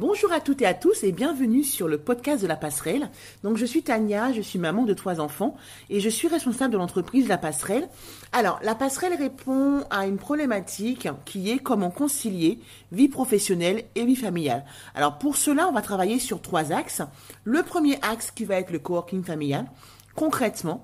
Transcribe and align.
Bonjour 0.00 0.32
à 0.32 0.40
toutes 0.40 0.62
et 0.62 0.66
à 0.66 0.72
tous 0.72 1.04
et 1.04 1.12
bienvenue 1.12 1.62
sur 1.62 1.86
le 1.86 1.98
podcast 1.98 2.40
de 2.40 2.46
la 2.46 2.56
passerelle. 2.56 3.10
Donc 3.42 3.58
je 3.58 3.66
suis 3.66 3.82
Tania, 3.82 4.32
je 4.32 4.40
suis 4.40 4.58
maman 4.58 4.84
de 4.86 4.94
trois 4.94 5.20
enfants 5.20 5.58
et 5.90 6.00
je 6.00 6.08
suis 6.08 6.26
responsable 6.26 6.72
de 6.72 6.78
l'entreprise 6.78 7.28
La 7.28 7.36
Passerelle. 7.36 7.86
Alors 8.32 8.58
la 8.62 8.74
passerelle 8.74 9.12
répond 9.12 9.84
à 9.90 10.06
une 10.06 10.16
problématique 10.16 11.06
qui 11.26 11.50
est 11.50 11.58
comment 11.58 11.90
concilier 11.90 12.60
vie 12.92 13.10
professionnelle 13.10 13.84
et 13.94 14.06
vie 14.06 14.16
familiale. 14.16 14.64
Alors 14.94 15.18
pour 15.18 15.36
cela 15.36 15.68
on 15.68 15.72
va 15.72 15.82
travailler 15.82 16.18
sur 16.18 16.40
trois 16.40 16.72
axes. 16.72 17.02
Le 17.44 17.62
premier 17.62 17.98
axe 18.00 18.30
qui 18.30 18.46
va 18.46 18.54
être 18.54 18.70
le 18.70 18.78
coworking 18.78 19.22
familial. 19.22 19.66
Concrètement, 20.16 20.82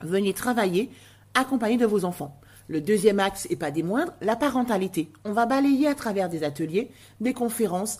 venez 0.00 0.32
travailler 0.32 0.90
accompagné 1.34 1.76
de 1.76 1.84
vos 1.84 2.06
enfants. 2.06 2.40
Le 2.68 2.80
deuxième 2.80 3.20
axe, 3.20 3.46
et 3.50 3.56
pas 3.56 3.70
des 3.70 3.82
moindres, 3.82 4.12
la 4.20 4.36
parentalité. 4.36 5.10
On 5.24 5.32
va 5.32 5.46
balayer 5.46 5.86
à 5.86 5.94
travers 5.94 6.28
des 6.28 6.44
ateliers, 6.44 6.90
des 7.20 7.32
conférences, 7.32 7.98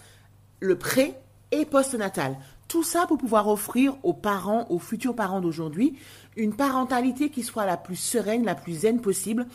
le 0.60 0.76
pré 0.76 1.14
et 1.50 1.64
post-natal. 1.64 2.36
Tout 2.68 2.82
ça 2.82 3.06
pour 3.06 3.18
pouvoir 3.18 3.48
offrir 3.48 3.96
aux 4.02 4.12
parents, 4.12 4.66
aux 4.68 4.78
futurs 4.78 5.16
parents 5.16 5.40
d'aujourd'hui, 5.40 5.98
une 6.36 6.54
parentalité 6.54 7.30
qui 7.30 7.42
soit 7.42 7.64
la 7.64 7.76
plus 7.76 7.96
sereine, 7.96 8.44
la 8.44 8.54
plus 8.54 8.80
zen 8.80 9.00
possible, 9.00 9.46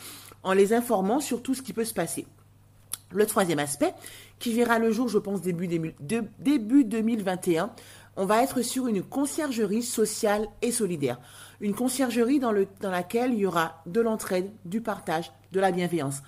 en 0.42 0.54
les 0.54 0.74
informant 0.74 1.20
sur 1.20 1.42
tout 1.42 1.54
ce 1.54 1.62
qui 1.62 1.74
peut 1.74 1.86
se 1.86 1.94
passer. 1.94 2.26
Le 3.12 3.28
troisième 3.28 3.60
aspect, 3.60 3.94
qui 4.40 4.54
verra 4.54 4.80
le 4.80 4.92
jour, 4.92 5.08
je 5.08 5.20
pense, 5.20 5.42
début, 5.42 5.68
début 6.40 6.84
2021, 6.84 7.72
on 8.16 8.26
va 8.26 8.44
être 8.44 8.62
sur 8.62 8.88
une 8.88 9.04
conciergerie 9.04 9.84
sociale 9.84 10.48
et 10.62 10.72
solidaire. 10.72 11.20
Une 11.62 11.76
conciergerie 11.76 12.40
dans, 12.40 12.52
le, 12.52 12.68
dans 12.82 12.92
laquelle 12.92 13.34
il 13.34 13.40
y 13.40 13.46
aura 13.46 13.82
de 13.86 14.02
l'entraide, 14.02 14.52
du 14.66 14.82
partage, 14.82 15.32
de 15.52 15.60
la 15.60 15.72
bienveillance. 15.72 16.22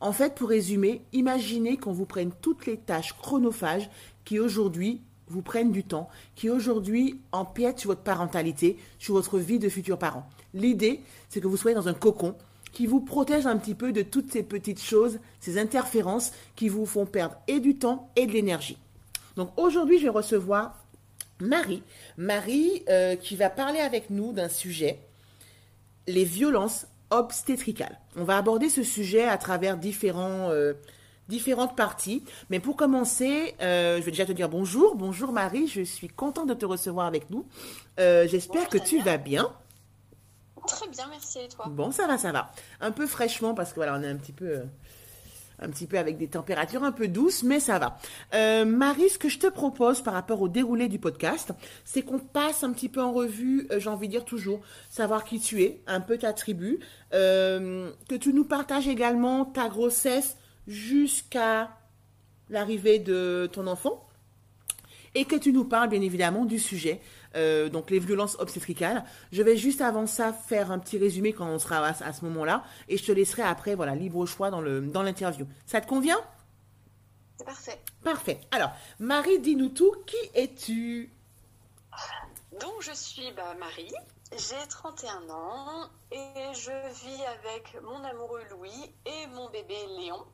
En 0.00 0.12
fait, 0.12 0.34
pour 0.34 0.48
résumer, 0.48 1.04
imaginez 1.12 1.76
qu'on 1.76 1.92
vous 1.92 2.06
prenne 2.06 2.32
toutes 2.40 2.64
les 2.64 2.78
tâches 2.78 3.12
chronophages 3.12 3.90
qui 4.30 4.38
aujourd'hui 4.38 5.00
vous 5.26 5.42
prennent 5.42 5.72
du 5.72 5.82
temps, 5.82 6.08
qui 6.36 6.50
aujourd'hui 6.50 7.20
empiètent 7.32 7.80
sur 7.80 7.90
votre 7.90 8.02
parentalité, 8.02 8.78
sur 9.00 9.14
votre 9.14 9.38
vie 9.38 9.58
de 9.58 9.68
futurs 9.68 9.98
parents. 9.98 10.24
L'idée, 10.54 11.00
c'est 11.28 11.40
que 11.40 11.48
vous 11.48 11.56
soyez 11.56 11.74
dans 11.74 11.88
un 11.88 11.94
cocon 11.94 12.36
qui 12.70 12.86
vous 12.86 13.00
protège 13.00 13.46
un 13.48 13.56
petit 13.56 13.74
peu 13.74 13.90
de 13.90 14.02
toutes 14.02 14.30
ces 14.30 14.44
petites 14.44 14.80
choses, 14.80 15.18
ces 15.40 15.58
interférences 15.58 16.30
qui 16.54 16.68
vous 16.68 16.86
font 16.86 17.06
perdre 17.06 17.34
et 17.48 17.58
du 17.58 17.74
temps 17.74 18.08
et 18.14 18.28
de 18.28 18.30
l'énergie. 18.30 18.78
Donc 19.34 19.50
aujourd'hui, 19.56 19.98
je 19.98 20.04
vais 20.04 20.10
recevoir 20.10 20.78
Marie. 21.40 21.82
Marie 22.16 22.84
euh, 22.88 23.16
qui 23.16 23.34
va 23.34 23.50
parler 23.50 23.80
avec 23.80 24.10
nous 24.10 24.32
d'un 24.32 24.48
sujet, 24.48 25.00
les 26.06 26.24
violences 26.24 26.86
obstétricales. 27.10 27.98
On 28.14 28.22
va 28.22 28.36
aborder 28.36 28.68
ce 28.68 28.84
sujet 28.84 29.24
à 29.24 29.38
travers 29.38 29.76
différents... 29.76 30.50
Euh, 30.50 30.74
différentes 31.30 31.76
parties. 31.76 32.22
Mais 32.50 32.60
pour 32.60 32.76
commencer, 32.76 33.54
euh, 33.62 33.96
je 33.96 34.02
vais 34.02 34.10
déjà 34.10 34.26
te 34.26 34.32
dire 34.32 34.50
bonjour. 34.50 34.96
Bonjour 34.96 35.32
Marie, 35.32 35.66
je 35.66 35.80
suis 35.80 36.08
contente 36.08 36.48
de 36.48 36.54
te 36.54 36.66
recevoir 36.66 37.06
avec 37.06 37.30
nous. 37.30 37.46
Euh, 37.98 38.28
j'espère 38.28 38.68
que 38.68 38.76
tu 38.76 39.00
vas 39.00 39.16
bien. 39.16 39.50
Très 40.66 40.88
bien, 40.88 41.06
merci 41.08 41.38
et 41.38 41.48
toi? 41.48 41.66
Bon, 41.70 41.90
ça 41.90 42.06
va, 42.06 42.18
ça 42.18 42.32
va. 42.32 42.52
Un 42.80 42.90
peu 42.90 43.06
fraîchement 43.06 43.54
parce 43.54 43.70
que 43.70 43.76
voilà, 43.76 43.96
on 43.98 44.02
est 44.02 44.08
un 44.08 44.16
petit 44.16 44.32
peu 44.32 44.44
euh, 44.44 44.64
un 45.60 45.68
petit 45.68 45.86
peu 45.86 45.98
avec 45.98 46.18
des 46.18 46.28
températures 46.28 46.84
un 46.84 46.92
peu 46.92 47.06
douces, 47.08 47.42
mais 47.42 47.60
ça 47.60 47.78
va. 47.78 48.64
Marie, 48.64 49.08
ce 49.08 49.18
que 49.18 49.28
je 49.28 49.38
te 49.38 49.46
propose 49.46 50.02
par 50.02 50.14
rapport 50.14 50.40
au 50.40 50.48
déroulé 50.48 50.88
du 50.88 50.98
podcast, 50.98 51.52
c'est 51.84 52.02
qu'on 52.02 52.18
passe 52.18 52.64
un 52.64 52.72
petit 52.72 52.88
peu 52.88 53.02
en 53.02 53.12
revue, 53.12 53.68
j'ai 53.76 53.90
envie 53.90 54.08
de 54.08 54.12
dire 54.12 54.24
toujours, 54.24 54.60
savoir 54.88 55.24
qui 55.24 55.38
tu 55.38 55.62
es, 55.62 55.82
un 55.86 56.00
peu 56.00 56.16
ta 56.16 56.32
tribu, 56.32 56.80
que 57.12 58.16
tu 58.16 58.32
nous 58.32 58.44
partages 58.44 58.88
également 58.88 59.44
ta 59.44 59.68
grossesse, 59.68 60.36
jusqu'à 60.66 61.70
l'arrivée 62.48 62.98
de 62.98 63.48
ton 63.52 63.66
enfant 63.66 64.06
et 65.14 65.24
que 65.24 65.36
tu 65.36 65.52
nous 65.52 65.64
parles 65.64 65.88
bien 65.88 66.00
évidemment 66.00 66.44
du 66.44 66.58
sujet, 66.58 67.00
euh, 67.34 67.68
donc 67.68 67.90
les 67.90 67.98
violences 67.98 68.36
obstétricales. 68.38 69.04
Je 69.32 69.42
vais 69.42 69.56
juste 69.56 69.80
avant 69.80 70.06
ça 70.06 70.32
faire 70.32 70.70
un 70.70 70.78
petit 70.78 70.98
résumé 70.98 71.32
quand 71.32 71.46
on 71.46 71.58
sera 71.58 71.84
à, 71.84 72.12
ce 72.12 72.24
moment-là 72.24 72.64
et 72.88 72.96
je 72.96 73.04
te 73.04 73.12
laisserai 73.12 73.42
après, 73.42 73.74
voilà, 73.74 73.94
libre 73.94 74.24
choix 74.26 74.50
dans 74.50 74.60
l'interview. 74.60 75.44
Dans 75.44 75.50
ça 75.66 75.80
te 75.80 75.88
convient? 75.88 76.20
C'est 77.38 77.46
parfait. 77.46 77.80
Parfait. 78.04 78.40
Alors, 78.50 78.70
Marie, 78.98 79.38
dis-nous 79.38 79.70
tout. 79.70 79.94
Qui 80.06 80.16
es-tu? 80.34 81.10
Donc, 82.60 82.80
je 82.80 82.92
suis 82.92 83.32
bah, 83.32 83.54
Marie. 83.58 83.92
J'ai 84.32 84.68
31 84.68 85.30
ans 85.30 85.88
et 86.12 86.52
je 86.52 86.70
vis 87.04 87.22
avec 87.24 87.76
mon 87.82 88.04
amoureux 88.04 88.42
Louis 88.50 88.94
et 89.06 89.26
mon 89.34 89.48
bébé 89.50 89.74
Léon. 89.98 90.24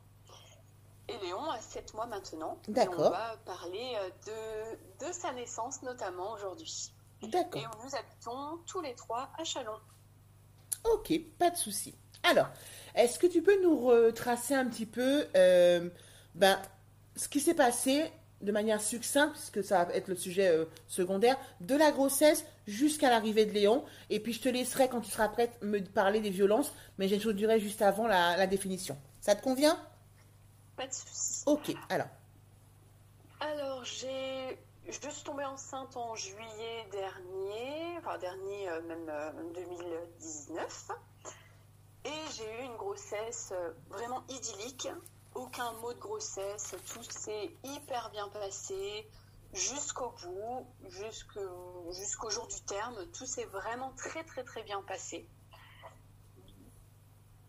Et 1.09 1.17
Léon 1.25 1.51
a 1.51 1.61
7 1.61 1.95
mois 1.95 2.07
maintenant. 2.07 2.59
D'accord. 2.69 3.07
on 3.07 3.11
va 3.11 3.37
parler 3.45 3.97
euh, 3.97 4.77
de, 5.01 5.07
de 5.07 5.13
sa 5.13 5.33
naissance 5.33 5.83
notamment 5.83 6.33
aujourd'hui. 6.33 6.93
D'accord. 7.23 7.63
Et 7.63 7.65
nous 7.85 7.95
habitons 7.95 8.59
tous 8.67 8.81
les 8.81 8.95
trois 8.95 9.31
à 9.39 9.45
Chalon. 9.45 9.79
Ok, 10.85 11.13
pas 11.39 11.51
de 11.51 11.57
souci. 11.57 11.95
Alors, 12.23 12.49
est-ce 12.95 13.19
que 13.19 13.27
tu 13.27 13.43
peux 13.43 13.61
nous 13.63 13.79
retracer 13.79 14.55
un 14.55 14.67
petit 14.67 14.87
peu 14.87 15.27
euh, 15.37 15.89
ben, 16.35 16.61
ce 17.15 17.29
qui 17.29 17.41
s'est 17.41 17.55
passé 17.55 18.11
de 18.43 18.53
manière 18.53 18.81
succincte, 18.81 19.33
puisque 19.33 19.65
ça 19.65 19.85
va 19.85 19.95
être 19.95 20.09
le 20.09 20.17
sujet 20.17 20.49
euh, 20.49 20.67
secondaire, 20.89 21.39
de 21.61 21.75
la 21.75 21.91
grossesse 21.91 22.45
jusqu'à 22.67 23.09
l'arrivée 23.09 23.47
de 23.47 23.53
Léon. 23.53 23.85
Et 24.11 24.21
puis 24.21 24.33
je 24.33 24.43
te 24.43 24.49
laisserai, 24.49 24.89
quand 24.89 25.01
tu 25.01 25.11
seras 25.11 25.29
prête, 25.29 25.59
me 25.63 25.81
parler 25.81 26.21
des 26.21 26.31
violences, 26.31 26.73
mais 26.99 27.09
j'introduirai 27.09 27.61
juste 27.61 27.81
avant 27.81 28.07
la, 28.07 28.37
la 28.37 28.47
définition. 28.47 28.99
Ça 29.21 29.35
te 29.35 29.43
convient? 29.43 29.79
Pas 30.77 30.87
de 30.87 30.93
soucis. 30.93 31.43
Ok, 31.47 31.73
alors. 31.89 32.07
Alors, 33.41 33.85
j'ai. 33.85 34.59
Je 34.89 35.11
suis 35.11 35.25
tombée 35.25 35.45
enceinte 35.45 35.97
en 35.97 36.15
juillet 36.15 36.87
dernier, 36.93 37.99
enfin 37.99 38.19
dernier, 38.19 38.69
euh, 38.69 38.83
même 38.83 39.53
2019. 39.53 40.91
Euh, 40.91 41.29
Et 42.05 42.33
j'ai 42.37 42.61
eu 42.61 42.65
une 42.67 42.77
grossesse 42.77 43.53
euh, 43.53 43.73
vraiment 43.89 44.23
idyllique. 44.29 44.89
Aucun 45.35 45.73
mot 45.83 45.93
de 45.93 45.99
grossesse, 45.99 46.77
tout 46.87 47.03
s'est 47.03 47.51
hyper 47.65 48.11
bien 48.11 48.29
passé 48.29 49.07
jusqu'au 49.53 50.15
bout, 50.23 50.67
jusqu'au 50.89 52.31
jour 52.31 52.47
du 52.47 52.61
terme. 52.63 52.95
Tout 53.13 53.27
s'est 53.27 53.45
vraiment 53.47 53.93
très 53.97 54.23
très 54.25 54.45
très 54.45 54.63
bien 54.63 54.81
passé. 54.83 55.29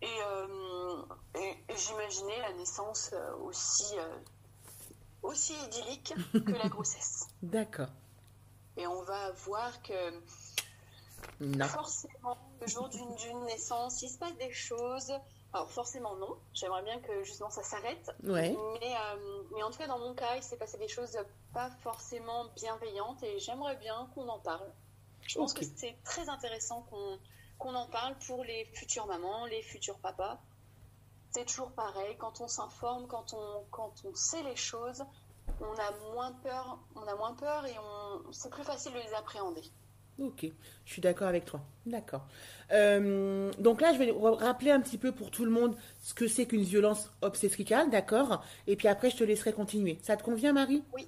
Euh, 0.03 1.03
et, 1.35 1.55
j'imaginais 1.75 2.39
la 2.39 2.53
naissance 2.53 3.11
euh, 3.13 3.35
aussi, 3.37 3.97
euh, 3.97 4.17
aussi 5.23 5.53
idyllique 5.65 6.13
que 6.33 6.51
la 6.51 6.69
grossesse. 6.69 7.27
D'accord. 7.41 7.89
Et 8.75 8.85
on 8.85 9.01
va 9.03 9.31
voir 9.31 9.81
que 9.81 10.21
forcément, 11.65 12.37
le 12.61 12.67
jour 12.67 12.89
d'une 12.89 13.45
naissance, 13.45 14.01
il 14.03 14.09
se 14.09 14.17
passe 14.19 14.35
des 14.37 14.51
choses. 14.51 15.11
Alors 15.53 15.71
forcément 15.71 16.15
non, 16.17 16.37
j'aimerais 16.53 16.83
bien 16.83 16.99
que 16.99 17.23
justement 17.23 17.49
ça 17.49 17.63
s'arrête. 17.63 18.11
Ouais. 18.23 18.55
Mais, 18.79 18.95
mais 19.55 19.63
en 19.63 19.71
tout 19.71 19.79
cas 19.79 19.87
dans 19.87 19.97
mon 19.97 20.13
cas, 20.13 20.35
il 20.35 20.43
s'est 20.43 20.57
passé 20.57 20.77
des 20.77 20.87
choses 20.87 21.17
pas 21.53 21.71
forcément 21.81 22.45
bienveillantes 22.55 23.23
et 23.23 23.39
j'aimerais 23.39 23.77
bien 23.77 24.07
qu'on 24.13 24.27
en 24.27 24.39
parle. 24.39 24.71
Je 25.21 25.39
pense 25.39 25.53
que 25.53 25.65
c'est 25.65 25.97
très 26.03 26.29
intéressant 26.29 26.83
qu'on 26.83 27.17
qu'on 27.57 27.75
en 27.75 27.88
parle 27.88 28.16
pour 28.28 28.44
les 28.44 28.66
futures 28.73 29.07
mamans, 29.07 29.45
les 29.45 29.62
futurs 29.63 30.00
papas. 30.00 30.40
C'est 31.31 31.45
toujours 31.45 31.72
pareil, 31.72 32.16
quand 32.18 32.41
on 32.41 32.47
s'informe, 32.47 33.07
quand 33.07 33.34
on, 33.34 33.66
quand 33.72 33.94
on 34.06 34.13
sait 34.16 34.44
les 34.44 34.56
choses, 34.56 35.03
on 35.59 35.73
a 35.73 36.13
moins 36.13 36.31
peur, 36.44 36.79
on 36.95 37.07
a 37.07 37.16
moins 37.16 37.34
peur 37.34 37.66
et 37.66 37.75
on, 37.78 38.31
c'est 38.31 38.50
plus 38.50 38.63
facile 38.63 38.94
de 38.94 39.00
les 39.00 39.13
appréhender. 39.13 39.63
Ok, 40.19 40.47
je 40.85 40.91
suis 40.91 41.01
d'accord 41.01 41.28
avec 41.28 41.45
toi. 41.45 41.62
D'accord. 41.85 42.25
Euh, 42.72 43.51
donc 43.59 43.81
là, 43.81 43.94
je 43.94 44.00
vais 44.00 44.12
rappeler 44.12 44.72
un 44.72 44.81
petit 44.81 44.97
peu 44.97 45.12
pour 45.12 45.29
tout 45.29 45.45
le 45.45 45.51
monde 45.51 45.78
ce 46.01 46.16
que 46.16 46.28
c'est 46.28 46.47
qu'une 46.47 46.63
violence 46.63 47.12
obstétricale, 47.22 47.91
d'accord? 47.91 48.44
Et 48.66 48.75
puis 48.75 48.88
après, 48.88 49.12
je 49.12 49.18
te 49.18 49.24
laisserai 49.24 49.53
continuer. 49.53 50.00
Ça 50.01 50.18
te 50.18 50.24
convient, 50.24 50.53
Marie? 50.53 50.84
Oui. 50.94 51.07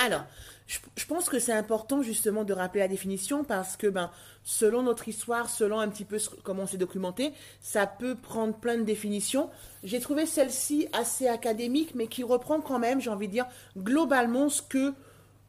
Alors, 0.00 0.24
je, 0.68 1.06
pense 1.06 1.30
que 1.30 1.38
c'est 1.38 1.52
important 1.52 2.02
justement 2.02 2.44
de 2.44 2.52
rappeler 2.52 2.80
la 2.80 2.88
définition 2.88 3.42
parce 3.42 3.78
que 3.78 3.86
ben, 3.86 4.10
selon 4.44 4.82
notre 4.82 5.08
histoire, 5.08 5.48
selon 5.48 5.80
un 5.80 5.88
petit 5.88 6.04
peu 6.04 6.18
comment 6.44 6.64
on 6.64 6.66
s'est 6.66 6.76
documenté, 6.76 7.32
ça 7.62 7.86
peut 7.86 8.14
prendre 8.14 8.54
plein 8.54 8.76
de 8.76 8.82
définitions. 8.82 9.48
J'ai 9.82 9.98
trouvé 9.98 10.26
celle-ci 10.26 10.86
assez 10.92 11.26
académique, 11.26 11.94
mais 11.94 12.06
qui 12.06 12.22
reprend 12.22 12.60
quand 12.60 12.78
même, 12.78 13.00
j'ai 13.00 13.08
envie 13.08 13.28
de 13.28 13.32
dire, 13.32 13.46
globalement 13.78 14.50
ce 14.50 14.60
que 14.60 14.92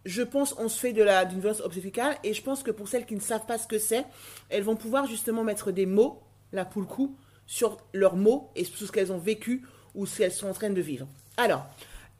je 0.05 0.23
pense 0.23 0.55
on 0.57 0.69
se 0.69 0.79
fait 0.79 0.93
d'une 0.93 1.39
violence 1.41 1.59
obstétricale 1.59 2.15
et 2.23 2.33
je 2.33 2.41
pense 2.41 2.63
que 2.63 2.71
pour 2.71 2.87
celles 2.87 3.05
qui 3.05 3.15
ne 3.15 3.19
savent 3.19 3.45
pas 3.45 3.57
ce 3.57 3.67
que 3.67 3.77
c'est, 3.77 4.05
elles 4.47 4.63
vont 4.63 4.77
pouvoir 4.77 5.05
justement 5.05 5.43
mettre 5.43 5.71
des 5.71 5.85
mots, 5.85 6.23
là 6.53 6.63
pour 6.63 6.81
le 6.81 6.87
coup, 6.87 7.17
sur 7.45 7.75
leurs 7.93 8.15
mots 8.15 8.51
et 8.55 8.63
sur 8.63 8.87
ce 8.87 8.91
qu'elles 8.91 9.11
ont 9.11 9.17
vécu 9.17 9.65
ou 9.95 10.05
ce 10.05 10.19
qu'elles 10.19 10.31
sont 10.31 10.47
en 10.47 10.53
train 10.53 10.69
de 10.69 10.81
vivre. 10.81 11.07
Alors, 11.35 11.65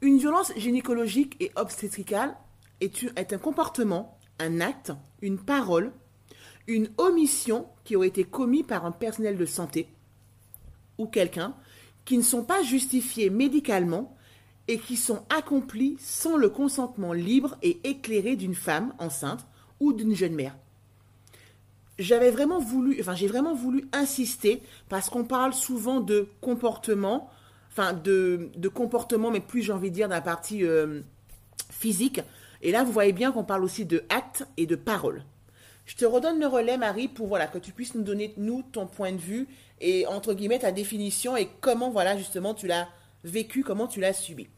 une 0.01 0.17
violence 0.17 0.51
gynécologique 0.57 1.37
et 1.39 1.51
obstétricale 1.55 2.35
est, 2.81 3.33
un 3.33 3.37
comportement, 3.37 4.17
un 4.39 4.61
acte, 4.61 4.91
une 5.21 5.37
parole, 5.37 5.91
une 6.67 6.89
omission 6.97 7.67
qui 7.83 7.95
aurait 7.95 8.07
été 8.07 8.23
commis 8.23 8.63
par 8.63 8.85
un 8.85 8.91
personnel 8.91 9.37
de 9.37 9.45
santé 9.45 9.89
ou 10.97 11.07
quelqu'un 11.07 11.55
qui 12.05 12.17
ne 12.17 12.23
sont 12.23 12.43
pas 12.43 12.61
justifiés 12.63 13.29
médicalement 13.29 14.15
et 14.67 14.77
qui 14.77 14.97
sont 14.97 15.23
accomplis 15.29 15.97
sans 15.99 16.37
le 16.37 16.49
consentement 16.49 17.13
libre 17.13 17.57
et 17.63 17.79
éclairé 17.83 18.35
d'une 18.35 18.53
femme 18.53 18.93
enceinte 18.99 19.47
ou 19.79 19.93
d'une 19.93 20.15
jeune 20.15 20.35
mère. 20.35 20.55
J'avais 21.97 22.31
vraiment 22.31 22.59
voulu, 22.59 22.97
enfin 23.01 23.15
j'ai 23.15 23.27
vraiment 23.27 23.55
voulu 23.55 23.89
insister 23.91 24.61
parce 24.87 25.09
qu'on 25.09 25.25
parle 25.25 25.53
souvent 25.53 25.99
de 25.99 26.29
comportement, 26.39 27.29
enfin 27.71 27.93
de, 27.93 28.51
de 28.55 28.67
comportement, 28.69 29.31
mais 29.31 29.41
plus 29.41 29.63
j'ai 29.63 29.73
envie 29.73 29.89
de 29.89 29.95
dire 29.95 30.07
d'un 30.07 30.21
partie 30.21 30.63
euh, 30.63 31.01
physique. 31.71 32.21
Et 32.61 32.71
là, 32.71 32.83
vous 32.83 32.91
voyez 32.91 33.13
bien 33.13 33.31
qu'on 33.31 33.43
parle 33.43 33.63
aussi 33.63 33.85
de 33.85 34.03
actes 34.09 34.45
et 34.57 34.65
de 34.65 34.75
paroles. 34.75 35.23
Je 35.85 35.95
te 35.95 36.05
redonne 36.05 36.39
le 36.39 36.47
relais, 36.47 36.77
Marie, 36.77 37.07
pour 37.07 37.27
voilà 37.27 37.47
que 37.47 37.57
tu 37.57 37.71
puisses 37.71 37.95
nous 37.95 38.03
donner 38.03 38.33
nous 38.37 38.61
ton 38.61 38.85
point 38.85 39.11
de 39.11 39.17
vue 39.17 39.47
et 39.81 40.05
entre 40.05 40.33
guillemets 40.33 40.59
ta 40.59 40.71
définition 40.71 41.35
et 41.35 41.49
comment 41.61 41.89
voilà 41.89 42.15
justement 42.15 42.53
tu 42.53 42.67
l'as 42.67 42.87
vécu, 43.23 43.63
comment 43.63 43.87
tu 43.87 43.99
l'as 43.99 44.13
subi. 44.13 44.49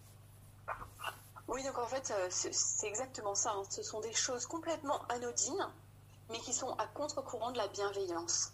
Oui, 1.48 1.63
donc 1.63 1.77
en 1.77 1.88
fait, 1.88 2.13
euh, 2.15 2.27
c'est 2.30 2.88
exactement 2.88 3.36
ça. 3.36 3.51
Hein. 3.51 3.63
Ce 3.69 3.83
sont 3.83 4.00
des 4.01 4.13
choses 4.13 4.45
complètement 4.45 5.01
anodines, 5.09 5.68
mais 6.30 6.38
qui 6.39 6.53
sont 6.53 6.71
à 6.74 6.88
contre-courant 6.88 7.51
de 7.51 7.57
la 7.57 7.68
bienveillance. 7.68 8.53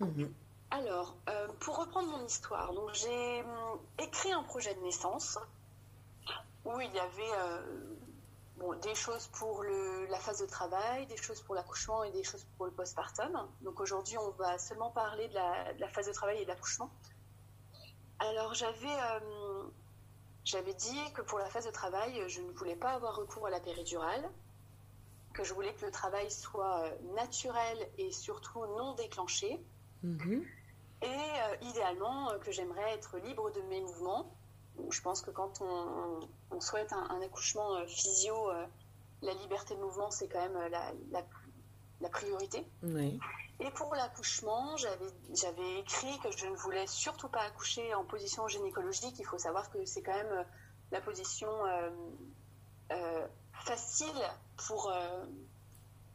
Mhm. 0.00 0.32
Alors, 0.70 1.16
euh, 1.28 1.48
pour 1.60 1.78
reprendre 1.78 2.08
mon 2.08 2.24
histoire, 2.26 2.72
donc 2.74 2.90
j'ai 2.94 3.42
hum, 3.42 3.78
écrit 3.98 4.32
un 4.32 4.42
projet 4.42 4.74
de 4.74 4.80
naissance 4.80 5.38
où 6.64 6.80
il 6.80 6.92
y 6.92 6.98
avait 6.98 7.32
euh, 7.38 7.62
bon, 8.58 8.74
des 8.80 8.94
choses 8.94 9.28
pour 9.28 9.62
le, 9.62 10.06
la 10.06 10.18
phase 10.18 10.40
de 10.40 10.46
travail, 10.46 11.06
des 11.06 11.16
choses 11.16 11.40
pour 11.42 11.54
l'accouchement 11.54 12.04
et 12.04 12.10
des 12.10 12.24
choses 12.24 12.46
pour 12.56 12.66
le 12.66 12.72
postpartum. 12.72 13.48
Donc 13.62 13.80
aujourd'hui, 13.80 14.18
on 14.18 14.30
va 14.32 14.58
seulement 14.58 14.90
parler 14.90 15.28
de 15.28 15.34
la, 15.34 15.72
de 15.74 15.80
la 15.80 15.88
phase 15.88 16.06
de 16.06 16.12
travail 16.12 16.38
et 16.40 16.44
de 16.44 16.48
l'accouchement. 16.48 16.90
Alors 18.20 18.52
j'avais 18.54 18.96
j'avais 20.48 20.72
dit 20.72 21.12
que 21.12 21.20
pour 21.20 21.38
la 21.38 21.44
phase 21.50 21.66
de 21.66 21.70
travail, 21.70 22.24
je 22.26 22.40
ne 22.40 22.50
voulais 22.52 22.74
pas 22.74 22.92
avoir 22.92 23.14
recours 23.16 23.46
à 23.46 23.50
la 23.50 23.60
péridurale, 23.60 24.30
que 25.34 25.44
je 25.44 25.52
voulais 25.52 25.74
que 25.74 25.84
le 25.84 25.92
travail 25.92 26.30
soit 26.30 26.84
euh, 26.84 27.14
naturel 27.14 27.86
et 27.98 28.10
surtout 28.12 28.64
non 28.78 28.94
déclenché. 28.94 29.60
Mhm. 30.02 30.42
Et 31.02 31.06
euh, 31.06 31.56
idéalement, 31.60 32.30
euh, 32.30 32.38
que 32.38 32.50
j'aimerais 32.50 32.94
être 32.94 33.18
libre 33.18 33.50
de 33.50 33.60
mes 33.62 33.82
mouvements. 33.82 34.34
Je 34.90 35.00
pense 35.00 35.22
que 35.22 35.30
quand 35.30 35.60
on, 35.60 36.60
souhaite 36.60 36.92
un, 36.92 37.20
accouchement 37.22 37.84
physio, 37.86 38.50
la 39.22 39.34
liberté 39.34 39.74
de 39.74 39.80
mouvement, 39.80 40.10
c'est 40.10 40.28
quand 40.28 40.40
même 40.40 40.70
la, 40.70 40.92
la 42.00 42.08
priorité. 42.08 42.66
Oui. 42.82 43.18
Et 43.60 43.70
pour 43.72 43.94
l'accouchement, 43.94 44.76
j'avais 44.76 45.78
écrit 45.80 46.18
que 46.20 46.30
je 46.36 46.46
ne 46.46 46.54
voulais 46.54 46.86
surtout 46.86 47.28
pas 47.28 47.40
accoucher 47.40 47.92
en 47.94 48.04
position 48.04 48.46
gynécologique. 48.46 49.18
Il 49.18 49.26
faut 49.26 49.38
savoir 49.38 49.70
que 49.70 49.84
c'est 49.84 50.02
quand 50.02 50.14
même 50.14 50.26
euh, 50.26 50.44
la 50.92 51.00
position 51.00 51.48
euh, 51.66 51.90
euh, 52.92 53.26
facile 53.52 54.22
pour, 54.68 54.92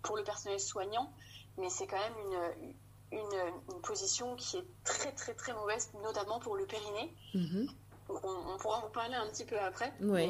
pour 0.01 0.15
le 0.15 0.23
personnel 0.23 0.59
soignant, 0.59 1.13
mais 1.57 1.69
c'est 1.69 1.85
quand 1.85 1.99
même 1.99 2.73
une, 3.11 3.19
une, 3.19 3.81
position 3.81 4.35
qui 4.37 4.57
est 4.57 4.65
très 4.85 5.11
très 5.11 5.33
très 5.33 5.53
mauvaise, 5.53 5.91
notamment 6.01 6.39
pour 6.39 6.55
le 6.55 6.65
périnée. 6.65 7.13
Mm-hmm. 7.35 7.69
On, 8.09 8.57
pourra 8.57 8.85
en 8.85 8.89
parler 8.89 9.15
un 9.15 9.27
petit 9.27 9.45
peu 9.45 9.59
après. 9.59 9.93
Oui. 10.01 10.29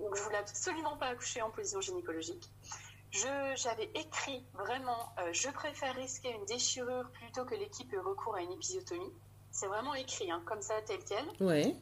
donc 0.00 0.14
je 0.16 0.22
voulais 0.22 0.36
absolument 0.36 0.96
pas 0.96 1.06
accoucher 1.06 1.42
en 1.42 1.50
position 1.50 1.80
gynécologique 1.80 2.50
j'avais 3.56 3.90
écrit 3.94 4.44
vraiment, 4.54 5.12
euh, 5.18 5.32
je 5.32 5.48
préfère 5.50 5.94
risquer 5.94 6.30
une 6.30 6.44
déchirure 6.44 7.08
plutôt 7.12 7.44
que 7.44 7.54
l'équipe 7.54 7.92
ait 7.92 7.98
recours 7.98 8.34
à 8.34 8.42
une 8.42 8.52
épisiotomie. 8.52 9.12
C'est 9.50 9.66
vraiment 9.66 9.94
écrit, 9.94 10.30
hein, 10.30 10.42
comme 10.44 10.60
ça, 10.60 10.74
tel 10.82 11.02
quel. 11.04 11.24
Ouais. 11.40 11.74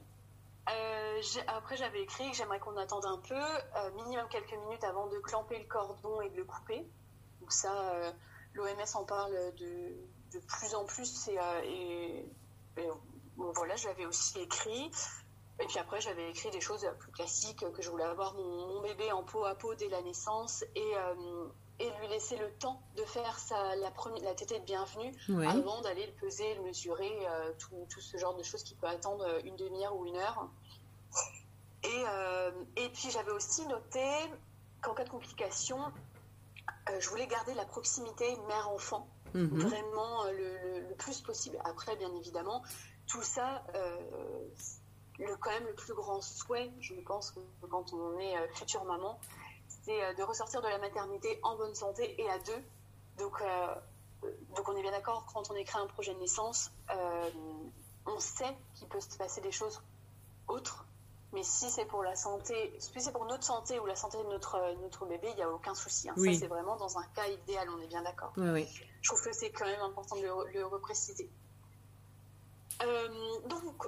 Euh, 0.70 1.20
après, 1.48 1.76
j'avais 1.76 2.02
écrit 2.02 2.30
que 2.30 2.36
j'aimerais 2.36 2.60
qu'on 2.60 2.76
attende 2.76 3.04
un 3.04 3.18
peu, 3.18 3.34
euh, 3.34 3.90
minimum 3.96 4.26
quelques 4.30 4.56
minutes 4.66 4.84
avant 4.84 5.08
de 5.08 5.18
clamper 5.18 5.58
le 5.58 5.66
cordon 5.66 6.20
et 6.20 6.30
de 6.30 6.36
le 6.36 6.44
couper. 6.44 6.86
Donc 7.40 7.52
ça, 7.52 8.12
l'OMS 8.54 8.94
en 8.94 9.04
parle 9.04 9.34
de, 9.56 9.92
de, 10.32 10.38
plus 10.38 10.74
en 10.74 10.84
plus 10.84 11.28
et, 11.28 12.26
et, 12.76 12.88
voilà, 13.36 13.76
je 13.76 13.88
l'avais 13.88 14.06
aussi 14.06 14.40
écrit. 14.40 14.90
Et 15.60 15.66
puis 15.66 15.78
après, 15.78 16.00
j'avais 16.00 16.30
écrit 16.30 16.50
des 16.50 16.60
choses 16.60 16.86
plus 16.98 17.12
classiques, 17.12 17.64
que 17.72 17.82
je 17.82 17.88
voulais 17.88 18.04
avoir 18.04 18.34
mon, 18.34 18.80
bébé 18.82 19.12
en 19.12 19.22
peau 19.22 19.44
à 19.44 19.54
peau 19.54 19.74
dès 19.74 19.88
la 19.88 20.02
naissance 20.02 20.64
et, 20.74 20.96
euh, 20.96 21.46
et 21.78 21.88
lui 22.00 22.08
laisser 22.08 22.36
le 22.36 22.50
temps 22.58 22.82
de 22.96 23.02
faire 23.04 23.38
sa, 23.38 23.76
la, 23.76 23.90
première, 23.90 24.22
la 24.24 24.34
tétée 24.34 24.58
de 24.58 24.64
bienvenue 24.64 25.12
avant 25.46 25.80
d'aller 25.80 26.06
le 26.06 26.12
peser, 26.14 26.54
le 26.56 26.62
mesurer, 26.62 27.12
euh, 27.28 27.52
tout, 27.58 27.86
tout, 27.88 28.00
ce 28.00 28.16
genre 28.16 28.34
de 28.34 28.42
choses 28.42 28.64
qui 28.64 28.74
peut 28.74 28.88
attendre 28.88 29.26
une 29.44 29.56
demi-heure 29.56 29.96
ou 29.96 30.06
une 30.06 30.16
heure. 30.16 30.48
Et, 31.84 32.04
euh, 32.08 32.50
et 32.76 32.88
puis 32.88 33.10
j'avais 33.10 33.32
aussi 33.32 33.66
noté 33.66 34.04
qu'en 34.82 34.92
cas 34.92 35.04
de 35.04 35.10
complication, 35.10 35.78
je 36.98 37.08
voulais 37.08 37.26
garder 37.26 37.54
la 37.54 37.64
proximité 37.64 38.36
mère-enfant, 38.48 39.08
mhm. 39.34 39.56
vraiment 39.60 40.24
le, 40.24 40.80
le, 40.80 40.94
plus 40.96 41.20
possible. 41.20 41.58
Après, 41.64 41.94
bien 41.96 42.12
évidemment, 42.14 42.62
tout 43.06 43.22
ça 43.22 43.64
le, 45.18 45.36
quand 45.36 45.50
même 45.50 45.66
le 45.66 45.74
plus 45.74 45.94
grand 45.94 46.20
souhait, 46.20 46.70
je 46.80 46.94
pense, 46.94 47.34
quand 47.70 47.92
on 47.92 48.18
est 48.18 48.36
euh, 48.36 48.48
future 48.54 48.84
maman, 48.84 49.18
c'est 49.68 50.02
euh, 50.02 50.14
de 50.14 50.22
ressortir 50.22 50.60
de 50.62 50.68
la 50.68 50.78
maternité 50.78 51.38
en 51.42 51.56
bonne 51.56 51.74
santé 51.74 52.20
et 52.20 52.28
à 52.28 52.38
deux. 52.38 52.64
Donc, 53.18 53.40
euh, 53.40 53.74
donc 54.56 54.68
on 54.68 54.76
est 54.76 54.82
bien 54.82 54.90
d'accord, 54.90 55.26
quand 55.32 55.50
on 55.50 55.54
écrit 55.54 55.78
un 55.78 55.86
projet 55.86 56.14
de 56.14 56.18
naissance, 56.18 56.72
on 58.06 58.18
sait 58.18 58.56
qu'il 58.74 58.88
peut 58.88 59.00
se 59.00 59.16
passer 59.16 59.40
des 59.40 59.52
choses 59.52 59.82
autres. 60.48 60.84
Mais 61.32 61.42
si 61.42 61.68
c'est 61.68 61.86
pour 61.86 62.04
la 62.04 62.14
santé, 62.14 62.74
si 62.78 63.00
c'est 63.00 63.12
pour 63.12 63.24
notre 63.24 63.42
santé 63.42 63.80
ou 63.80 63.86
la 63.86 63.96
santé 63.96 64.18
de 64.18 64.28
notre, 64.28 64.56
notre 64.80 65.04
bébé, 65.06 65.28
il 65.30 65.36
n'y 65.36 65.42
a 65.42 65.50
aucun 65.50 65.74
souci. 65.74 66.08
Hein. 66.08 66.14
Ça, 66.16 66.32
c'est 66.32 66.46
vraiment 66.46 66.76
dans 66.76 66.96
un 66.96 67.04
cas 67.08 67.26
idéal, 67.26 67.68
on 67.70 67.80
est 67.80 67.88
bien 67.88 68.02
d'accord. 68.02 68.32
Oui, 68.36 68.68
Je 69.02 69.08
trouve 69.08 69.20
que 69.22 69.32
c'est 69.32 69.50
quand 69.50 69.66
même 69.66 69.80
important 69.80 70.16
de 70.16 70.22
le, 70.22 70.52
le 70.52 70.66
repréciser. 70.66 71.28
Euh, 72.82 73.48
donc, 73.48 73.86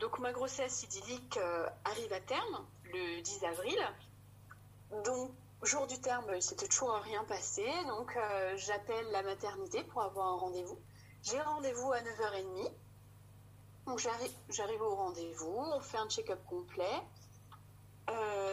donc, 0.00 0.18
ma 0.20 0.32
grossesse 0.32 0.84
idyllique 0.84 1.36
euh, 1.38 1.68
arrive 1.84 2.12
à 2.12 2.20
terme 2.20 2.66
le 2.84 3.20
10 3.20 3.44
avril. 3.44 3.78
Donc, 5.04 5.30
jour 5.62 5.86
du 5.86 6.00
terme, 6.00 6.26
il 6.34 6.42
s'était 6.42 6.68
toujours 6.68 6.92
rien 6.94 7.24
passé. 7.24 7.66
Donc, 7.88 8.16
euh, 8.16 8.54
j'appelle 8.56 9.06
la 9.10 9.22
maternité 9.22 9.82
pour 9.84 10.02
avoir 10.02 10.28
un 10.28 10.36
rendez-vous. 10.36 10.78
J'ai 11.22 11.40
rendez-vous 11.40 11.92
à 11.92 12.00
9h30. 12.00 12.72
Donc, 13.86 13.98
j'arrive 13.98 14.82
au 14.82 14.94
rendez-vous, 14.94 15.56
on 15.56 15.80
fait 15.80 15.98
un 15.98 16.08
check-up 16.08 16.38
complet. 16.48 17.02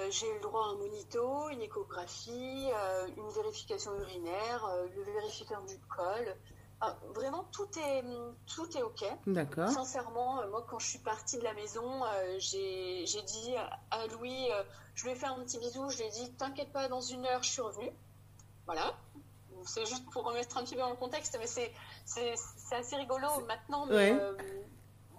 j'ai 0.09 0.33
le 0.33 0.39
droit 0.39 0.63
à 0.63 0.69
un 0.69 0.75
monito, 0.75 1.49
une 1.49 1.61
échographie, 1.61 2.67
une 3.15 3.29
vérification 3.29 3.95
urinaire, 3.95 4.67
le 4.95 5.03
vérificateur 5.03 5.61
du 5.65 5.77
col, 5.81 6.35
ah, 6.81 6.95
vraiment, 7.13 7.43
tout 7.51 7.67
est, 7.77 8.03
tout 8.45 8.77
est 8.77 8.81
OK. 8.81 9.03
D'accord. 9.27 9.69
Sincèrement, 9.69 10.39
euh, 10.39 10.49
moi, 10.49 10.65
quand 10.69 10.79
je 10.79 10.87
suis 10.87 10.99
partie 10.99 11.37
de 11.37 11.43
la 11.43 11.53
maison, 11.53 12.05
euh, 12.05 12.35
j'ai 12.39 13.03
dit 13.03 13.55
à 13.91 14.07
Louis, 14.07 14.49
euh, 14.51 14.63
je 14.95 15.03
lui 15.03 15.11
ai 15.11 15.15
fait 15.15 15.25
un 15.25 15.39
petit 15.39 15.59
bisou, 15.59 15.89
je 15.89 15.97
lui 15.97 16.05
ai 16.05 16.09
dit, 16.09 16.31
t'inquiète 16.33 16.71
pas, 16.71 16.87
dans 16.87 17.01
une 17.01 17.25
heure, 17.25 17.43
je 17.43 17.49
suis 17.49 17.61
revenue. 17.61 17.91
Voilà. 18.65 18.95
C'est 19.65 19.85
juste 19.85 20.09
pour 20.11 20.23
remettre 20.23 20.57
un 20.57 20.63
petit 20.63 20.75
peu 20.75 20.81
dans 20.81 20.89
le 20.89 20.95
contexte, 20.95 21.37
mais 21.37 21.47
c'est 21.47 21.73
assez 22.71 22.95
rigolo 22.95 23.27
maintenant. 23.45 23.85
Mais, 23.87 24.17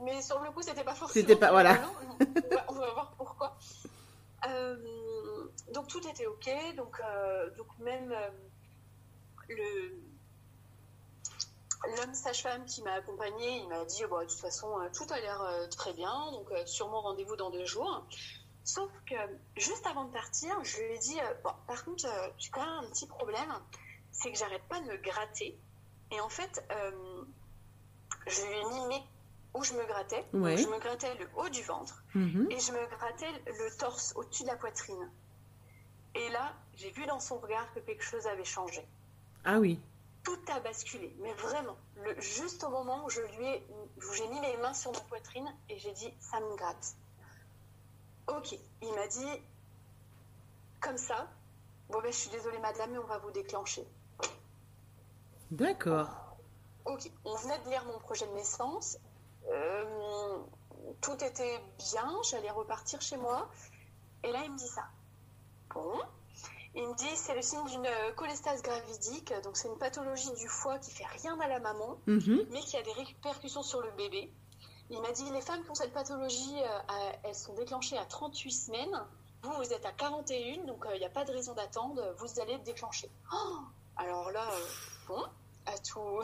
mais 0.00 0.22
sur 0.22 0.40
le 0.40 0.50
coup, 0.52 0.62
c'était 0.62 0.82
pas 0.82 0.94
forcément. 0.94 1.12
C'était 1.12 1.36
pas, 1.36 1.50
voilà. 1.50 1.78
on, 2.68 2.72
va, 2.72 2.90
voir 2.90 3.12
pourquoi. 3.18 3.58
donc, 5.74 5.88
tout 5.88 6.08
était 6.08 6.24
OK. 6.24 6.48
Donc, 6.76 7.02
donc 7.58 7.66
même 7.80 8.14
le 9.46 10.09
L'homme 11.84 12.14
sage-femme 12.14 12.64
qui 12.66 12.82
m'a 12.82 12.92
accompagnée, 12.92 13.58
il 13.58 13.68
m'a 13.68 13.84
dit, 13.86 14.04
bon, 14.04 14.20
de 14.20 14.26
toute 14.26 14.38
façon, 14.38 14.68
euh, 14.80 14.88
tout 14.92 15.06
a 15.10 15.18
l'air 15.18 15.40
euh, 15.40 15.66
très 15.68 15.94
bien, 15.94 16.30
donc 16.32 16.50
euh, 16.50 16.66
sûrement 16.66 17.00
rendez-vous 17.00 17.36
dans 17.36 17.50
deux 17.50 17.64
jours. 17.64 18.06
Sauf 18.64 18.90
que 19.06 19.14
juste 19.56 19.86
avant 19.86 20.04
de 20.04 20.12
partir, 20.12 20.62
je 20.62 20.76
lui 20.76 20.94
ai 20.94 20.98
dit, 20.98 21.18
bon, 21.42 21.50
par 21.66 21.84
contre, 21.84 22.06
j'ai 22.36 22.50
quand 22.50 22.60
même 22.60 22.84
un 22.84 22.90
petit 22.90 23.06
problème, 23.06 23.50
c'est 24.12 24.30
que 24.30 24.36
j'arrête 24.38 24.62
pas 24.68 24.80
de 24.80 24.86
me 24.86 24.96
gratter. 24.98 25.58
Et 26.10 26.20
en 26.20 26.28
fait, 26.28 26.62
je 28.26 28.42
lui 28.42 28.52
ai 28.52 28.88
mis 28.88 29.02
où 29.54 29.64
je 29.64 29.72
me 29.72 29.84
grattais. 29.86 30.24
je 30.32 30.38
me 30.68 30.78
grattais 30.78 31.14
le 31.14 31.26
haut 31.36 31.48
du 31.48 31.62
ventre 31.62 32.04
mm-hmm. 32.14 32.52
et 32.52 32.60
je 32.60 32.72
me 32.72 32.86
grattais 32.96 33.32
le 33.46 33.78
torse 33.78 34.12
au-dessus 34.14 34.42
de 34.42 34.48
la 34.48 34.56
poitrine. 34.56 35.10
Et 36.14 36.28
là, 36.28 36.52
j'ai 36.74 36.90
vu 36.90 37.06
dans 37.06 37.18
son 37.18 37.38
regard 37.38 37.72
que 37.72 37.80
quelque 37.80 38.04
chose 38.04 38.26
avait 38.26 38.44
changé. 38.44 38.86
Ah 39.44 39.58
oui 39.58 39.80
tout 40.22 40.38
a 40.48 40.60
basculé, 40.60 41.14
mais 41.20 41.32
vraiment, 41.34 41.76
le, 41.96 42.20
juste 42.20 42.64
au 42.64 42.70
moment 42.70 43.04
où 43.04 43.10
je 43.10 43.20
lui 43.20 43.46
ai, 43.46 43.66
j'ai 44.14 44.28
mis 44.28 44.40
mes 44.40 44.56
mains 44.58 44.74
sur 44.74 44.92
ma 44.92 45.00
poitrine 45.00 45.52
et 45.68 45.78
j'ai 45.78 45.92
dit 45.92 46.12
ça 46.20 46.40
me 46.40 46.56
gratte. 46.56 46.94
Ok, 48.28 48.58
il 48.82 48.94
m'a 48.94 49.06
dit 49.06 49.42
comme 50.80 50.98
ça. 50.98 51.28
Bon 51.88 52.00
ben 52.00 52.12
je 52.12 52.16
suis 52.16 52.30
désolée 52.30 52.58
madame, 52.58 52.92
mais 52.92 52.98
on 52.98 53.06
va 53.06 53.18
vous 53.18 53.30
déclencher. 53.30 53.86
D'accord. 55.50 56.08
Ok, 56.84 57.10
on 57.24 57.34
venait 57.36 57.58
de 57.60 57.70
lire 57.70 57.84
mon 57.86 57.98
projet 57.98 58.26
de 58.26 58.32
naissance. 58.32 58.98
Euh, 59.48 60.38
tout 61.00 61.24
était 61.24 61.60
bien, 61.92 62.10
j'allais 62.30 62.50
repartir 62.50 63.00
chez 63.00 63.16
moi. 63.16 63.48
Et 64.22 64.30
là, 64.32 64.42
il 64.44 64.52
me 64.52 64.56
dit 64.56 64.68
ça. 64.68 64.84
Bon. 65.74 65.98
Il 66.74 66.86
me 66.86 66.94
dit 66.94 67.16
c'est 67.16 67.34
le 67.34 67.42
signe 67.42 67.64
d'une 67.66 67.88
cholestase 68.16 68.62
gravidique, 68.62 69.32
donc 69.42 69.56
c'est 69.56 69.68
une 69.68 69.78
pathologie 69.78 70.32
du 70.38 70.46
foie 70.48 70.78
qui 70.78 70.90
fait 70.92 71.06
rien 71.20 71.38
à 71.40 71.48
la 71.48 71.58
maman, 71.60 71.98
Mhm. 72.06 72.46
mais 72.50 72.60
qui 72.60 72.76
a 72.76 72.82
des 72.82 72.92
répercussions 72.92 73.62
sur 73.62 73.80
le 73.80 73.90
bébé. 73.92 74.32
Il 74.90 75.00
m'a 75.00 75.12
dit 75.12 75.28
les 75.32 75.40
femmes 75.40 75.62
qui 75.64 75.70
ont 75.70 75.74
cette 75.74 75.92
pathologie, 75.92 76.54
euh, 76.62 77.12
elles 77.24 77.34
sont 77.34 77.54
déclenchées 77.54 77.96
à 77.98 78.04
38 78.04 78.50
semaines. 78.52 79.04
Vous, 79.42 79.52
vous 79.52 79.72
êtes 79.72 79.84
à 79.86 79.92
41, 79.92 80.64
donc 80.66 80.84
euh, 80.86 80.90
il 80.94 80.98
n'y 81.00 81.04
a 81.06 81.10
pas 81.10 81.24
de 81.24 81.32
raison 81.32 81.54
d'attendre, 81.54 82.14
vous 82.18 82.40
allez 82.40 82.58
déclencher. 82.58 83.10
Oh 83.32 83.58
Alors 83.96 84.30
là, 84.30 84.48
euh, 84.52 84.66
bon, 85.08 85.22
à 85.66 85.76
tout. 85.78 86.20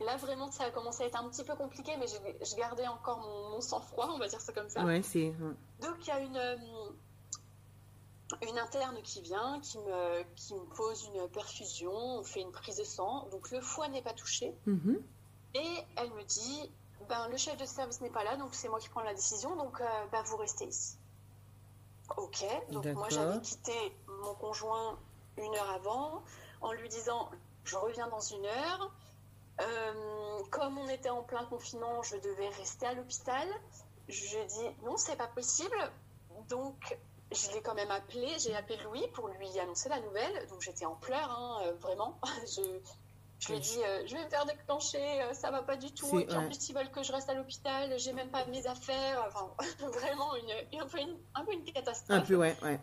Là, 0.00 0.16
vraiment, 0.18 0.50
ça 0.50 0.64
a 0.64 0.70
commencé 0.70 1.04
à 1.04 1.06
être 1.06 1.16
un 1.16 1.26
petit 1.30 1.42
peu 1.42 1.54
compliqué, 1.56 1.96
mais 1.98 2.06
je 2.06 2.54
gardais 2.56 2.86
encore 2.86 3.18
mon, 3.18 3.50
mon 3.52 3.60
sang-froid, 3.62 4.08
on 4.12 4.18
va 4.18 4.28
dire 4.28 4.40
ça 4.42 4.52
comme 4.52 4.68
ça. 4.68 4.84
Ouais, 4.84 5.00
c'est. 5.02 5.32
Donc 5.80 5.96
il 6.02 6.06
y 6.08 6.10
a 6.10 6.20
une, 6.20 6.36
euh, 6.36 6.56
une 8.42 8.58
interne 8.58 9.00
qui 9.02 9.20
vient, 9.22 9.60
qui 9.60 9.78
me, 9.78 10.22
qui 10.34 10.54
me 10.54 10.64
pose 10.74 11.04
une 11.14 11.28
perfusion, 11.28 11.92
on 11.92 12.24
fait 12.24 12.40
une 12.40 12.50
prise 12.52 12.76
de 12.76 12.84
sang, 12.84 13.28
donc 13.30 13.50
le 13.50 13.60
foie 13.60 13.88
n'est 13.88 14.02
pas 14.02 14.14
touché, 14.14 14.54
Mhm. 14.66 15.00
et 15.54 15.76
elle 15.96 16.10
me 16.12 16.22
dit, 16.24 16.70
ben, 17.08 17.28
le 17.28 17.36
chef 17.36 17.56
de 17.56 17.64
service 17.64 18.00
n'est 18.00 18.10
pas 18.10 18.24
là, 18.24 18.36
donc 18.36 18.54
c'est 18.54 18.68
moi 18.68 18.80
qui 18.80 18.88
prends 18.88 19.02
la 19.02 19.14
décision, 19.14 19.54
donc 19.56 19.80
euh, 19.80 20.06
ben, 20.10 20.22
vous 20.24 20.36
restez 20.38 20.66
ici. 20.66 20.96
Ok, 22.16 22.44
donc 22.70 22.84
moi 22.86 23.08
j'avais 23.10 23.40
quitté 23.40 23.72
mon 24.22 24.34
conjoint 24.34 24.98
une 25.36 25.54
heure 25.56 25.70
avant 25.70 26.22
en 26.60 26.72
lui 26.72 26.88
disant 26.88 27.28
je 27.64 27.76
reviens 27.76 28.06
dans 28.08 28.20
une 28.20 28.46
heure. 28.46 28.92
Euh, 29.60 30.42
comme 30.50 30.78
on 30.78 30.88
était 30.88 31.08
en 31.10 31.22
plein 31.24 31.44
confinement, 31.46 32.02
je 32.02 32.16
devais 32.18 32.48
rester 32.50 32.86
à 32.86 32.94
l'hôpital. 32.94 33.48
Je 34.08 34.38
dis 34.46 34.76
non, 34.84 34.96
c'est 34.96 35.16
pas 35.16 35.26
possible. 35.26 35.76
Donc 36.48 36.96
je 37.32 37.50
l'ai 37.52 37.62
quand 37.62 37.74
même 37.74 37.90
appelé, 37.90 38.28
j'ai 38.38 38.54
appelé 38.54 38.78
Louis 38.84 39.06
pour 39.14 39.28
lui 39.28 39.58
annoncer 39.58 39.88
la 39.88 40.00
nouvelle. 40.00 40.46
Donc 40.48 40.60
j'étais 40.62 40.84
en 40.84 40.94
pleurs, 40.94 41.30
hein, 41.30 41.60
euh, 41.64 41.72
vraiment. 41.74 42.18
je, 42.46 42.62
je 43.38 43.48
lui 43.48 43.56
ai 43.56 43.60
dit 43.60 43.84
euh, 43.84 44.06
je 44.06 44.16
vais 44.16 44.24
me 44.24 44.30
faire 44.30 44.46
déclencher, 44.46 45.22
euh, 45.22 45.34
ça 45.34 45.50
va 45.50 45.62
pas 45.62 45.76
du 45.76 45.92
tout. 45.92 46.18
Et 46.18 46.26
puis 46.26 46.36
en 46.36 46.46
plus 46.46 46.68
ils 46.68 46.74
veulent 46.74 46.90
que 46.90 47.02
je 47.02 47.12
reste 47.12 47.28
à 47.28 47.34
l'hôpital, 47.34 47.98
j'ai 47.98 48.12
même 48.12 48.30
pas 48.30 48.44
mes 48.46 48.66
affaires. 48.66 49.24
Enfin 49.26 49.50
vraiment 49.88 50.34
une, 50.36 50.80
un, 50.80 50.86
peu 50.86 50.98
une, 50.98 51.16
un 51.34 51.44
peu 51.44 51.52
une 51.52 51.64
catastrophe. 51.64 52.16
Un 52.16 52.20
peu, 52.22 52.36
ouais, 52.36 52.56
ouais. 52.62 52.80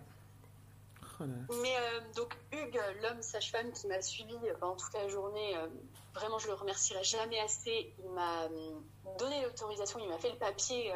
Oh. 1.19 1.23
Mais 1.61 1.75
euh, 1.75 1.99
donc 2.15 2.35
Hugues, 2.51 2.81
l'homme 3.01 3.21
sage-femme 3.21 3.71
qui 3.71 3.87
m'a 3.87 4.01
suivi 4.01 4.35
pendant 4.59 4.75
toute 4.75 4.93
la 4.93 5.07
journée, 5.07 5.55
vraiment 6.13 6.37
je 6.37 6.47
le 6.47 6.53
remercierai 6.53 7.03
jamais 7.03 7.39
assez. 7.39 7.93
Il 8.03 8.09
m'a 8.11 8.47
donné 9.17 9.41
l'autorisation, 9.43 9.99
il 9.99 10.09
m'a 10.09 10.17
fait 10.17 10.31
le 10.31 10.37
papier 10.37 10.91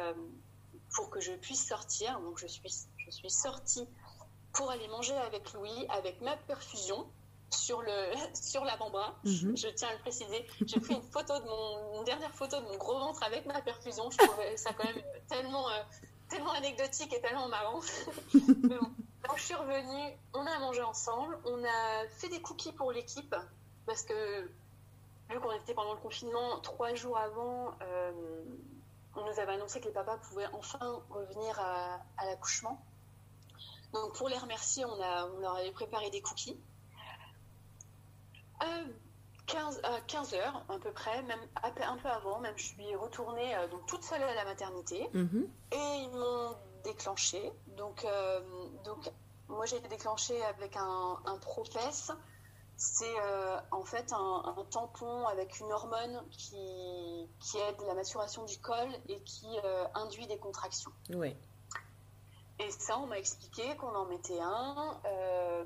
pour 0.94 1.08
que 1.08 1.20
je 1.20 1.32
puisse 1.32 1.66
sortir. 1.66 2.20
Donc 2.20 2.38
je 2.38 2.46
suis, 2.46 2.60
je 3.10 3.16
suis 3.16 3.30
sortie 3.30 3.88
pour 4.52 4.70
aller 4.70 4.88
manger 4.88 5.14
avec 5.14 5.52
Louis, 5.52 5.86
avec 5.88 6.20
ma 6.20 6.36
perfusion 6.36 7.06
sur 7.50 7.80
le 7.82 8.12
sur 8.34 8.64
l'avant-bras. 8.64 9.14
Mhm. 9.24 9.56
Je 9.56 9.68
tiens 9.68 9.88
à 9.88 9.92
le 9.92 9.98
préciser. 9.98 10.46
J'ai 10.66 10.80
pris 10.80 10.94
une 10.94 11.02
photo 11.02 11.38
de 11.38 11.44
mon 11.44 11.98
une 11.98 12.04
dernière 12.04 12.34
photo 12.34 12.60
de 12.60 12.66
mon 12.66 12.76
gros 12.76 12.98
ventre 12.98 13.22
avec 13.22 13.46
ma 13.46 13.60
perfusion. 13.62 14.10
Je 14.10 14.18
trouvais 14.18 14.56
ça 14.56 14.72
quand 14.72 14.84
même 14.84 15.02
tellement 15.28 15.68
euh, 15.68 15.82
tellement 16.28 16.52
anecdotique 16.52 17.12
et 17.12 17.20
tellement 17.20 17.48
marrant. 17.48 17.80
Mais 18.34 18.78
bon. 18.78 18.90
Donc 19.28 19.36
je 19.36 19.42
suis 19.42 19.54
revenue, 19.54 20.16
on 20.32 20.46
a 20.46 20.58
mangé 20.60 20.82
ensemble, 20.82 21.38
on 21.44 21.62
a 21.64 22.08
fait 22.08 22.28
des 22.28 22.40
cookies 22.40 22.72
pour 22.72 22.92
l'équipe 22.92 23.34
parce 23.84 24.02
que 24.02 24.50
vu 25.28 25.40
qu'on 25.40 25.52
était 25.52 25.74
pendant 25.74 25.94
le 25.94 26.00
confinement, 26.00 26.60
trois 26.60 26.94
jours 26.94 27.18
avant, 27.18 27.72
euh, 27.82 28.12
on 29.16 29.24
nous 29.24 29.40
avait 29.40 29.52
annoncé 29.52 29.80
que 29.80 29.86
les 29.86 29.92
papas 29.92 30.16
pouvaient 30.18 30.46
enfin 30.52 31.02
revenir 31.10 31.58
à, 31.60 32.00
à 32.16 32.26
l'accouchement. 32.26 32.80
Donc 33.92 34.14
pour 34.14 34.28
les 34.28 34.38
remercier, 34.38 34.84
on, 34.84 35.00
a, 35.00 35.26
on 35.26 35.38
leur 35.40 35.56
avait 35.56 35.72
préparé 35.72 36.10
des 36.10 36.20
cookies. 36.20 36.60
Euh, 38.62 38.84
15, 39.46 39.80
à 39.82 40.00
15 40.02 40.34
heures 40.34 40.64
à 40.68 40.78
peu 40.78 40.92
près, 40.92 41.22
même 41.22 41.40
un 41.62 41.96
peu 41.96 42.08
avant, 42.08 42.38
même 42.40 42.56
je 42.56 42.64
suis 42.64 42.94
retournée 42.96 43.54
euh, 43.56 43.66
donc 43.68 43.86
toute 43.86 44.02
seule 44.02 44.22
à 44.22 44.34
la 44.34 44.44
maternité. 44.44 45.08
Mhm. 45.14 45.48
Et 45.72 45.96
ils 46.02 46.10
m'ont 46.10 46.54
déclenché. 46.84 47.52
Donc, 47.76 48.04
euh, 48.04 48.40
donc 48.84 49.10
moi, 49.48 49.64
j'ai 49.66 49.76
été 49.76 49.88
déclenchée 49.88 50.42
avec 50.44 50.76
un, 50.76 51.16
un 51.24 51.38
propès. 51.38 52.12
C'est 52.76 53.18
euh, 53.24 53.58
en 53.72 53.82
fait 53.84 54.12
un, 54.12 54.54
un 54.56 54.64
tampon 54.70 55.26
avec 55.26 55.58
une 55.58 55.72
hormone 55.72 56.22
qui, 56.30 57.28
qui 57.40 57.58
aide 57.58 57.80
la 57.86 57.94
maturation 57.94 58.44
du 58.44 58.58
col 58.60 58.88
et 59.08 59.20
qui 59.24 59.48
euh, 59.64 59.84
induit 59.94 60.26
des 60.28 60.38
contractions. 60.38 60.92
Ouais. 61.10 61.36
Et 62.60 62.70
ça, 62.72 62.98
on 62.98 63.06
m'a 63.06 63.18
expliqué 63.18 63.76
qu'on 63.76 63.94
en 63.94 64.06
mettait 64.06 64.40
un. 64.40 65.00
euh, 65.06 65.64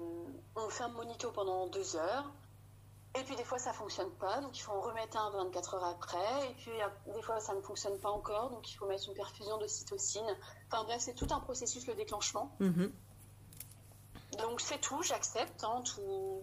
on 0.57 0.69
fait 0.69 0.85
un 0.85 0.89
monito 0.89 1.31
pendant 1.33 1.67
deux 1.69 1.97
heures. 1.97 2.31
Et 3.15 3.25
puis 3.25 3.37
des 3.37 3.45
fois, 3.45 3.59
ça 3.59 3.75
fonctionne 3.75 4.11
pas, 4.13 4.41
donc 4.41 4.57
il 4.59 4.63
faut 4.63 4.73
en 4.73 4.81
remettre 4.81 5.19
un 5.19 5.31
24 5.31 5.75
heures 5.75 5.85
après. 5.85 6.51
Et 6.51 6.55
puis 6.55 6.71
euh, 6.81 7.13
des 7.15 7.21
fois, 7.23 7.41
ça 7.41 7.55
ne 7.55 7.61
fonctionne 7.61 7.99
pas 7.99 8.09
encore, 8.11 8.49
donc 8.51 8.71
il 8.71 8.75
faut 8.75 8.87
mettre 8.87 9.07
une 9.09 9.15
perfusion 9.15 9.59
d'ocytocine. 9.59 10.25
Enfin 10.71 10.85
bref, 10.85 11.01
c'est 11.03 11.15
tout 11.15 11.27
un 11.31 11.41
processus, 11.41 11.87
le 11.87 11.95
déclenchement. 11.95 12.51
Mhm. 12.61 12.91
Donc 14.39 14.61
c'est 14.63 14.79
tout, 14.81 15.03
j'accepte, 15.03 15.63
hein, 15.65 15.83
tout, 15.85 16.43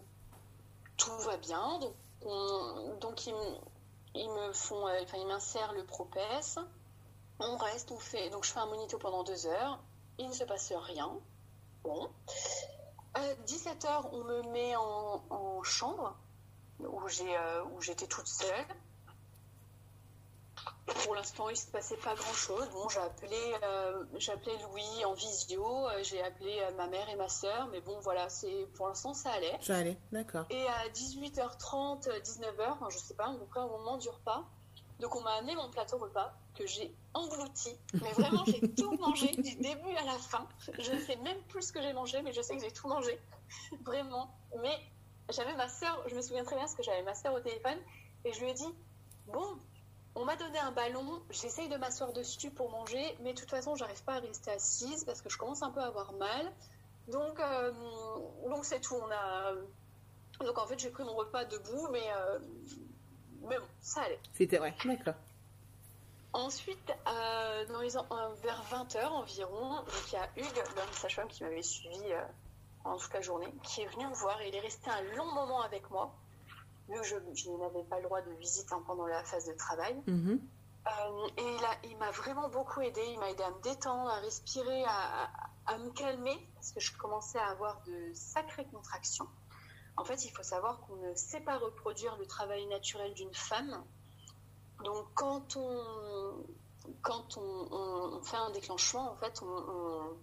tout 0.98 1.18
va 1.20 1.38
bien. 1.38 1.80
Donc, 1.80 1.94
on- 2.24 2.98
donc 3.00 3.26
ils, 3.26 3.34
m- 3.34 3.58
ils 4.14 4.30
me 4.30 4.54
font, 4.54 4.88
euh, 4.88 5.00
enfin 5.04 5.18
ils 5.18 5.26
m'insèrent 5.28 5.74
le 5.74 5.84
propès. 5.86 6.56
On 7.40 7.58
reste, 7.58 7.92
on 7.92 7.98
fait, 7.98 8.30
donc 8.30 8.44
je 8.44 8.52
fais 8.52 8.60
un 8.60 8.66
monito 8.68 8.98
pendant 9.00 9.24
deux 9.24 9.48
heures. 9.48 9.80
Il 10.20 10.28
ne 10.28 10.34
se 10.34 10.44
passe 10.44 10.72
rien. 10.74 11.12
Bon. 11.84 12.10
17 13.48 13.86
heures, 13.86 14.14
on 14.14 14.24
me 14.24 14.44
met 14.52 14.76
en, 14.76 15.24
en 15.30 15.64
chambre 15.64 16.16
où 16.80 17.08
j'ai, 17.08 17.36
euh, 17.36 17.64
où 17.74 17.82
j'étais 17.82 18.08
toute 18.08 18.28
seule. 18.28 18.66
Pour 21.04 21.16
l'instant, 21.16 21.50
il 21.50 21.54
ne 21.54 21.58
se 21.58 21.68
passait 21.68 21.98
pas 21.98 22.16
grand-chose. 22.16 22.68
Bon, 22.72 22.90
j'ai 22.90 23.00
appelé, 23.00 23.56
euh, 23.64 24.04
appelé 24.34 24.58
Louis 24.64 25.06
en 25.06 25.14
visio, 25.14 25.88
euh, 25.88 26.04
j'ai 26.04 26.22
appelé 26.22 26.60
euh, 26.60 26.76
ma 26.76 26.88
mère 26.88 27.08
et 27.10 27.16
ma 27.16 27.30
sœur, 27.30 27.68
mais 27.72 27.82
bon, 27.82 28.00
voilà, 28.02 28.28
c'est 28.30 28.68
pour 28.76 28.88
l'instant, 28.88 29.14
ça 29.14 29.32
allait. 29.32 29.58
Ça 29.62 29.78
allait, 29.78 29.98
d'accord. 30.12 30.46
Et 30.50 30.68
à 30.68 30.90
18h30, 30.90 32.10
19h, 32.22 32.72
enfin, 32.72 32.90
je 32.90 32.98
sais 32.98 33.14
pas, 33.14 33.28
à 33.28 33.34
peu 33.34 33.46
près 33.46 33.62
au 33.62 33.70
moment 33.70 33.98
du 33.98 34.10
repas, 34.10 34.44
donc 35.00 35.16
on 35.16 35.22
m'a 35.22 35.32
amené 35.36 35.56
mon 35.56 35.70
plateau 35.70 35.98
repas 35.98 36.34
que 36.56 36.68
j'ai 36.68 36.94
englouti. 37.14 37.76
Mais 37.94 38.12
vraiment, 38.12 38.44
j'ai 38.46 38.60
tout 38.76 38.92
mangé 38.98 39.28
du 39.32 39.56
début 39.56 39.96
à 39.98 40.06
la 40.06 40.18
fin. 40.18 40.48
Je 40.78 40.92
ne 40.92 41.00
sais 41.00 41.16
même 41.18 41.42
plus 41.44 41.64
ce 41.64 41.74
que 41.74 41.82
j'ai 41.82 41.94
mangé, 41.94 42.22
mais 42.22 42.34
je 42.34 42.42
sais 42.42 42.56
que 42.56 42.62
j'ai 42.62 42.72
tout 42.72 42.88
mangé. 42.88 43.20
Vraiment. 43.86 44.30
Mais 44.62 44.78
j'avais 45.30 45.56
ma 45.56 45.70
sœur, 45.70 46.04
je 46.08 46.16
me 46.16 46.22
souviens 46.22 46.44
très 46.44 46.56
bien 46.56 46.66
parce 46.66 46.76
que 46.76 46.84
j'avais 46.84 47.04
ma 47.04 47.16
sœur 47.16 47.34
au 47.34 47.40
téléphone, 47.40 47.78
et 48.26 48.34
je 48.34 48.40
lui 48.42 48.50
ai 48.50 48.54
dit, 48.54 48.68
bon, 49.28 49.58
on 50.16 50.26
m'a 50.26 50.36
donné 50.36 50.58
un 50.60 50.72
ballon, 50.72 51.22
j'essaye 51.30 51.70
de 51.70 51.78
m'asseoir 51.78 52.12
dessus 52.14 52.52
pour 52.52 52.70
manger, 52.72 53.18
mais 53.22 53.34
de 53.34 53.40
toute 53.40 53.50
façon, 53.50 53.76
j'arrive 53.76 54.04
pas 54.04 54.16
à 54.16 54.20
rester 54.20 54.52
assise 54.52 55.06
parce 55.06 55.22
que 55.22 55.30
je 55.30 55.38
commence 55.38 55.62
un 55.62 55.72
peu 55.72 55.80
à 55.80 55.86
avoir 55.86 56.12
mal. 56.14 56.52
Donc, 57.08 57.40
euh, 57.40 57.72
donc 58.50 58.66
c'est 58.66 58.82
tout. 58.82 58.96
On 58.96 59.12
a... 59.12 59.54
Donc 60.46 60.58
en 60.58 60.68
fait, 60.68 60.78
j'ai 60.80 60.90
pris 60.90 61.04
mon 61.04 61.16
repas 61.16 61.46
debout, 61.46 61.88
mais, 61.92 62.12
euh, 62.12 62.40
mais 63.50 63.58
bon, 63.60 63.66
ça 63.82 64.02
allait. 64.04 64.20
C'était, 64.34 64.60
ouais, 64.60 64.74
d'accord. 64.86 65.16
Ensuite, 66.34 66.94
euh, 67.08 67.66
dans 67.68 67.80
les 67.82 67.98
en- 67.98 68.06
euh, 68.12 68.34
vers 68.44 68.62
20h 68.70 69.12
environ, 69.12 69.78
donc 69.78 70.12
il 70.12 70.14
y 70.14 70.18
a 70.18 70.30
Hugues, 70.38 70.64
l'homme 70.76 70.94
sage-femme 70.94 71.28
qui 71.28 71.44
m'avait 71.44 71.64
suivi 71.64 72.04
euh, 72.12 72.22
pendant 72.84 72.98
toute 72.98 73.14
la 73.14 73.22
journée, 73.22 73.52
qui 73.64 73.82
est 73.82 73.88
venu 73.88 74.06
me 74.08 74.14
voir 74.14 74.40
et 74.42 74.50
il 74.50 74.56
est 74.56 74.60
resté 74.60 74.92
un 74.92 75.02
long 75.16 75.32
moment 75.34 75.62
avec 75.64 75.90
moi, 75.90 76.16
vu 76.88 77.00
que 77.00 77.04
je, 77.04 77.16
je 77.34 77.50
n'avais 77.50 77.84
pas 77.86 77.98
le 77.98 78.04
droit 78.04 78.22
de 78.22 78.32
visite 78.34 78.72
hein, 78.72 78.84
pendant 78.86 79.08
la 79.08 79.24
phase 79.24 79.46
de 79.48 79.54
travail. 79.54 79.96
Mhm. 80.06 80.40
Euh, 80.88 81.28
et 81.38 81.58
il, 81.90 81.98
m'a 81.98 82.12
vraiment 82.12 82.48
beaucoup 82.50 82.82
aidé. 82.82 83.02
Il 83.08 83.20
m'a 83.20 83.30
aidé 83.32 83.44
à 83.44 83.50
me 83.52 83.62
détendre, 83.62 84.10
à 84.10 84.20
respirer, 84.22 84.84
à, 84.86 85.24
à- 85.26 85.30
à 85.66 85.78
me 85.78 85.92
calmer, 85.92 86.36
parce 86.56 86.72
que 86.72 86.80
je 86.80 86.96
commençais 86.98 87.38
à 87.38 87.48
avoir 87.50 87.82
de 87.86 88.12
sacrées 88.14 88.66
contractions. 88.66 89.28
En 90.00 90.06
fait, 90.06 90.24
il 90.26 90.32
faut 90.32 90.44
savoir 90.44 90.80
qu'on 90.82 90.96
ne 90.96 91.14
sait 91.16 91.42
pas 91.42 91.58
reproduire 91.58 92.16
le 92.18 92.26
travail 92.26 92.66
naturel 92.68 93.14
d'une 93.14 93.34
femme. 93.34 93.84
Donc, 94.84 95.06
quand 95.14 95.58
on, 95.58 96.46
quand 97.02 97.38
on, 97.38 97.68
on- 97.72 98.18
on 98.18 98.24
fait 98.24 98.38
un 98.38 98.50
déclenchement, 98.52 99.12
en 99.12 99.16
fait, 99.18 99.42
on, 99.42 99.48
on- 99.48 100.18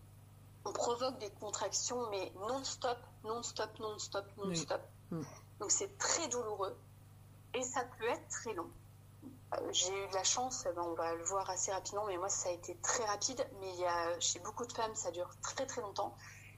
on 0.64 0.72
provoque 0.72 1.18
des 1.18 1.30
contractions, 1.30 2.08
mais 2.10 2.32
non-stop, 2.48 2.98
non-stop, 3.24 3.78
non-stop, 3.78 4.24
non-stop. 4.38 4.82
Mm. 5.10 5.22
Donc, 5.60 5.70
c'est 5.70 5.96
très 5.98 6.26
douloureux 6.28 6.76
et 7.54 7.62
ça 7.62 7.84
peut 7.98 8.08
être 8.08 8.28
très 8.28 8.54
long. 8.54 8.70
Euh, 9.54 9.72
J'ai 9.72 9.92
eu 10.04 10.08
de 10.08 10.14
la 10.14 10.24
chance, 10.24 10.64
ben, 10.64 10.82
on 10.82 10.94
va 10.94 11.14
le 11.14 11.24
voir 11.24 11.48
assez 11.50 11.70
rapidement, 11.70 12.04
mais 12.06 12.16
moi 12.16 12.28
ça 12.28 12.48
a 12.48 12.52
été 12.52 12.76
très 12.78 13.04
rapide. 13.04 13.46
Mais 13.60 13.70
il 13.74 13.80
y 13.80 13.84
a, 13.86 14.18
chez 14.20 14.40
beaucoup 14.40 14.66
de 14.66 14.72
femmes, 14.72 14.94
ça 14.94 15.10
dure 15.12 15.30
très 15.42 15.66
très 15.66 15.80
longtemps. 15.82 16.16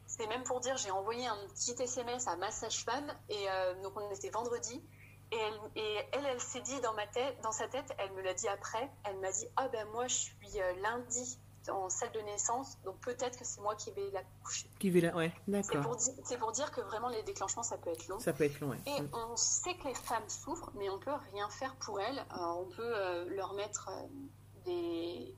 C'est 0.08 0.26
même 0.26 0.42
pour 0.42 0.60
dire, 0.60 0.76
j'ai 0.78 0.90
envoyé 0.90 1.26
un 1.26 1.36
petit 1.48 1.80
SMS 1.80 2.26
à 2.26 2.36
ma 2.36 2.50
sage-femme, 2.50 3.12
et 3.28 3.50
euh, 3.50 3.80
donc 3.82 3.92
on 3.94 4.10
était 4.10 4.30
vendredi, 4.30 4.82
et 5.30 5.36
elle, 5.36 5.60
et 5.76 5.96
elle, 6.12 6.26
elle 6.26 6.40
s'est 6.40 6.62
dit 6.62 6.80
dans, 6.80 6.94
ma 6.94 7.06
tête, 7.06 7.38
dans 7.42 7.52
sa 7.52 7.68
tête, 7.68 7.94
elle 7.98 8.12
me 8.12 8.22
l'a 8.22 8.32
dit 8.32 8.48
après, 8.48 8.90
elle 9.04 9.18
m'a 9.18 9.30
dit 9.30 9.46
Ah 9.56 9.68
ben 9.68 9.86
moi 9.92 10.06
je 10.06 10.14
suis 10.14 10.60
euh, 10.60 10.72
lundi 10.80 11.38
en 11.68 11.90
salle 11.90 12.12
de 12.12 12.20
naissance, 12.20 12.78
donc 12.84 12.98
peut-être 13.00 13.38
que 13.38 13.44
c'est 13.44 13.60
moi 13.60 13.74
qui 13.74 13.90
vais 13.90 14.10
la 14.10 14.22
coucher. 14.42 14.70
Qui 14.78 14.88
vais 14.88 15.02
la... 15.02 15.14
Ouais, 15.14 15.30
C'est 15.46 15.74
d'accord. 15.74 15.96
c'est 15.98 16.38
pour 16.38 16.52
dire 16.52 16.70
que 16.70 16.80
vraiment 16.80 17.08
les 17.08 17.22
déclenchements, 17.22 17.62
ça 17.62 17.76
peut 17.76 17.90
être 17.90 18.08
long. 18.08 18.18
Ça 18.18 18.32
peut 18.32 18.44
être 18.44 18.58
long, 18.60 18.70
ouais. 18.70 18.80
Et 18.86 19.02
on 19.12 19.36
sait 19.36 19.74
que 19.74 19.88
les 19.88 19.94
femmes 19.94 20.28
souffrent, 20.28 20.70
mais 20.76 20.88
on 20.88 20.98
peut 20.98 21.12
rien 21.32 21.50
faire 21.50 21.76
pour 21.76 22.00
elles. 22.00 22.18
Euh, 22.18 22.44
on 22.56 22.64
peut 22.64 22.96
euh, 22.96 23.26
leur 23.28 23.52
mettre 23.52 23.90
des, 24.64 25.34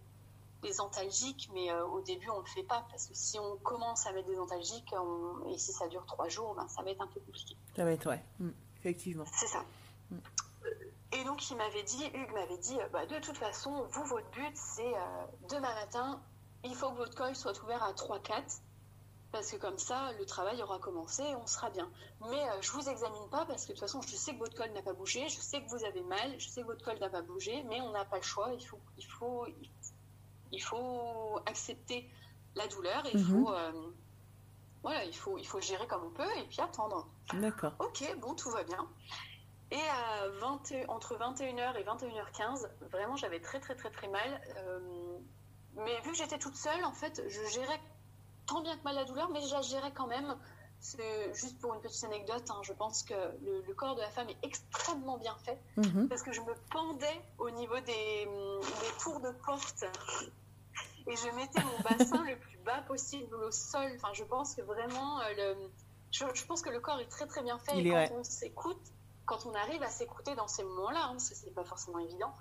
des 0.62 0.80
antalgiques, 0.80 1.50
mais 1.54 1.70
euh, 1.70 1.86
au 1.86 2.00
début, 2.00 2.28
on 2.30 2.36
ne 2.38 2.40
le 2.42 2.46
fait 2.48 2.62
pas. 2.62 2.84
Parce 2.90 3.06
que 3.06 3.14
si 3.14 3.38
on 3.38 3.56
commence 3.58 4.06
à 4.06 4.12
mettre 4.12 4.28
des 4.28 4.38
antalgiques, 4.38 4.92
on- 4.92 5.48
et 5.48 5.58
si 5.58 5.72
ça 5.72 5.88
dure 5.88 6.04
trois 6.06 6.28
jours, 6.28 6.54
ben, 6.54 6.66
ça 6.68 6.82
va 6.82 6.90
être 6.90 7.00
un 7.00 7.06
peu 7.06 7.20
compliqué. 7.20 7.56
Ça 7.76 7.84
va 7.84 7.92
être, 7.92 8.06
ouais. 8.08 8.22
Mm. 8.38 8.50
Effectivement. 8.78 9.24
C'est 9.34 9.46
ça. 9.46 9.64
Mm. 10.10 10.16
Et 11.12 11.24
donc, 11.24 11.50
il 11.50 11.56
m'avait 11.56 11.82
dit, 11.82 12.04
Hugues 12.14 12.32
m'avait 12.32 12.58
dit, 12.58 12.78
euh, 12.80 12.88
bah, 12.92 13.04
de 13.06 13.18
toute 13.18 13.36
façon, 13.36 13.84
vous, 13.90 14.04
votre 14.04 14.30
but, 14.30 14.52
c'est 14.54 14.94
euh, 14.94 15.26
demain 15.48 15.74
matin, 15.74 16.20
il 16.64 16.74
faut 16.74 16.90
que 16.90 16.96
votre 16.96 17.16
col 17.16 17.34
soit 17.34 17.60
ouvert 17.62 17.82
à 17.82 17.92
3-4. 17.92 18.60
Parce 19.32 19.52
que 19.52 19.56
comme 19.58 19.78
ça, 19.78 20.10
le 20.18 20.26
travail 20.26 20.60
aura 20.60 20.80
commencé 20.80 21.22
et 21.22 21.36
on 21.36 21.46
sera 21.46 21.70
bien. 21.70 21.88
Mais 22.28 22.42
euh, 22.50 22.60
je 22.62 22.72
vous 22.72 22.88
examine 22.88 23.28
pas 23.30 23.46
parce 23.46 23.62
que 23.62 23.68
de 23.68 23.72
toute 23.74 23.80
façon, 23.80 24.02
je 24.02 24.16
sais 24.16 24.32
que 24.34 24.38
votre 24.40 24.56
col 24.56 24.72
n'a 24.72 24.82
pas 24.82 24.92
bougé, 24.92 25.28
je 25.28 25.40
sais 25.40 25.62
que 25.62 25.68
vous 25.70 25.84
avez 25.84 26.02
mal, 26.02 26.34
je 26.40 26.48
sais 26.48 26.62
que 26.62 26.66
votre 26.66 26.84
col 26.84 26.98
n'a 26.98 27.08
pas 27.08 27.22
bougé, 27.22 27.62
mais 27.68 27.80
on 27.80 27.92
n'a 27.92 28.04
pas 28.04 28.16
le 28.16 28.22
choix. 28.24 28.50
Il 28.52 28.66
faut, 28.66 28.80
il 28.98 29.06
faut, 29.06 29.46
il 30.52 30.62
faut 30.62 31.38
accepter 31.46 32.10
la 32.54 32.66
douleur. 32.68 33.04
Et 33.06 33.10
il 33.14 33.18
Mhm. 33.24 33.44
faut, 33.44 33.52
euh, 33.52 33.72
voilà, 34.82 35.04
il 35.04 35.14
faut, 35.16 35.38
il 35.38 35.46
faut 35.46 35.60
gérer 35.60 35.86
comme 35.86 36.04
on 36.04 36.10
peut 36.10 36.36
et 36.38 36.44
puis 36.48 36.60
attendre. 36.60 37.08
D'accord. 37.34 37.74
Ok, 37.78 38.02
bon, 38.18 38.34
tout 38.34 38.50
va 38.50 38.64
bien. 38.64 38.88
Et 39.70 39.76
à 39.80 40.28
20, 40.40 40.72
et- 40.72 40.88
entre 40.88 41.16
21h 41.16 41.76
et 41.76 41.84
21h15, 41.84 42.68
vraiment, 42.90 43.16
j'avais 43.16 43.40
très, 43.40 43.60
très, 43.60 43.76
très, 43.76 43.90
très 43.90 44.08
mal. 44.08 44.40
Euh, 44.56 45.18
mais 45.74 46.00
vu 46.00 46.10
que 46.10 46.16
j'étais 46.16 46.38
toute 46.38 46.56
seule, 46.56 46.84
en 46.84 46.92
fait, 46.92 47.22
je 47.28 47.44
gérais 47.52 47.80
tant 48.46 48.62
bien 48.62 48.76
que 48.76 48.82
mal 48.82 48.96
la 48.96 49.04
douleur, 49.04 49.28
mais 49.30 49.40
je 49.40 49.54
la 49.54 49.62
gérais 49.62 49.92
quand 49.92 50.08
même. 50.08 50.36
C'est 50.82 51.34
juste 51.34 51.58
pour 51.60 51.74
une 51.74 51.80
petite 51.82 52.02
anecdote, 52.04 52.44
hein, 52.48 52.60
je 52.62 52.72
pense 52.72 53.02
que 53.02 53.12
le, 53.44 53.60
le 53.66 53.74
corps 53.74 53.94
de 53.96 54.00
la 54.00 54.10
femme 54.10 54.28
est 54.30 54.38
extrêmement 54.42 55.18
bien 55.18 55.36
fait 55.44 55.58
Mhm. 55.76 56.08
parce 56.08 56.22
que 56.22 56.32
je 56.32 56.40
me 56.40 56.54
pendais 56.70 57.20
au 57.38 57.50
niveau 57.50 57.78
des, 57.80 58.24
des 58.24 58.98
tours 58.98 59.20
de 59.20 59.30
porte 59.44 59.84
et 61.06 61.16
je 61.16 61.36
mettais 61.36 61.62
mon 61.62 61.78
bassin 61.82 62.24
le 62.28 62.36
plus 62.38 62.56
bas 62.64 62.82
possible 62.88 63.34
au 63.34 63.50
sol. 63.50 63.90
Enfin, 63.96 64.12
je 64.14 64.24
pense 64.24 64.54
que 64.54 64.62
vraiment, 64.62 65.20
euh, 65.20 65.24
le, 65.36 65.70
je, 66.12 66.24
je 66.34 66.44
pense 66.46 66.62
que 66.62 66.70
le 66.70 66.80
corps 66.80 66.98
est 67.00 67.08
très 67.10 67.26
très 67.26 67.42
bien 67.42 67.58
fait 67.58 67.76
Il 67.78 67.86
et 67.86 67.90
quand 68.08 68.16
on 68.18 68.24
s'écoute, 68.24 68.80
quand 69.26 69.44
on 69.46 69.54
arrive 69.54 69.82
à 69.82 69.88
s'écouter 69.90 70.34
dans 70.34 70.48
ces 70.48 70.62
moments-là, 70.64 71.00
hein, 71.04 71.10
parce 71.12 71.28
que 71.28 71.34
c'est 71.34 71.54
pas 71.54 71.64
forcément 71.64 71.98
évident, 71.98 72.32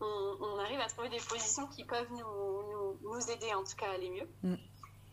on, 0.00 0.36
on 0.40 0.58
arrive 0.58 0.80
à 0.80 0.86
trouver 0.86 1.08
des 1.08 1.18
positions 1.20 1.66
qui 1.66 1.84
peuvent 1.84 2.10
nous, 2.12 2.18
nous, 2.18 2.98
nous 3.02 3.30
aider 3.30 3.52
en 3.52 3.64
tout 3.64 3.76
cas 3.76 3.88
à 3.90 3.94
aller 3.94 4.10
mieux. 4.10 4.28
Mm. 4.42 4.54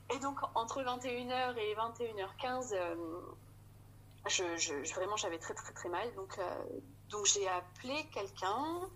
Et 0.09 0.19
donc 0.19 0.39
entre 0.55 0.81
21h 0.81 1.57
et 1.57 1.75
21h15, 1.75 2.73
euh, 2.73 2.95
je, 4.27 4.93
vraiment 4.93 5.17
j'avais 5.17 5.39
très 5.39 5.53
très 5.53 5.73
très 5.73 5.89
mal. 5.89 6.13
Donc, 6.15 6.37
euh, 6.37 6.63
donc 7.09 7.25
j'ai 7.25 7.47
appelé 7.47 8.07
quelqu'un 8.13 8.89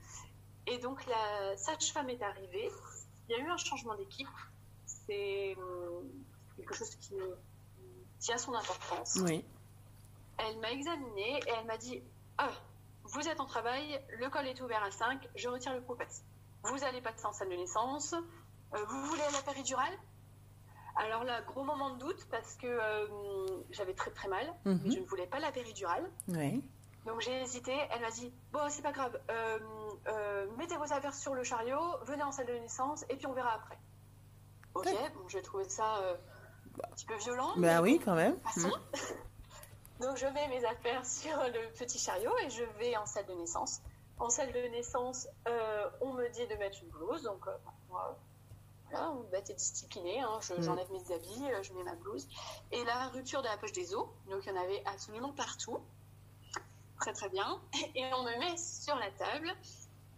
et 0.67 0.77
donc 0.77 1.05
la 1.07 1.57
sage-femme 1.57 2.09
est 2.09 2.21
arrivée. 2.21 2.69
Il 3.27 3.37
y 3.37 3.39
a 3.39 3.43
eu 3.43 3.49
un 3.49 3.57
changement 3.57 3.95
d'équipe. 3.95 4.27
C'est 4.85 5.55
hum, 5.57 6.09
quelque 6.55 6.73
chose 6.73 6.95
qui, 6.95 7.15
qui 8.19 8.31
a 8.31 8.37
son 8.37 8.53
importance. 8.53 9.19
Oui. 9.23 9.43
Elle 10.37 10.59
m'a 10.59 10.71
examinée 10.71 11.39
et 11.45 11.49
elle 11.57 11.65
m'a 11.65 11.77
dit 11.77 12.01
Ah, 12.37 12.51
vous 13.03 13.27
êtes 13.27 13.39
en 13.39 13.45
travail, 13.45 14.01
le 14.19 14.29
col 14.29 14.47
est 14.47 14.61
ouvert 14.61 14.83
à 14.83 14.91
5, 14.91 15.27
je 15.35 15.49
retire 15.49 15.73
le 15.73 15.81
propès. 15.81 16.23
Vous 16.63 16.83
allez 16.83 17.01
passer 17.01 17.25
en 17.25 17.33
salle 17.33 17.49
de 17.49 17.55
naissance. 17.55 18.13
Euh, 18.13 18.85
vous 18.85 19.05
voulez 19.05 19.23
la 19.33 19.41
péridurale? 19.41 19.97
Alors 20.97 21.23
là, 21.23 21.41
gros 21.41 21.63
moment 21.63 21.91
de 21.91 21.99
doute 21.99 22.27
parce 22.29 22.55
que 22.55 22.67
euh, 22.67 23.07
j'avais 23.71 23.93
très 23.93 24.11
très 24.11 24.27
mal, 24.27 24.45
Mhm. 24.65 24.81
mais 24.83 24.91
je 24.91 24.99
ne 24.99 25.05
voulais 25.05 25.27
pas 25.27 25.39
la 25.39 25.51
péridurale. 25.51 26.09
Oui. 26.27 26.63
Donc 27.05 27.21
j'ai 27.21 27.41
hésité. 27.41 27.73
Elle 27.91 28.01
m'a 28.01 28.11
dit 28.11 28.31
Bon, 28.51 28.59
c'est 28.69 28.81
pas 28.81 28.91
grave, 28.91 29.19
euh, 29.29 29.59
euh, 30.07 30.47
mettez 30.57 30.75
vos 30.77 30.91
affaires 30.93 31.15
sur 31.15 31.33
le 31.33 31.43
chariot, 31.43 31.79
venez 32.05 32.23
en 32.23 32.31
salle 32.31 32.45
de 32.47 32.53
naissance 32.53 33.03
et 33.09 33.15
puis 33.15 33.25
on 33.27 33.33
verra 33.33 33.53
après. 33.53 33.77
Ok, 34.75 34.85
bon, 35.15 35.27
j'ai 35.27 35.41
trouvé 35.41 35.67
ça 35.67 35.83
un 36.83 36.87
petit 36.95 37.05
peu 37.05 37.15
violent. 37.15 37.53
mais 37.57 37.67
Bah 37.67 37.81
oui, 37.81 37.99
quand 38.03 38.15
même. 38.15 38.37
Passons. 38.39 38.67
Mm. 38.69 38.81
Donc 40.01 40.17
je 40.17 40.25
mets 40.27 40.47
mes 40.47 40.63
affaires 40.65 41.05
sur 41.05 41.37
le 41.37 41.73
petit 41.77 41.99
chariot 41.99 42.33
et 42.45 42.49
je 42.49 42.63
vais 42.79 42.95
en 42.97 43.05
salle 43.05 43.25
de 43.27 43.33
naissance. 43.33 43.81
En 44.19 44.29
salle 44.29 44.51
de 44.51 44.59
naissance, 44.69 45.27
on 46.01 46.13
me 46.13 46.27
dit 46.29 46.47
de 46.47 46.55
mettre 46.55 46.77
une 46.83 46.89
blouse, 46.89 47.23
donc 47.23 47.45
moi, 47.89 48.17
voilà, 48.91 49.11
on 49.11 49.23
va 49.31 49.37
être 49.39 49.55
discipliné. 49.55 50.19
Hein, 50.21 50.39
je- 50.41 50.53
Mm. 50.53 50.61
J'enlève 50.63 50.91
mes 50.91 51.13
habits, 51.13 51.45
euh, 51.51 51.63
je 51.63 51.73
mets 51.73 51.83
ma 51.83 51.95
blouse. 51.95 52.27
Et 52.71 52.83
la 52.83 53.07
rupture 53.09 53.41
de 53.41 53.47
la 53.47 53.57
poche 53.57 53.71
des 53.71 53.93
os, 53.95 54.05
donc 54.29 54.45
il 54.45 54.49
y 54.53 54.57
en 54.57 54.61
avait 54.61 54.83
absolument 54.85 55.31
partout. 55.33 55.79
Très 56.99 57.13
très 57.13 57.29
bien. 57.29 57.59
Et 57.95 58.03
on 58.13 58.23
me 58.23 58.37
met 58.39 58.57
sur 58.57 58.95
la 58.95 59.09
table 59.11 59.51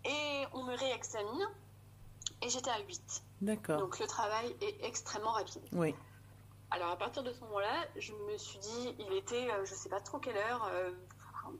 et 0.05 0.43
on 0.53 0.63
me 0.63 0.75
réexamine. 0.75 1.47
Et 2.41 2.49
j'étais 2.49 2.69
à 2.71 2.79
8. 2.79 3.23
D'accord. 3.41 3.79
Donc 3.79 3.99
le 3.99 4.07
travail 4.07 4.53
est 4.62 4.83
extrêmement 4.86 5.31
rapide. 5.31 5.63
Oui. 5.71 5.95
Alors 6.71 6.89
à 6.89 6.97
partir 6.97 7.23
de 7.23 7.31
ce 7.31 7.39
moment-là, 7.41 7.86
je 7.95 8.12
me 8.13 8.38
suis 8.38 8.59
dit, 8.59 8.95
il 8.99 9.13
était, 9.13 9.49
euh, 9.51 9.63
je 9.63 9.73
sais 9.75 9.88
pas 9.89 10.01
trop 10.01 10.17
quelle 10.19 10.36
heure, 10.36 10.65
euh, 10.73 10.91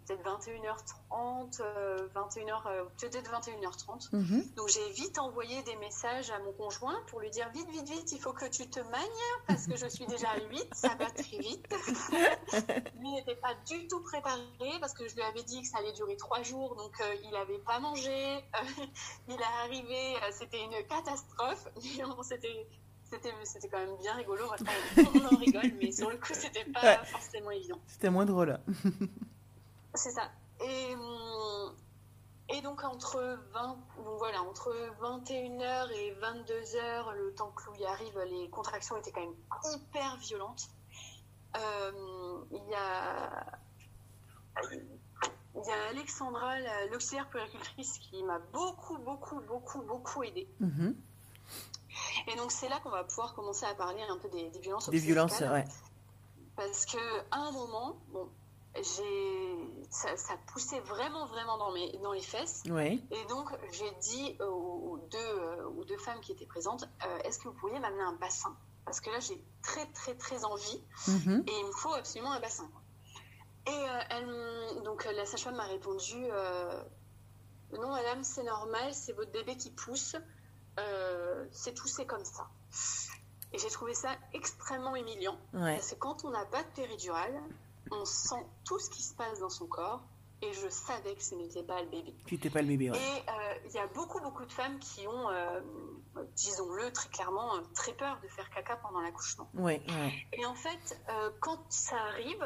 peut-être 0.06 0.24
21h30, 0.24 1.62
euh, 1.62 2.08
21h, 2.16 2.68
euh, 2.68 2.84
peut-être 3.00 3.32
21h30. 3.32 4.10
Mhm. 4.14 4.44
Donc 4.56 4.70
j'ai 4.70 4.90
vite 4.92 5.20
envoyé 5.20 5.62
des 5.64 5.76
messages 5.78 6.32
à 6.32 6.40
mon 6.40 6.54
conjoint 6.54 7.02
pour 7.08 7.20
lui 7.20 7.30
dire 7.30 7.50
vite, 7.50 7.70
vite, 7.70 7.90
vite, 7.90 8.12
il 8.12 8.20
faut 8.20 8.34
que 8.34 8.46
tu 8.46 8.68
te 8.70 8.80
magnes 8.80 9.02
parce 9.48 9.68
que 9.68 9.76
je 9.76 9.88
suis 9.88 10.06
déjà 10.06 10.30
à 10.30 10.40
8, 10.40 10.68
ça 10.74 10.90
va 10.96 11.10
très 11.12 11.38
vite. 11.38 11.66
lui 13.00 13.12
n'était 13.12 13.36
pas 13.36 13.54
du 13.68 13.88
tout 13.88 14.02
préparé 14.02 14.44
parce 14.80 14.94
que 14.94 15.08
je 15.08 15.16
lui 15.16 15.22
avais 15.22 15.44
dit 15.44 15.62
que 15.62 15.68
ça 15.68 15.80
allait 15.80 15.94
durer 15.94 16.16
trois 16.18 16.42
jours, 16.44 16.76
donc 16.76 16.92
euh, 17.02 17.16
il 17.24 17.32
n'avait 17.32 17.60
pas 17.60 17.80
mangé. 17.80 18.38
Euh, 18.38 18.86
il 19.28 19.36
est 19.36 19.64
arrivé, 19.64 20.16
euh, 20.16 20.32
c'était 20.32 20.64
une 20.64 20.88
catastrophe. 20.88 21.68
C'était 22.24 23.32
c'était 23.44 23.68
quand 23.68 23.78
même 23.78 23.96
bien 24.02 24.14
rigolo. 24.16 24.44
On 24.98 25.26
en 25.26 25.38
rigole, 25.38 25.72
mais 25.80 25.92
sur 25.92 26.10
le 26.10 26.18
coup, 26.18 26.34
c'était 26.34 26.66
pas 26.66 27.04
forcément 27.06 27.52
évident. 27.52 27.80
C'était 27.86 28.10
moins 28.10 28.26
drôle. 28.26 28.60
C'est 29.96 30.12
ça. 30.12 30.30
Et, 30.62 30.96
et 32.50 32.62
donc 32.62 32.84
entre 32.84 33.20
20, 33.54 33.68
donc 33.98 34.18
voilà, 34.18 34.42
entre 34.44 34.72
21h 35.02 35.92
et 35.92 36.16
22h, 36.22 37.14
le 37.16 37.34
temps 37.36 37.52
que 37.52 37.66
Louis 37.66 37.86
arrive, 37.86 38.18
les 38.20 38.50
contractions 38.50 38.98
étaient 38.98 39.12
quand 39.12 39.22
même 39.22 39.36
hyper 39.76 40.18
violentes. 40.18 40.64
Euh, 41.58 42.42
il 42.52 42.70
y 42.70 42.76
a 42.76 43.46
il 45.56 45.64
y 45.68 45.72
a 45.72 45.90
Alexandra, 45.90 46.60
la- 46.60 46.88
l'auxiliaire 46.88 47.30
puéricultrice, 47.30 48.00
qui 48.00 48.24
m'a 48.24 48.40
beaucoup, 48.52 48.98
beaucoup, 49.00 49.40
beaucoup, 49.42 49.82
beaucoup 49.84 50.24
aidée. 50.24 50.48
Mhm. 50.60 50.96
Et 52.28 52.36
donc 52.36 52.52
c'est 52.52 52.70
là 52.70 52.80
qu'on 52.82 52.90
va 52.90 53.04
pouvoir 53.04 53.34
commencer 53.36 53.66
à 53.66 53.76
parler 53.76 54.02
un 54.10 54.18
peu 54.18 54.30
des, 54.30 54.50
des 54.50 54.60
violences 54.60 54.90
Des 54.90 54.98
violences, 54.98 55.40
ouais. 55.42 55.66
Parce 56.56 56.86
que 56.88 56.98
à 57.32 57.38
un 57.38 57.52
moment, 57.52 57.98
bon, 58.10 58.30
j'ai 58.76 59.58
ça, 59.92 60.16
ça 60.18 60.34
poussait 60.52 60.80
vraiment, 60.82 61.28
vraiment 61.28 61.58
dans, 61.58 61.72
mes, 61.72 61.92
dans 62.00 62.12
les 62.14 62.22
fesses. 62.22 62.64
Et 62.66 63.26
donc 63.30 63.52
j'ai 63.72 63.92
dit 64.02 64.38
aux, 64.42 64.98
deux, 65.12 65.18
euh, 65.20 65.68
aux 65.78 65.84
deux 65.86 65.98
femmes 65.98 66.20
qui 66.22 66.32
étaient 66.32 66.46
présentes, 66.48 66.84
euh, 67.06 67.18
est-ce 67.20 67.38
que 67.40 67.48
vous 67.50 67.54
pourriez 67.54 67.80
m'amener 67.80 68.02
un 68.02 68.14
bassin? 68.14 68.56
Parce 68.86 69.00
que 69.00 69.10
là 69.12 69.20
j'ai 69.20 69.40
très, 69.62 69.86
très, 69.94 70.16
très 70.16 70.44
envie 70.46 70.82
Mhm. 71.08 71.44
et 71.48 71.52
il 71.60 71.66
me 71.68 71.72
faut 71.72 71.94
absolument 71.94 72.32
un 72.32 72.40
bassin. 72.40 72.70
Et 73.68 73.70
euh, 73.70 74.00
elle, 74.10 74.84
donc 74.84 75.06
la 75.06 75.26
sage-femme 75.26 75.56
m'a 75.56 75.66
répondu 75.66 76.16
euh, 76.32 76.84
non 77.74 77.90
madame 77.90 78.24
c'est 78.24 78.44
normal, 78.44 78.94
c'est 78.94 79.14
votre 79.14 79.32
bébé 79.32 79.56
qui 79.56 79.70
pousse, 79.70 80.16
c'est 81.52 81.74
tout, 81.74 81.88
c'est 81.88 82.06
comme 82.06 82.26
ça. 82.26 82.48
Et 83.54 83.60
j'ai 83.60 83.70
trouvé 83.70 83.94
ça 83.94 84.10
extrêmement 84.34 84.96
humiliant 84.96 85.38
Ouais. 85.54 85.76
parce 85.76 85.92
que 85.92 85.96
quand 85.96 86.26
on 86.26 86.32
n'a 86.32 86.46
pas 86.46 86.64
de 86.64 86.68
péridurale, 86.76 87.40
on 87.92 88.06
sent 88.06 88.46
tout 88.66 88.80
ce 88.80 88.90
qui 88.90 89.04
se 89.04 89.14
passe 89.14 89.40
dans 89.40 89.50
son 89.50 89.68
corps 89.68 90.02
et 90.42 90.52
je 90.52 90.68
savais 90.68 91.16
que 91.16 91.24
ce 91.24 91.36
n'était 91.36 91.64
pas 91.64 91.82
le 91.82 91.88
bébé. 91.88 92.14
Tu 92.26 92.36
n'étais 92.36 92.50
pas 92.50 92.62
le 92.62 92.68
bébé, 92.68 92.92
ouais. 92.92 92.98
Et 92.98 93.30
euh, 93.30 93.56
il 93.66 93.72
y 93.72 93.78
a 93.78 93.88
beaucoup, 93.88 94.20
beaucoup 94.20 94.46
de 94.46 94.52
femmes 94.52 94.78
qui 94.80 95.08
ont, 95.08 95.30
euh, 95.30 95.62
disons-le 96.36 96.92
très 96.92 97.10
clairement, 97.10 97.56
euh, 97.56 97.62
très 97.74 97.94
peur 97.94 98.20
de 98.22 98.28
faire 98.28 98.50
caca 98.50 98.76
pendant 98.78 99.00
l'accouchement. 99.00 99.50
Ouais, 99.54 99.82
ouais. 99.88 100.14
Et 100.34 100.46
en 100.46 100.56
fait, 100.56 101.02
euh, 101.10 101.32
quand 101.40 101.60
ça 101.70 101.96
arrive 101.96 102.46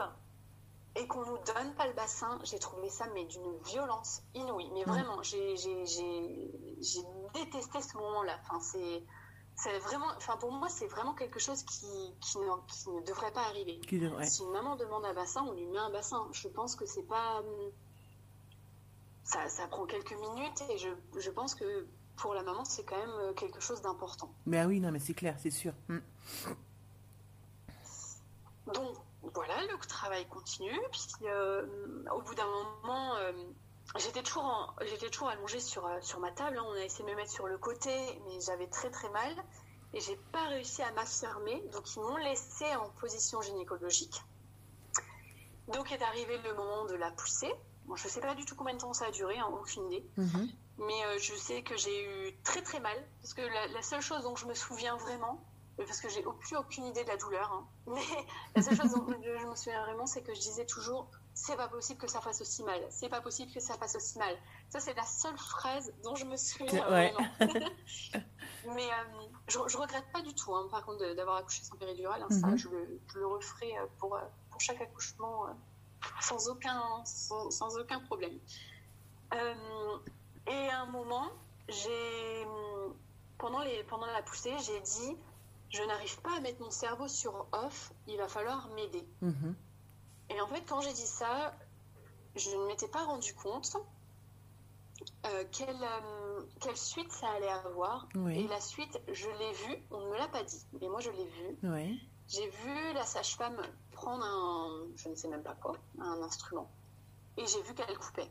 et 0.96 1.08
qu'on 1.08 1.26
nous 1.26 1.38
donne 1.40 1.74
pas 1.76 1.88
le 1.88 1.94
bassin, 1.94 2.40
j'ai 2.44 2.60
trouvé 2.60 2.90
ça 2.90 3.06
mais 3.14 3.26
d'une 3.26 3.58
violence 3.66 4.22
inouïe. 4.36 4.70
Mais 4.74 4.84
vraiment, 4.84 5.22
j'ai 5.24 5.56
détesté 7.34 7.82
ce 7.82 7.98
moment-là. 7.98 8.40
Enfin, 8.44 8.60
c'est 8.60 9.04
c'est 9.58 9.78
vraiment, 9.80 10.08
enfin 10.16 10.38
pour 10.38 10.52
moi, 10.52 10.70
c'est 10.70 10.88
vraiment 10.88 11.14
quelque 11.14 11.40
chose 11.40 11.64
qui, 11.64 11.86
qui, 12.22 12.38
ne, 12.38 12.46
qui 12.68 12.90
ne 12.92 13.02
devrait 13.02 13.32
pas 13.34 13.42
arriver. 13.48 13.80
Qui 13.80 14.00
devrait- 14.00 14.26
Si 14.28 14.42
une 14.44 14.52
maman 14.52 14.76
demande 14.78 15.04
un 15.04 15.14
bassin, 15.14 15.44
on 15.44 15.52
lui 15.54 15.66
met 15.66 15.80
un 15.80 15.90
bassin. 15.90 16.26
Je 16.32 16.48
pense 16.48 16.76
que 16.76 16.86
c'est 16.86 17.04
pas. 17.08 17.40
hum, 17.40 17.72
Ça, 19.24 19.50
ça 19.50 19.68
prend 19.68 19.86
quelques 19.86 20.14
minutes 20.14 20.64
et 20.70 20.78
je, 20.78 20.88
je 21.20 21.30
pense 21.32 21.54
que 21.56 21.86
pour 22.16 22.34
la 22.34 22.44
maman, 22.44 22.64
c'est 22.66 22.84
quand 22.86 22.98
même 22.98 23.36
quelque 23.36 23.60
chose 23.60 23.82
d'important. 23.82 24.32
Mais 24.46 24.60
ah 24.60 24.68
oui, 24.68 24.80
non, 24.80 24.92
mais 24.92 25.00
c'est 25.00 25.14
clair, 25.14 25.36
c'est 25.38 25.52
sûr. 25.52 25.74
Mm. 25.90 25.98
Donc, 28.74 28.98
voilà, 29.34 29.62
le 29.66 29.78
travail 29.88 30.26
continue. 30.28 30.80
Puis, 30.92 31.26
au 32.12 32.22
bout 32.22 32.36
d'un 32.36 32.46
moment, 32.48 33.16
j'étais 33.96 34.24
toujours, 34.24 34.76
j'étais 34.86 35.10
toujours 35.10 35.30
allongée 35.30 35.60
sur, 35.60 35.90
sur 36.02 36.20
ma 36.20 36.32
table. 36.32 36.58
Hein. 36.58 36.66
On 36.68 36.74
a 36.74 36.84
essayé 36.84 37.06
de 37.06 37.10
me 37.10 37.16
mettre 37.16 37.32
sur 37.32 37.48
le 37.48 37.58
côté, 37.58 37.92
mais 38.26 38.40
j'avais 38.42 38.68
très 38.68 38.90
très 38.90 39.10
mal 39.10 39.36
et 39.94 40.00
j'ai 40.00 40.18
pas 40.32 40.48
réussi 40.48 40.82
à 40.82 40.92
m'affirmer. 40.92 41.62
Donc 41.72 41.96
ils 41.96 42.02
m'ont 42.02 42.18
laissé 42.18 42.66
en 42.76 42.90
position 42.92 43.42
gynécologique. 43.42 44.22
Donc 45.74 45.92
est 45.92 46.02
arrivé 46.02 46.38
le 46.44 46.54
moment 46.56 46.86
de 46.86 46.96
la 46.96 47.12
poussée. 47.12 47.54
Bon, 47.86 47.96
je 47.96 48.08
sais 48.08 48.20
pas 48.20 48.36
du 48.36 48.46
tout 48.46 48.56
combien 48.56 48.74
de 48.74 48.80
temps 48.80 48.94
ça 48.94 49.06
a 49.06 49.12
duré, 49.12 49.38
hein, 49.38 49.50
aucune 49.52 49.86
idée. 49.92 50.06
Mhm. 50.18 50.50
Mais 50.80 51.06
euh, 51.06 51.18
je 51.20 51.34
sais 51.36 51.64
que 51.64 51.76
j'ai 51.78 52.04
eu 52.06 52.38
très 52.44 52.62
très 52.62 52.80
mal. 52.80 52.98
Parce 53.22 53.34
que 53.34 53.42
la, 53.42 53.82
seule 53.82 54.02
chose 54.02 54.24
dont 54.24 54.36
je 54.36 54.46
me 54.46 54.54
souviens 54.54 54.98
vraiment, 54.98 55.44
euh, 55.80 55.86
parce 55.86 56.02
que 56.02 56.10
j'ai 56.10 56.22
plus 56.22 56.58
aucune 56.58 56.86
idée 56.86 57.04
de 57.04 57.10
la 57.10 57.18
douleur, 57.18 57.52
hein, 57.52 57.68
mais 57.88 58.26
la 58.56 58.62
seule 58.62 58.78
chose 58.78 58.92
dont 58.92 59.06
je 59.08 59.48
me 59.48 59.56
souviens 59.56 59.84
vraiment, 59.84 60.06
c'est 60.06 60.22
que 60.22 60.34
je 60.34 60.40
disais 60.40 60.66
toujours 60.66 61.10
c'est 61.38 61.56
pas 61.56 61.68
possible 61.68 62.00
que 62.00 62.10
ça 62.10 62.20
fasse 62.20 62.42
aussi 62.42 62.64
mal. 62.64 62.82
C'est 62.90 63.10
pas 63.10 63.22
possible 63.22 63.52
que 63.54 63.60
ça 63.60 63.76
fasse 63.76 63.96
aussi 63.96 64.18
mal. 64.18 64.36
Ça, 64.70 64.80
c'est 64.80 64.96
la 64.96 65.04
seule 65.04 65.38
phrase 65.38 65.94
dont 66.04 66.16
je 66.16 66.26
me 66.26 66.36
souviens 66.36 66.84
vraiment. 66.84 67.20
Mais 68.76 68.88
euh, 68.88 69.28
je, 69.48 69.60
je, 69.68 69.78
regrette 69.78 70.12
pas 70.12 70.24
du 70.24 70.34
tout, 70.34 70.56
hein, 70.56 70.68
par 70.72 70.84
contre, 70.84 71.14
d'avoir 71.14 71.38
accouché 71.38 71.64
sans 71.64 71.78
péridurale. 71.78 72.24
Hein, 72.24 72.32
Ça, 72.32 72.48
mhm. 72.48 72.58
je 72.58 72.70
le, 72.70 73.00
je 73.14 73.20
le, 73.20 73.28
referai 73.28 73.78
euh, 73.78 73.86
pour, 74.00 74.16
euh, 74.16 74.22
pour 74.50 74.60
chaque 74.60 74.82
accouchement 74.82 75.46
sans, 76.22 76.50
aucun, 76.50 76.82
sans, 77.06 77.78
aucun 77.78 78.00
problème. 78.00 78.40
et 80.48 80.70
à 80.70 80.82
un 80.82 80.88
moment, 80.88 81.30
j'ai 81.70 82.48
pendant, 83.38 83.62
les, 83.62 83.84
pendant 83.84 84.08
la 84.08 84.24
poussée, 84.24 84.56
j'ai 84.66 84.82
dit 84.82 85.16
je 85.70 85.84
n'arrive 85.84 86.20
pas 86.22 86.38
à 86.38 86.40
mettre 86.40 86.62
mon 86.62 86.72
cerveau 86.72 87.08
sur 87.08 87.46
off, 87.52 87.94
il 88.08 88.18
va 88.18 88.28
falloir 88.28 88.70
m'aider. 88.70 89.08
Mhm. 89.22 89.56
Et 90.30 90.42
en 90.42 90.48
fait, 90.48 90.62
quand 90.68 90.82
j'ai 90.82 90.94
dit 90.94 91.08
ça, 91.08 91.54
je 92.36 92.50
ne 92.50 92.68
m'étais 92.68 92.88
pas 92.88 93.06
rendu 93.06 93.34
compte 93.34 93.78
euh, 95.26 95.44
quelle, 95.52 95.84
euh, 95.84 96.42
quelle, 96.60 96.78
suite 96.78 97.12
ça 97.12 97.28
allait 97.30 97.50
avoir. 97.50 98.08
Et 98.32 98.48
la 98.48 98.60
suite, 98.60 99.00
je 99.12 99.28
l'ai 99.28 99.54
vue, 99.54 99.84
on 99.92 100.02
ne 100.02 100.10
me 100.12 100.18
l'a 100.18 100.28
pas 100.28 100.44
dit, 100.44 100.66
mais 100.82 100.88
moi 100.88 101.00
je 101.00 101.12
l'ai 101.12 101.26
vue. 101.26 101.58
J'ai 102.28 102.50
vu 102.50 102.94
la 102.94 103.06
sage-femme 103.06 103.62
prendre 103.92 104.24
un, 104.24 104.88
je 104.96 105.10
ne 105.10 105.16
sais 105.16 105.28
même 105.28 105.44
pas 105.44 105.56
quoi, 105.56 105.76
un 106.00 106.22
instrument. 106.22 106.70
Et 107.38 107.46
j'ai 107.46 107.62
vu 107.62 107.74
qu'elle 107.74 107.98
coupait. 107.98 108.30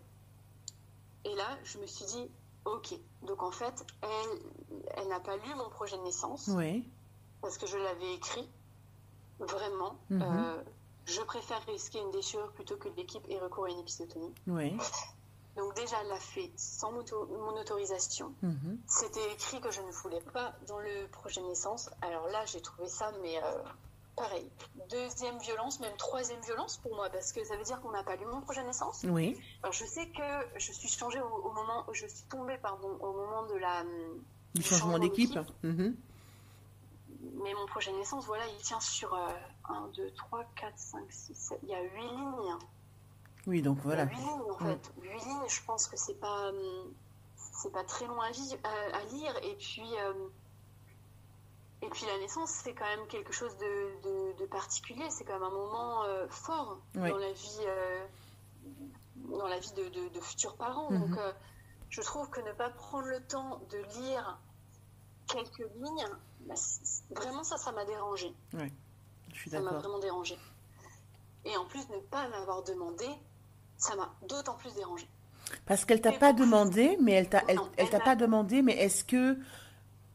Et 1.24 1.34
là, 1.34 1.58
je 1.64 1.78
me 1.78 1.86
suis 1.86 2.04
dit, 2.04 2.30
ok. 2.64 2.94
Donc 3.22 3.42
en 3.42 3.50
fait, 3.50 3.86
elle, 4.02 4.80
elle 4.96 5.08
n'a 5.08 5.20
pas 5.20 5.36
lu 5.36 5.54
mon 5.56 5.70
projet 5.70 5.96
de 5.96 6.02
naissance. 6.02 6.48
Parce 7.40 7.58
que 7.58 7.66
je 7.66 7.78
l'avais 7.78 8.14
écrit, 8.14 8.48
vraiment. 9.38 9.98
Mhm. 10.10 10.22
Euh, 10.22 10.62
je 11.06 11.22
préfère 11.22 11.64
risquer 11.66 12.00
une 12.00 12.10
déchirure 12.10 12.52
plutôt 12.52 12.76
que 12.76 12.88
l'équipe 12.96 13.22
ait 13.28 13.38
recours 13.38 13.66
à 13.66 13.70
une 13.70 13.78
épisiotomie. 13.78 14.34
Oui. 14.46 14.76
Donc 15.56 15.74
déjà, 15.74 15.96
elle 16.02 16.08
l'a 16.08 16.20
fait 16.20 16.50
sans 16.56 16.92
mon 16.92 17.56
autorisation. 17.58 18.34
Mhm. 18.42 18.78
C'était 18.86 19.32
écrit 19.32 19.60
que 19.60 19.70
je 19.70 19.80
ne 19.80 19.90
voulais 19.90 20.20
pas 20.32 20.54
dans 20.68 20.78
le 20.78 21.08
projet 21.08 21.40
de 21.40 21.46
naissance. 21.46 21.88
Alors 22.02 22.28
là, 22.28 22.44
j'ai 22.44 22.60
trouvé 22.60 22.88
ça, 22.88 23.10
mais 23.22 23.38
euh, 23.42 23.62
pareil. 24.16 24.50
Deuxième 24.90 25.38
violence, 25.38 25.80
même 25.80 25.96
troisième 25.96 26.40
violence 26.42 26.76
pour 26.78 26.94
moi, 26.94 27.08
parce 27.08 27.32
que 27.32 27.42
ça 27.44 27.56
veut 27.56 27.64
dire 27.64 27.80
qu'on 27.80 27.92
n'a 27.92 28.02
pas 28.02 28.16
lu 28.16 28.26
mon 28.26 28.42
projet 28.42 28.60
de 28.62 28.66
naissance. 28.66 29.04
Oui. 29.08 29.38
Alors 29.62 29.72
je 29.72 29.84
sais 29.86 30.08
que 30.08 30.58
je 30.58 30.72
suis 30.72 30.88
changée 30.88 31.20
au, 31.20 31.52
moment, 31.52 31.84
où 31.88 31.94
je 31.94 32.06
suis 32.06 32.24
tombée, 32.24 32.58
pardon, 32.58 32.88
au 33.00 33.12
moment 33.12 33.46
de 33.46 33.54
la 33.54 33.82
du, 34.54 34.62
changement, 34.62 34.98
d'équipe. 34.98 35.38
Mhm. 35.62 35.96
Mais 37.42 37.54
mon 37.54 37.66
projet 37.66 37.92
de 37.92 37.96
naissance, 37.96 38.26
voilà, 38.26 38.46
il 38.46 38.62
tient 38.62 38.80
sur 38.80 39.14
1, 39.68 39.88
2, 39.96 40.10
3, 40.12 40.44
4, 40.56 40.72
5, 40.76 41.12
6, 41.12 41.34
7. 41.34 41.58
Il 41.62 41.68
y 41.68 41.74
a 41.74 41.82
8 41.82 42.00
lignes. 42.00 42.58
Oui, 43.46 43.62
donc 43.62 43.78
voilà. 43.78 44.04
8 44.04 44.16
lignes 44.16 44.50
en 44.50 44.58
fait. 44.58 44.92
8 45.02 45.08
lignes, 45.24 45.48
je 45.48 45.62
pense 45.64 45.86
que 45.86 45.96
c'est 45.96 46.18
pas, 46.20 46.48
hum, 46.50 46.92
c'est 47.36 47.72
pas 47.72 47.84
très 47.84 48.06
long 48.06 48.20
à, 48.20 48.26
à, 48.26 49.04
lire. 49.12 49.34
Et 49.42 49.54
puis, 49.56 49.88
euh, 49.98 50.28
et 51.82 51.88
puis 51.88 52.06
la 52.06 52.18
naissance, 52.18 52.50
c'est 52.50 52.74
quand 52.74 52.86
même 52.86 53.06
quelque 53.08 53.32
chose 53.32 53.56
de, 53.58 54.34
de, 54.38 54.46
particulier. 54.46 55.08
C'est 55.10 55.24
quand 55.24 55.34
même 55.34 55.42
un 55.42 55.50
moment 55.50 56.04
euh, 56.04 56.26
fort 56.28 56.78
dans 56.94 57.02
la 57.16 57.32
vie, 57.32 57.60
euh, 57.66 58.06
dans 59.28 59.48
la 59.48 59.58
vie 59.58 59.72
de, 59.72 60.08
de 60.08 60.20
futurs 60.20 60.56
parents. 60.56 60.90
Mhm. 60.90 61.00
Donc, 61.00 61.18
je 61.90 62.00
trouve 62.02 62.28
que 62.30 62.40
ne 62.40 62.52
pas 62.52 62.70
prendre 62.70 63.06
le 63.06 63.20
temps 63.22 63.60
de 63.70 63.78
lire 64.00 64.38
quelques 65.26 65.66
lignes, 65.76 66.08
bah, 66.40 66.54
vraiment 67.10 67.44
ça, 67.44 67.56
ça 67.56 67.72
m'a 67.72 67.84
dérangé. 67.84 68.34
Oui, 68.54 68.72
je 69.36 69.42
suis 69.42 69.50
Ça 69.50 69.60
m'a 69.60 69.72
vraiment 69.72 69.98
dérangé. 69.98 70.36
Et 71.44 71.56
en 71.56 71.64
plus, 71.66 71.88
ne 71.90 71.98
pas 72.10 72.26
m'avoir 72.28 72.64
demandé, 72.64 73.06
ça 73.76 73.94
m'a 73.94 74.12
d'autant 74.28 74.54
plus 74.54 74.74
dérangé. 74.74 75.06
Parce 75.66 75.84
qu'elle 75.84 76.00
t'a 76.00 76.12
pas 76.12 76.32
demandé, 76.32 76.96
mais 77.00 77.12
elle 77.12 77.28
t'a, 77.28 77.42
elle, 77.46 77.88
t'a 77.88 78.00
pas 78.00 78.16
demandé, 78.16 78.62
mais 78.62 78.72
est-ce 78.72 79.04
que 79.04 79.38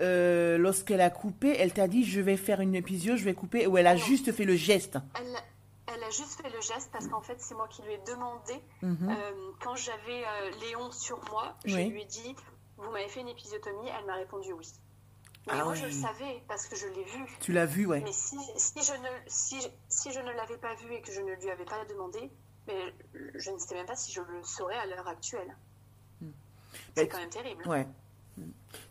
euh, 0.01 0.57
lorsqu'elle 0.57 0.99
a 0.99 1.09
coupé, 1.09 1.55
elle 1.57 1.71
t'a 1.71 1.87
dit 1.87 2.03
je 2.03 2.19
vais 2.19 2.35
faire 2.35 2.59
une 2.59 2.75
épisode, 2.75 3.15
je 3.15 3.23
vais 3.23 3.33
couper, 3.33 3.67
ou 3.67 3.77
elle 3.77 3.87
a 3.87 3.95
juste 3.95 4.33
fait 4.33 4.43
le 4.43 4.55
geste? 4.55 4.97
Elle, 5.15 5.37
elle, 5.93 6.03
a 6.03 6.09
juste 6.09 6.41
fait 6.41 6.49
le 6.49 6.59
geste 6.59 6.89
parce 6.91 7.07
qu'en 7.07 7.21
fait 7.21 7.39
c'est 7.39 7.55
moi 7.55 7.67
qui 7.69 7.81
lui 7.83 7.93
ai 7.93 8.01
demandé 8.05 8.55
mhm. 8.81 9.09
euh, 9.09 9.51
quand 9.61 9.75
j'avais 9.75 10.23
euh, 10.25 10.51
Léon 10.61 10.91
sur 10.91 11.21
moi, 11.31 11.55
je 11.63 11.77
lui 11.77 12.01
ai 12.01 12.05
dit 12.05 12.35
vous 12.77 12.91
m'avez 12.91 13.07
fait 13.07 13.21
une 13.21 13.29
épisiotomie, 13.29 13.87
elle 13.87 14.05
m'a 14.05 14.15
répondu 14.15 14.51
oui. 14.51 14.67
Mais 15.47 15.53
ah 15.55 15.63
moi, 15.63 15.73
je 15.73 15.85
le 15.85 15.91
savais 15.91 16.43
parce 16.47 16.67
que 16.67 16.75
je 16.75 16.87
l'ai 16.87 17.03
vu. 17.03 17.37
Tu 17.39 17.51
l'as 17.51 17.65
vu, 17.65 17.85
ouais. 17.85 18.01
Mais 18.01 18.11
si, 18.11 18.37
si 18.57 18.83
je 18.83 18.93
ne, 18.93 19.07
si, 19.25 19.59
si 19.89 20.11
je 20.11 20.19
ne 20.19 20.31
l'avais 20.33 20.57
pas 20.57 20.75
vu 20.75 20.93
et 20.93 21.01
que 21.01 21.11
je 21.11 21.21
ne 21.21 21.33
lui 21.33 21.49
avais 21.49 21.65
pas 21.65 21.83
demandé, 21.89 22.29
mais 22.67 22.93
je 23.35 23.49
ne 23.49 23.57
sais 23.57 23.73
même 23.73 23.87
pas 23.87 23.95
si 23.95 24.11
je 24.11 24.21
le 24.21 24.43
saurais 24.43 24.77
à 24.77 24.85
l'heure 24.85 25.07
actuelle. 25.07 25.55
Hmm. 26.21 26.31
C'est 26.95 27.07
quand 27.07 27.17
même 27.17 27.29
terrible. 27.29 27.67
Ouais. 27.67 27.87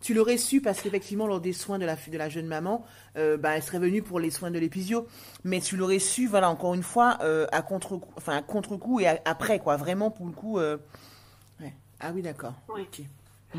Tu 0.00 0.14
l'aurais 0.14 0.36
su 0.36 0.60
parce 0.60 0.80
qu'effectivement, 0.80 1.26
lors 1.26 1.40
des 1.40 1.52
soins 1.52 1.78
de 1.78 1.84
la, 1.84 1.96
de 1.96 2.18
la 2.18 2.28
jeune 2.28 2.46
maman, 2.46 2.84
euh, 3.16 3.36
bah, 3.36 3.56
elle 3.56 3.62
serait 3.62 3.78
venue 3.78 4.02
pour 4.02 4.20
les 4.20 4.30
soins 4.30 4.50
de 4.50 4.58
l'épisio. 4.58 5.06
Mais 5.44 5.60
tu 5.60 5.76
l'aurais 5.76 5.98
su, 5.98 6.26
voilà, 6.26 6.50
encore 6.50 6.74
une 6.74 6.82
fois, 6.82 7.18
euh, 7.22 7.46
à 7.52 7.62
contre-coup, 7.62 8.12
enfin, 8.16 8.42
contre 8.42 8.78
et 9.00 9.06
après, 9.06 9.58
quoi. 9.58 9.76
Vraiment, 9.76 10.10
pour 10.10 10.26
le 10.26 10.32
coup. 10.32 10.58
Euh, 10.58 10.78
ouais. 11.60 11.74
Ah 12.00 12.12
oui, 12.14 12.22
d'accord. 12.22 12.54
Ok. 12.68 13.02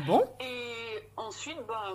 Bon. 0.06 0.22
Et 0.40 1.02
ensuite, 1.16 1.58
bah, 1.66 1.94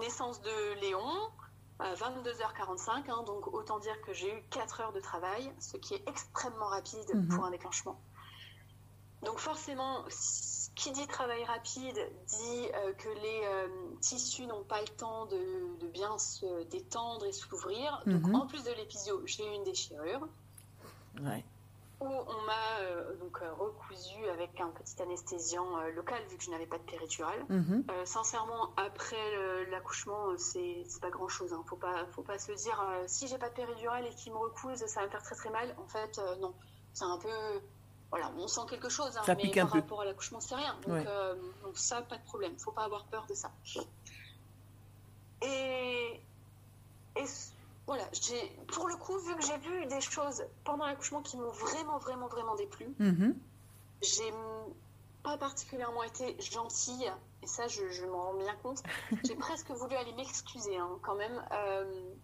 naissance 0.00 0.40
de 0.40 0.80
Léon 0.80 1.30
à 1.78 1.94
22h45, 1.94 3.10
hein, 3.10 3.22
donc 3.26 3.48
autant 3.52 3.78
dire 3.78 4.00
que 4.02 4.12
j'ai 4.12 4.32
eu 4.32 4.42
4 4.50 4.80
heures 4.80 4.92
de 4.92 5.00
travail, 5.00 5.52
ce 5.58 5.76
qui 5.76 5.94
est 5.94 6.08
extrêmement 6.08 6.66
rapide 6.66 7.14
mhm. 7.14 7.28
pour 7.28 7.44
un 7.44 7.50
déclenchement. 7.50 8.00
Donc 9.22 9.38
forcément, 9.38 10.04
qui 10.74 10.92
dit 10.92 11.06
travail 11.06 11.42
rapide 11.44 11.98
dit 12.26 12.68
euh, 12.74 12.92
que 12.92 13.08
les 13.08 13.40
euh, 13.44 13.68
tissus 14.00 14.46
n'ont 14.46 14.64
pas 14.64 14.80
le 14.80 14.88
temps 14.88 15.26
de, 15.26 15.86
bien 15.88 16.18
se 16.18 16.64
détendre 16.64 17.24
et 17.24 17.32
s'ouvrir. 17.32 18.02
Donc 18.06 18.26
mhm. 18.26 18.34
en 18.34 18.46
plus 18.46 18.62
de 18.64 18.72
l'épisio, 18.72 19.22
j'ai 19.26 19.46
eu 19.46 19.54
une 19.54 19.64
déchirure. 19.64 20.28
Ouais 21.22 21.44
où 22.00 22.06
on 22.06 22.46
m'a 22.46 22.80
euh, 22.80 23.16
donc 23.16 23.40
euh, 23.40 23.52
recousu 23.54 24.26
avec 24.32 24.60
un 24.60 24.68
petit 24.68 25.00
anesthésiant 25.00 25.78
euh, 25.78 25.90
local 25.92 26.20
vu 26.28 26.36
que 26.36 26.44
je 26.44 26.50
n'avais 26.50 26.66
pas 26.66 26.78
de 26.78 26.82
péridurale. 26.82 27.44
Mhm. 27.48 27.84
sincèrement, 28.04 28.70
après 28.76 29.16
l'accouchement, 29.70 30.36
c'est 30.36 30.84
pas 31.00 31.10
grand 31.10 31.28
chose. 31.28 31.52
Hein. 31.52 31.62
Faut 31.66 31.76
pas, 31.76 32.06
faut 32.12 32.22
pas 32.22 32.38
se 32.38 32.52
dire 32.52 32.80
si 33.06 33.28
j'ai 33.28 33.38
pas 33.38 33.48
de 33.48 33.54
péridurale 33.54 34.06
et 34.06 34.14
qu'il 34.14 34.32
me 34.32 34.38
recouse, 34.38 34.84
ça 34.86 35.00
va 35.00 35.06
me 35.06 35.10
faire 35.10 35.22
très 35.22 35.34
très 35.34 35.50
mal. 35.50 35.74
En 35.78 35.86
fait, 35.88 36.20
non, 36.40 36.54
c'est 36.92 37.04
un 37.04 37.18
peu 37.18 37.60
voilà, 38.10 38.30
on 38.38 38.46
sent 38.46 38.60
quelque 38.70 38.88
chose, 38.88 39.16
hein, 39.16 39.22
mais 39.26 39.50
par 39.50 39.70
rapport 39.70 40.02
à 40.02 40.04
l'accouchement, 40.04 40.40
c'est 40.40 40.54
rien. 40.54 40.76
Donc, 40.86 41.04
donc, 41.62 41.76
ça, 41.76 42.02
pas 42.02 42.16
de 42.16 42.24
problème. 42.24 42.56
Faut 42.58 42.72
pas 42.72 42.84
avoir 42.84 43.04
peur 43.06 43.26
de 43.28 43.34
ça. 43.34 43.50
Et, 45.42 46.20
et 47.16 47.24
voilà, 47.86 48.04
j'ai, 48.12 48.56
pour 48.68 48.88
le 48.88 48.96
coup, 48.96 49.18
vu 49.18 49.36
que 49.36 49.42
j'ai 49.42 49.58
vu 49.58 49.86
des 49.86 50.00
choses 50.00 50.42
pendant 50.64 50.86
l'accouchement 50.86 51.20
qui 51.20 51.36
m'ont 51.36 51.50
vraiment, 51.50 51.98
vraiment, 51.98 52.28
vraiment 52.28 52.54
déplu, 52.56 52.86
mhm. 52.98 53.36
j'ai 54.00 54.32
pas 55.22 55.36
particulièrement 55.36 56.02
été 56.02 56.36
gentille, 56.40 57.12
et 57.42 57.46
ça, 57.46 57.66
je, 57.68 58.06
m'en 58.06 58.22
rends 58.22 58.34
bien 58.34 58.54
compte. 58.62 58.82
j'ai 59.24 59.34
presque 59.34 59.70
voulu 59.70 59.94
aller 59.96 60.12
m'excuser, 60.14 60.76
hein, 60.78 60.98
quand 61.02 61.14
même, 61.14 61.44
euh, 61.52 62.14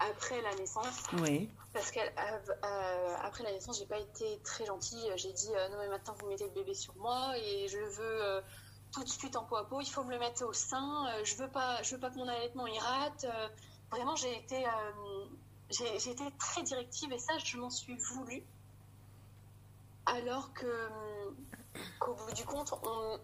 après 0.00 0.42
la 0.42 0.54
naissance. 0.56 1.04
Oui. 1.22 1.48
Parce 1.72 1.90
qu'après 1.90 2.14
euh, 2.64 3.44
la 3.44 3.52
naissance, 3.52 3.78
j'ai 3.78 3.86
pas 3.86 3.98
été 3.98 4.38
très 4.44 4.66
gentille. 4.66 5.10
J'ai 5.16 5.32
dit 5.32 5.50
euh, 5.54 5.68
non, 5.70 5.78
mais 5.78 5.88
maintenant, 5.88 6.14
vous 6.18 6.28
mettez 6.28 6.44
le 6.44 6.50
bébé 6.50 6.74
sur 6.74 6.94
moi, 6.96 7.32
et 7.38 7.68
je 7.68 7.78
le 7.78 7.88
veux 7.88 8.42
tout 8.92 9.02
de 9.02 9.08
suite 9.08 9.36
en 9.36 9.44
peau 9.44 9.56
à 9.56 9.66
peau. 9.66 9.80
Il 9.80 9.88
faut 9.88 10.04
me 10.04 10.10
le 10.10 10.18
mettre 10.18 10.44
au 10.44 10.52
sein. 10.52 11.06
je 11.24 11.36
veux 11.36 11.48
pas, 11.48 11.82
je 11.82 11.94
veux 11.94 12.00
pas 12.00 12.10
que 12.10 12.16
mon 12.16 12.28
allaitement 12.28 12.66
y 12.66 12.78
rate 12.78 13.26
vraiment, 13.90 14.16
j'ai 14.16 14.36
été, 14.36 14.66
euh, 14.66 15.26
j'ai 15.70 16.10
été 16.10 16.24
très 16.38 16.62
directive 16.62 17.12
et 17.12 17.18
ça, 17.18 17.36
je 17.38 17.56
m'en 17.58 17.70
suis 17.70 17.96
voulu. 17.96 18.42
Alors 20.06 20.52
que, 20.54 20.88
qu'au 21.98 22.14
bout 22.14 22.32
du 22.32 22.44
compte, 22.44 22.72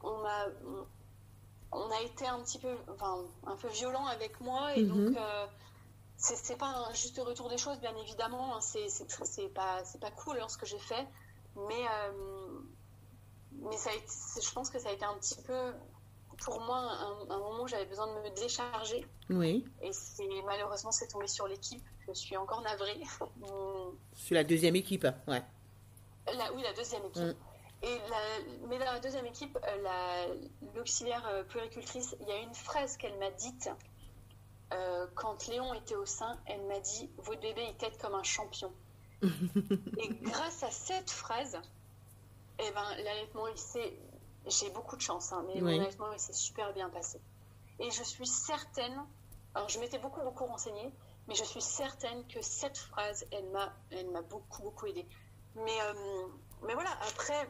on, 0.03 0.23
m'a. 0.23 0.47
on 1.73 1.91
a 1.91 2.01
été 2.03 2.27
un 2.27 2.41
petit 2.43 2.59
peu, 2.59 2.77
enfin, 2.93 3.25
un 3.47 3.57
peu 3.57 3.69
violent 3.69 4.07
avec 4.07 4.41
moi 4.41 4.75
et 4.77 4.83
Mhm. 4.83 4.89
donc 4.89 5.17
euh, 5.17 5.47
c'est 6.17 6.57
pas 6.59 6.67
un 6.67 6.93
juste 6.93 7.19
retour 7.19 7.49
des 7.49 7.59
choses, 7.59 7.79
bien 7.81 7.97
évidemment. 7.97 8.57
hein, 8.57 8.61
c'est 8.61 9.49
pas 9.55 9.85
c'est 9.85 10.01
pas 10.01 10.11
cool 10.11 10.41
hein, 10.41 10.49
ce 10.49 10.59
que 10.59 10.67
j'ai 10.67 10.79
fait, 10.79 11.07
mais 11.57 11.85
euh, 11.89 12.61
mais 13.53 13.77
ça 13.77 13.91
a 13.91 13.95
été, 13.95 14.07
je 14.43 14.53
pense 14.53 14.71
que 14.71 14.79
ça 14.81 14.89
a 14.89 14.93
été 14.93 15.05
un 15.05 15.15
petit 15.19 15.41
peu 15.43 15.73
pour 16.45 16.61
moi 16.61 16.77
un, 16.79 17.31
un 17.31 17.39
moment 17.39 17.63
où 17.63 17.69
j'avais 17.69 17.87
besoin 17.87 18.07
de 18.09 18.21
me 18.21 18.31
décharger 18.35 19.07
Oui. 19.31 19.65
et 19.81 19.93
c'est 19.93 20.27
malheureusement 20.45 20.91
c'est 20.93 21.09
tombé 21.09 21.27
sur 21.29 21.47
l'équipe. 21.47 21.83
Je 22.09 22.13
suis 22.15 22.37
encore 22.37 22.61
navrée. 22.63 23.01
Sur 24.15 24.35
la 24.35 24.45
deuxième 24.45 24.75
équipe, 24.77 25.07
ouais. 25.29 25.43
La, 26.37 26.53
oui, 26.53 26.63
la 26.63 26.73
deuxième 26.73 27.05
équipe. 27.07 27.23
Mm. 27.23 27.35
Et 27.85 27.99
la- 28.11 28.67
mais 28.69 28.79
dans 28.79 28.93
la 28.93 29.01
deuxième 29.01 29.27
équipe, 29.27 29.57
euh, 29.67 29.83
la- 29.83 30.27
l'auxiliaire 30.75 31.27
euh, 31.29 31.43
puéricultrice, 31.45 32.17
il 32.21 32.29
y 32.29 32.33
a 32.33 32.39
une 32.39 32.55
phrase 32.55 32.97
qu'elle 32.97 33.19
m'a 33.19 33.31
dite 33.31 33.71
euh, 34.73 35.07
quand 35.15 35.47
Léon 35.49 35.75
était 35.75 35.97
au 35.97 36.07
sein. 36.07 36.39
Elle 36.47 36.63
m'a 36.67 36.81
dit 36.81 37.11
Votre 37.19 37.41
bébé, 37.41 37.65
il 37.69 37.77
t'aide 37.77 37.97
comme 37.99 38.15
un 38.15 38.23
champion. 38.23 38.73
et 39.23 40.09
grâce 40.23 40.63
à 40.63 40.71
cette 40.71 41.11
phrase, 41.11 41.57
eh 42.59 42.71
ben, 42.73 42.89
l'allaitement, 43.05 43.47
il 43.49 43.59
s'est. 43.59 43.99
J'ai 44.47 44.71
beaucoup 44.71 44.97
de 44.97 45.01
chance, 45.01 45.33
hein, 45.33 45.45
mais 45.47 45.63
Oui. 45.63 45.79
allaitement, 45.79 46.13
il 46.13 46.19
s'est 46.19 46.33
super 46.33 46.73
bien 46.73 46.91
passé. 46.91 47.21
Et 47.79 47.91
je 47.91 48.03
suis 48.03 48.27
certaine. 48.27 49.05
Alors, 49.55 49.69
je 49.69 49.79
m'étais 49.79 49.99
beaucoup, 49.99 50.21
beaucoup 50.23 50.45
renseignée, 50.47 50.93
mais 51.29 51.35
je 51.35 51.45
suis 51.45 51.63
certaine 51.63 52.27
que 52.27 52.43
cette 52.43 52.79
phrase, 52.79 53.25
elle 53.31 53.49
m'a, 53.51 53.73
elle 53.91 54.11
m'a 54.11 54.23
beaucoup, 54.23 54.63
beaucoup 54.63 54.87
aidée. 54.87 55.07
Mais, 55.55 55.81
euh, 55.83 56.27
mais 56.63 56.75
voilà, 56.75 56.91
après, 57.09 57.49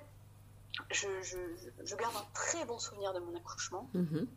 je, 0.90 1.22
je, 1.22 1.38
je 1.84 1.96
garde 1.96 2.16
un 2.16 2.26
très 2.34 2.64
bon 2.64 2.78
souvenir 2.78 3.12
de 3.14 3.20
mon 3.20 3.34
accouchement. 3.36 3.88
Mhm. 3.94 4.28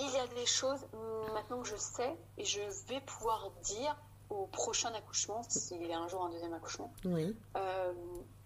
Il 0.00 0.10
y 0.10 0.18
a 0.18 0.26
des 0.28 0.46
choses 0.46 0.84
maintenant 1.32 1.62
que 1.62 1.68
je 1.68 1.76
sais 1.76 2.16
et 2.38 2.44
je 2.44 2.60
vais 2.88 3.00
pouvoir 3.02 3.50
dire 3.62 3.96
au 4.30 4.46
prochain 4.46 4.92
accouchement, 4.94 5.42
s'il 5.48 5.86
y 5.86 5.92
a 5.92 5.98
un 5.98 6.08
jour 6.08 6.24
un 6.24 6.30
deuxième 6.30 6.52
accouchement, 6.54 6.92
Oui. 7.04 7.34
euh, 7.56 7.92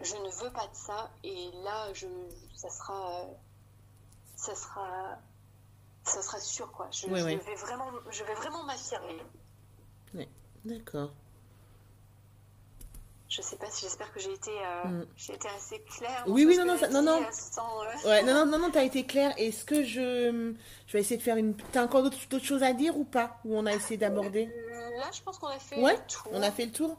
je 0.01 0.15
ne 0.15 0.29
veux 0.43 0.51
pas 0.51 0.67
de 0.67 0.75
ça 0.75 1.11
et 1.23 1.49
là, 1.63 1.91
je, 1.93 2.07
ça 2.55 2.69
sera, 2.69 3.25
ça 4.35 4.55
sera, 4.55 5.17
ça 6.05 6.21
sera 6.21 6.39
sûr 6.39 6.71
quoi. 6.71 6.87
Je, 6.91 7.07
vais 7.07 7.35
vraiment, 7.55 7.91
je 8.09 8.23
vais 8.23 8.33
vraiment 8.35 8.63
m'affirmer. 8.63 9.21
D'accord. 10.65 11.11
Je 13.29 13.41
sais 13.41 13.55
pas 13.57 13.69
si 13.71 13.81
j'espère 13.85 14.13
que 14.13 14.19
j'ai 14.19 14.31
été, 14.31 14.51
euh, 14.51 14.83
Mm. 14.89 15.05
j'ai 15.17 15.33
été 15.33 15.47
assez 15.49 15.81
claire. 15.97 16.23
Oui, 16.27 16.45
oui, 16.45 16.55
non, 16.55 16.65
non, 16.65 16.77
ça- 16.77 16.87
non, 16.87 17.01
non. 17.01 17.19
euh, 17.21 17.25
sans, 17.31 17.81
euh, 17.83 17.85
Ouais, 18.05 18.21
non, 18.23 18.33
non, 18.33 18.45
non, 18.45 18.59
non, 18.59 18.71
t'as 18.71 18.83
été 18.83 19.05
clair. 19.07 19.33
Est-ce 19.37 19.65
que 19.65 19.83
je, 19.83 20.53
je 20.85 20.93
vais 20.93 20.99
essayer 20.99 21.17
de 21.17 21.23
faire 21.23 21.37
une. 21.37 21.55
T'as 21.55 21.83
encore 21.83 22.03
d'autres 22.03 22.29
d'autres 22.29 22.45
choses 22.45 22.61
à 22.61 22.73
dire 22.73 22.95
ou 22.95 23.05
pas? 23.05 23.39
Ou 23.43 23.57
on 23.57 23.65
a 23.65 23.73
essayé 23.73 23.97
d'aborder? 23.97 24.47
Là, 24.97 25.09
je 25.13 25.21
pense 25.21 25.37
qu'on 25.39 25.47
a 25.47 25.57
fait 25.59 25.79
Ouais, 25.81 25.93
le 25.93 25.99
tour. 26.07 26.27
On 26.31 26.41
a 26.41 26.51
fait 26.51 26.65
le 26.65 26.71
tour 26.71 26.97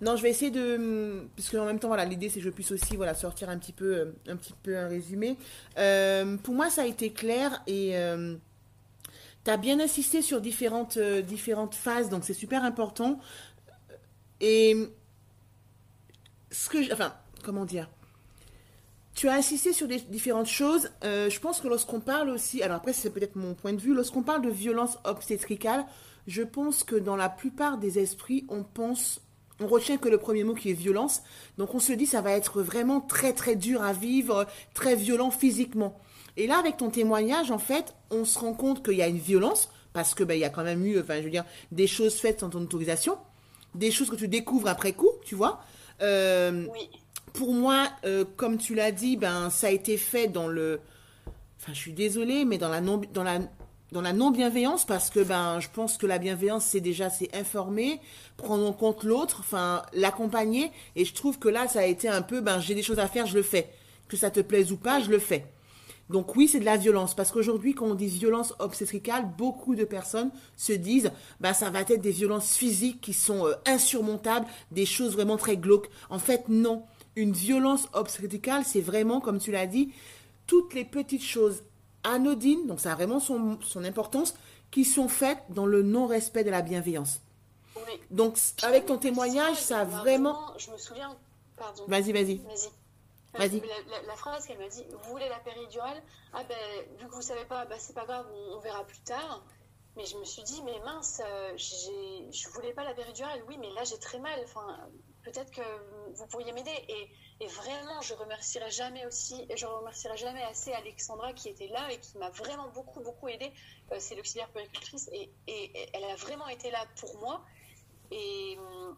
Non, 0.00 0.16
je 0.16 0.22
vais 0.22 0.30
essayer 0.30 0.50
de. 0.50 1.28
Parce 1.36 1.50
qu'en 1.50 1.64
même 1.64 1.78
temps, 1.78 1.88
voilà, 1.88 2.04
l'idée 2.04 2.28
c'est 2.28 2.40
que 2.40 2.44
je 2.44 2.50
puisse 2.50 2.72
aussi 2.72 2.96
voilà, 2.96 3.14
sortir 3.14 3.48
un 3.50 3.58
petit 3.58 3.72
peu, 3.72 3.96
euh, 3.96 4.12
un, 4.28 4.36
petit 4.36 4.54
peu 4.62 4.76
un 4.76 4.88
résumé. 4.88 5.36
Euh, 5.78 6.36
pour 6.38 6.54
moi, 6.54 6.70
ça 6.70 6.82
a 6.82 6.86
été 6.86 7.12
clair 7.12 7.62
et. 7.66 7.96
Euh, 7.96 8.36
T'as 9.44 9.58
bien 9.58 9.78
insisté 9.78 10.22
sur 10.22 10.40
différentes, 10.40 10.96
euh, 10.96 11.22
différentes 11.22 11.76
phases, 11.76 12.08
donc 12.08 12.24
c'est 12.24 12.34
super 12.34 12.64
important. 12.64 13.20
Et 14.40 14.90
ce 16.50 16.68
que, 16.68 16.82
je- 16.82 16.92
enfin, 16.92 17.14
comment 17.44 17.64
dire? 17.64 17.88
Tu 19.16 19.28
as 19.28 19.32
insisté 19.32 19.72
sur 19.72 19.88
des 19.88 19.98
différentes 19.98 20.46
choses. 20.46 20.90
Euh, 21.02 21.30
je 21.30 21.40
pense 21.40 21.62
que 21.62 21.68
lorsqu'on 21.68 22.00
parle 22.00 22.28
aussi, 22.28 22.62
alors 22.62 22.76
après 22.76 22.92
c'est 22.92 23.08
peut-être 23.08 23.34
mon 23.34 23.54
point 23.54 23.72
de 23.72 23.80
vue, 23.80 23.94
lorsqu'on 23.94 24.22
parle 24.22 24.42
de 24.42 24.50
violence 24.50 24.98
obstétricale, 25.04 25.86
je 26.26 26.42
pense 26.42 26.84
que 26.84 26.96
dans 26.96 27.16
la 27.16 27.30
plupart 27.30 27.78
des 27.78 27.98
esprits, 27.98 28.44
on 28.50 28.62
pense, 28.62 29.22
on 29.58 29.68
retient 29.68 29.96
que 29.96 30.10
le 30.10 30.18
premier 30.18 30.44
mot 30.44 30.52
qui 30.52 30.68
est 30.68 30.74
violence. 30.74 31.22
Donc 31.56 31.74
on 31.74 31.80
se 31.80 31.94
dit 31.94 32.04
ça 32.04 32.20
va 32.20 32.32
être 32.32 32.60
vraiment 32.60 33.00
très 33.00 33.32
très 33.32 33.56
dur 33.56 33.82
à 33.82 33.94
vivre, 33.94 34.46
très 34.74 34.94
violent 34.96 35.30
physiquement. 35.30 35.98
Et 36.36 36.46
là, 36.46 36.58
avec 36.58 36.76
ton 36.76 36.90
témoignage, 36.90 37.50
en 37.50 37.58
fait, 37.58 37.94
on 38.10 38.26
se 38.26 38.38
rend 38.38 38.52
compte 38.52 38.84
qu'il 38.84 38.98
y 38.98 39.02
a 39.02 39.08
une 39.08 39.16
violence 39.16 39.70
parce 39.94 40.12
que 40.12 40.24
ben, 40.24 40.34
il 40.34 40.40
y 40.40 40.44
a 40.44 40.50
quand 40.50 40.64
même 40.64 40.84
eu, 40.84 41.00
enfin, 41.00 41.16
je 41.20 41.22
veux 41.22 41.30
dire, 41.30 41.46
des 41.72 41.86
choses 41.86 42.16
faites 42.16 42.40
sans 42.40 42.50
ton 42.50 42.60
autorisation, 42.60 43.16
des 43.74 43.90
choses 43.90 44.10
que 44.10 44.16
tu 44.16 44.28
découvres 44.28 44.68
après 44.68 44.92
coup, 44.92 45.08
tu 45.24 45.34
vois. 45.34 45.60
Euh, 46.02 46.66
Oui, 46.70 46.90
pour 47.36 47.52
moi, 47.52 47.90
euh, 48.04 48.24
comme 48.36 48.56
tu 48.56 48.74
l'as 48.74 48.90
dit, 48.90 49.16
ben 49.16 49.50
ça 49.50 49.66
a 49.68 49.70
été 49.70 49.98
fait 49.98 50.26
dans 50.26 50.48
le, 50.48 50.80
enfin 51.60 51.72
je 51.74 51.78
suis 51.78 51.92
désolée, 51.92 52.46
mais 52.46 52.56
dans 52.56 52.70
la 52.70 52.80
non, 52.80 53.00
dans 53.12 53.22
la, 53.22 53.40
dans 53.92 54.00
la 54.00 54.14
non 54.14 54.30
bienveillance 54.30 54.86
parce 54.86 55.10
que 55.10 55.20
ben 55.20 55.60
je 55.60 55.68
pense 55.68 55.98
que 55.98 56.06
la 56.06 56.18
bienveillance 56.18 56.64
c'est 56.64 56.80
déjà 56.80 57.10
c'est 57.10 57.34
informer, 57.36 58.00
prendre 58.38 58.66
en 58.66 58.72
compte 58.72 59.04
l'autre, 59.04 59.36
enfin 59.40 59.82
l'accompagner 59.92 60.72
et 60.96 61.04
je 61.04 61.12
trouve 61.12 61.38
que 61.38 61.48
là 61.48 61.68
ça 61.68 61.80
a 61.80 61.84
été 61.84 62.08
un 62.08 62.22
peu 62.22 62.40
ben 62.40 62.58
j'ai 62.58 62.74
des 62.74 62.82
choses 62.82 62.98
à 62.98 63.06
faire, 63.06 63.26
je 63.26 63.36
le 63.36 63.42
fais, 63.42 63.68
que 64.08 64.16
ça 64.16 64.30
te 64.30 64.40
plaise 64.40 64.72
ou 64.72 64.78
pas, 64.78 65.00
je 65.00 65.10
le 65.10 65.18
fais. 65.18 65.44
Donc 66.08 66.36
oui, 66.36 66.48
c'est 66.48 66.60
de 66.60 66.64
la 66.64 66.76
violence 66.76 67.14
parce 67.14 67.32
qu'aujourd'hui, 67.32 67.74
quand 67.74 67.86
on 67.86 67.94
dit 67.94 68.06
violence 68.06 68.54
obstétricale, 68.60 69.28
beaucoup 69.36 69.74
de 69.74 69.84
personnes 69.84 70.30
se 70.56 70.72
disent, 70.72 71.10
bah 71.40 71.52
ça 71.52 71.68
va 71.68 71.80
être 71.80 72.00
des 72.00 72.12
violences 72.12 72.56
physiques 72.56 73.00
qui 73.00 73.12
sont 73.12 73.46
euh, 73.46 73.54
insurmontables, 73.66 74.46
des 74.70 74.86
choses 74.86 75.14
vraiment 75.14 75.36
très 75.36 75.56
glauques. 75.56 75.90
En 76.08 76.20
fait, 76.20 76.44
non. 76.48 76.84
Une 77.16 77.32
violence 77.32 77.88
obstétricale, 77.94 78.64
c'est 78.64 78.80
vraiment, 78.80 79.20
comme 79.20 79.38
tu 79.38 79.50
l'as 79.50 79.66
dit, 79.66 79.92
toutes 80.46 80.74
les 80.74 80.84
petites 80.84 81.22
choses 81.22 81.62
anodines, 82.04 82.66
donc 82.66 82.78
ça 82.80 82.92
a 82.92 82.94
vraiment 82.94 83.20
son, 83.20 83.58
son 83.62 83.84
importance, 83.84 84.34
qui 84.70 84.84
sont 84.84 85.08
faites 85.08 85.38
dans 85.48 85.66
le 85.66 85.82
non-respect 85.82 86.44
de 86.44 86.50
la 86.50 86.62
bienveillance. 86.62 87.20
oui. 87.76 88.00
Donc 88.10 88.36
avec 88.62 88.86
ton 88.86 88.98
témoignage, 88.98 89.56
ça 89.56 89.80
a 89.80 89.84
vraiment... 89.84 90.52
Je 90.58 90.70
me 90.70 90.76
souviens. 90.78 91.16
Pardon. 91.56 91.84
Vas-y, 91.88 92.12
vas-y. 92.12 92.40
Vas-y. 93.34 93.60
La, 93.60 93.66
la- 93.90 94.02
la 94.06 94.16
phrase 94.16 94.46
qu'elle 94.46 94.58
m'a 94.58 94.68
dit, 94.68 94.84
vous 94.90 95.10
voulez 95.10 95.28
la 95.28 95.38
péridurale? 95.38 96.02
Ah 96.32 96.42
ben, 96.48 96.56
vu 97.00 97.06
que 97.08 97.14
vous 97.14 97.22
savez 97.22 97.44
pas, 97.46 97.64
bah, 97.66 97.76
c'est 97.78 97.94
pas 97.94 98.04
grave, 98.04 98.26
on, 98.32 98.56
on 98.56 98.60
verra 98.60 98.84
plus 98.84 99.00
tard. 99.00 99.42
Mais 99.96 100.04
je 100.04 100.16
me 100.18 100.24
suis 100.24 100.42
dit, 100.42 100.60
mais 100.64 100.78
mince, 100.84 101.22
euh, 101.24 101.56
je 101.56 102.48
voulais 102.50 102.72
pas 102.74 102.84
la 102.84 102.92
péridurale. 102.94 103.40
Oui, 103.48 103.56
mais 103.58 103.70
là 103.72 103.84
j'ai 103.84 103.98
très 103.98 104.18
mal. 104.18 104.38
Enfin, 104.44 104.66
peut-être 105.26 105.50
que 105.50 105.62
vous 106.14 106.26
pourriez 106.28 106.52
m'aider. 106.52 106.70
Et, 107.40 107.46
vraiment, 107.48 108.00
je 108.00 108.14
remercierai 108.14 108.70
jamais 108.70 109.04
aussi, 109.06 109.46
je 109.54 109.66
remercierai 109.66 110.16
jamais 110.16 110.42
assez 110.44 110.72
Alexandra 110.72 111.32
qui 111.34 111.48
était 111.48 111.68
là 111.68 111.92
et 111.92 111.98
qui 112.00 112.16
m'a 112.16 112.30
vraiment 112.30 112.68
beaucoup, 112.70 113.00
beaucoup 113.00 113.28
aidé. 113.28 113.52
Euh, 113.92 113.96
c'est 113.98 114.14
l'auxiliaire 114.14 114.48
puéricultrice 114.50 115.10
et, 115.12 115.30
et- 115.46 115.88
elle 115.92 116.04
a 116.04 116.16
vraiment 116.16 116.48
été 116.48 116.70
là 116.70 116.84
pour 117.00 117.18
moi. 117.18 117.44
Et, 118.10 118.56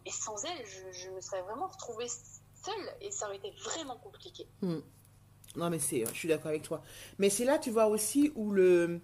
sans 0.09 0.43
elle, 0.45 0.65
je, 0.93 1.09
me 1.09 1.21
serais 1.21 1.41
vraiment 1.41 1.67
retrouvée 1.67 2.07
seule 2.07 2.95
et 3.01 3.11
ça 3.11 3.25
aurait 3.27 3.37
été 3.37 3.51
vraiment 3.63 3.97
compliqué. 3.97 4.47
Non, 5.55 5.69
mais 5.69 5.79
c'est, 5.79 6.05
je 6.05 6.13
suis 6.13 6.29
d'accord 6.29 6.49
avec 6.49 6.63
toi. 6.63 6.81
Mais 7.17 7.29
c'est 7.29 7.45
là, 7.45 7.57
tu 7.57 7.71
vois 7.71 7.87
aussi 7.87 8.31
où 8.35 8.51
le, 8.51 9.01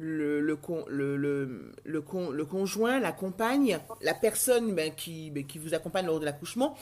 le, 0.00 0.56
con- 0.56 0.84
le, 0.88 1.16
le, 1.16 2.00
con- 2.02 2.30
le 2.30 2.44
conjoint, 2.44 3.00
la 3.00 3.12
compagne, 3.12 3.78
la 4.00 4.14
personne 4.14 4.74
ben, 4.74 4.94
qui, 4.94 5.30
ben, 5.30 5.44
qui 5.44 5.58
vous 5.58 5.74
accompagne 5.74 6.06
lors 6.06 6.20
de 6.20 6.24
l'accouchement, 6.24 6.76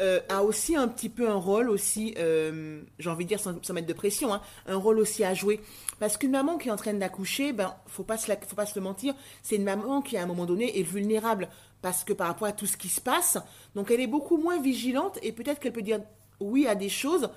euh, 0.00 0.20
a 0.28 0.44
aussi 0.44 0.76
un 0.76 0.86
petit 0.86 1.08
peu 1.08 1.28
un 1.28 1.34
rôle 1.34 1.70
aussi, 1.70 2.14
euh, 2.18 2.82
j'ai 2.98 3.10
envie 3.10 3.24
de 3.24 3.28
dire 3.30 3.40
sans, 3.40 3.54
mettre 3.72 3.86
de 3.86 3.92
pression, 3.92 4.32
hein, 4.32 4.42
un 4.66 4.76
rôle 4.76 4.98
aussi 4.98 5.24
à 5.24 5.34
jouer. 5.34 5.60
Parce 5.98 6.16
qu'une 6.16 6.30
maman 6.30 6.58
qui 6.58 6.68
est 6.68 6.72
en 6.72 6.76
train 6.76 6.94
d'accoucher, 6.94 7.52
ben, 7.52 7.74
faut 7.86 8.04
pas 8.04 8.18
se 8.18 8.30
faut 8.46 8.56
pas 8.56 8.66
se 8.66 8.78
le 8.78 8.84
mentir, 8.84 9.14
c'est 9.42 9.56
une 9.56 9.64
maman 9.64 10.02
qui 10.02 10.16
à 10.16 10.22
un 10.22 10.26
moment 10.26 10.44
donné 10.46 10.78
est 10.78 10.84
vulnérable 10.84 11.48
parce 11.82 12.04
que 12.04 12.12
par 12.12 12.28
rapport 12.28 12.46
à 12.48 12.52
tout 12.52 12.66
ce 12.66 12.76
qui 12.76 12.88
se 12.88 13.00
passe, 13.00 13.38
donc 13.74 13.90
elle 13.90 14.00
est 14.00 14.06
beaucoup 14.06 14.36
moins 14.36 14.60
vigilante 14.60 15.18
et 15.22 15.32
peut-être 15.32 15.58
qu'elle 15.58 15.72
peut 15.72 15.82
dire 15.82 16.00
oui 16.40 16.66
à 16.66 16.74
des 16.74 16.88
choses 16.88 17.30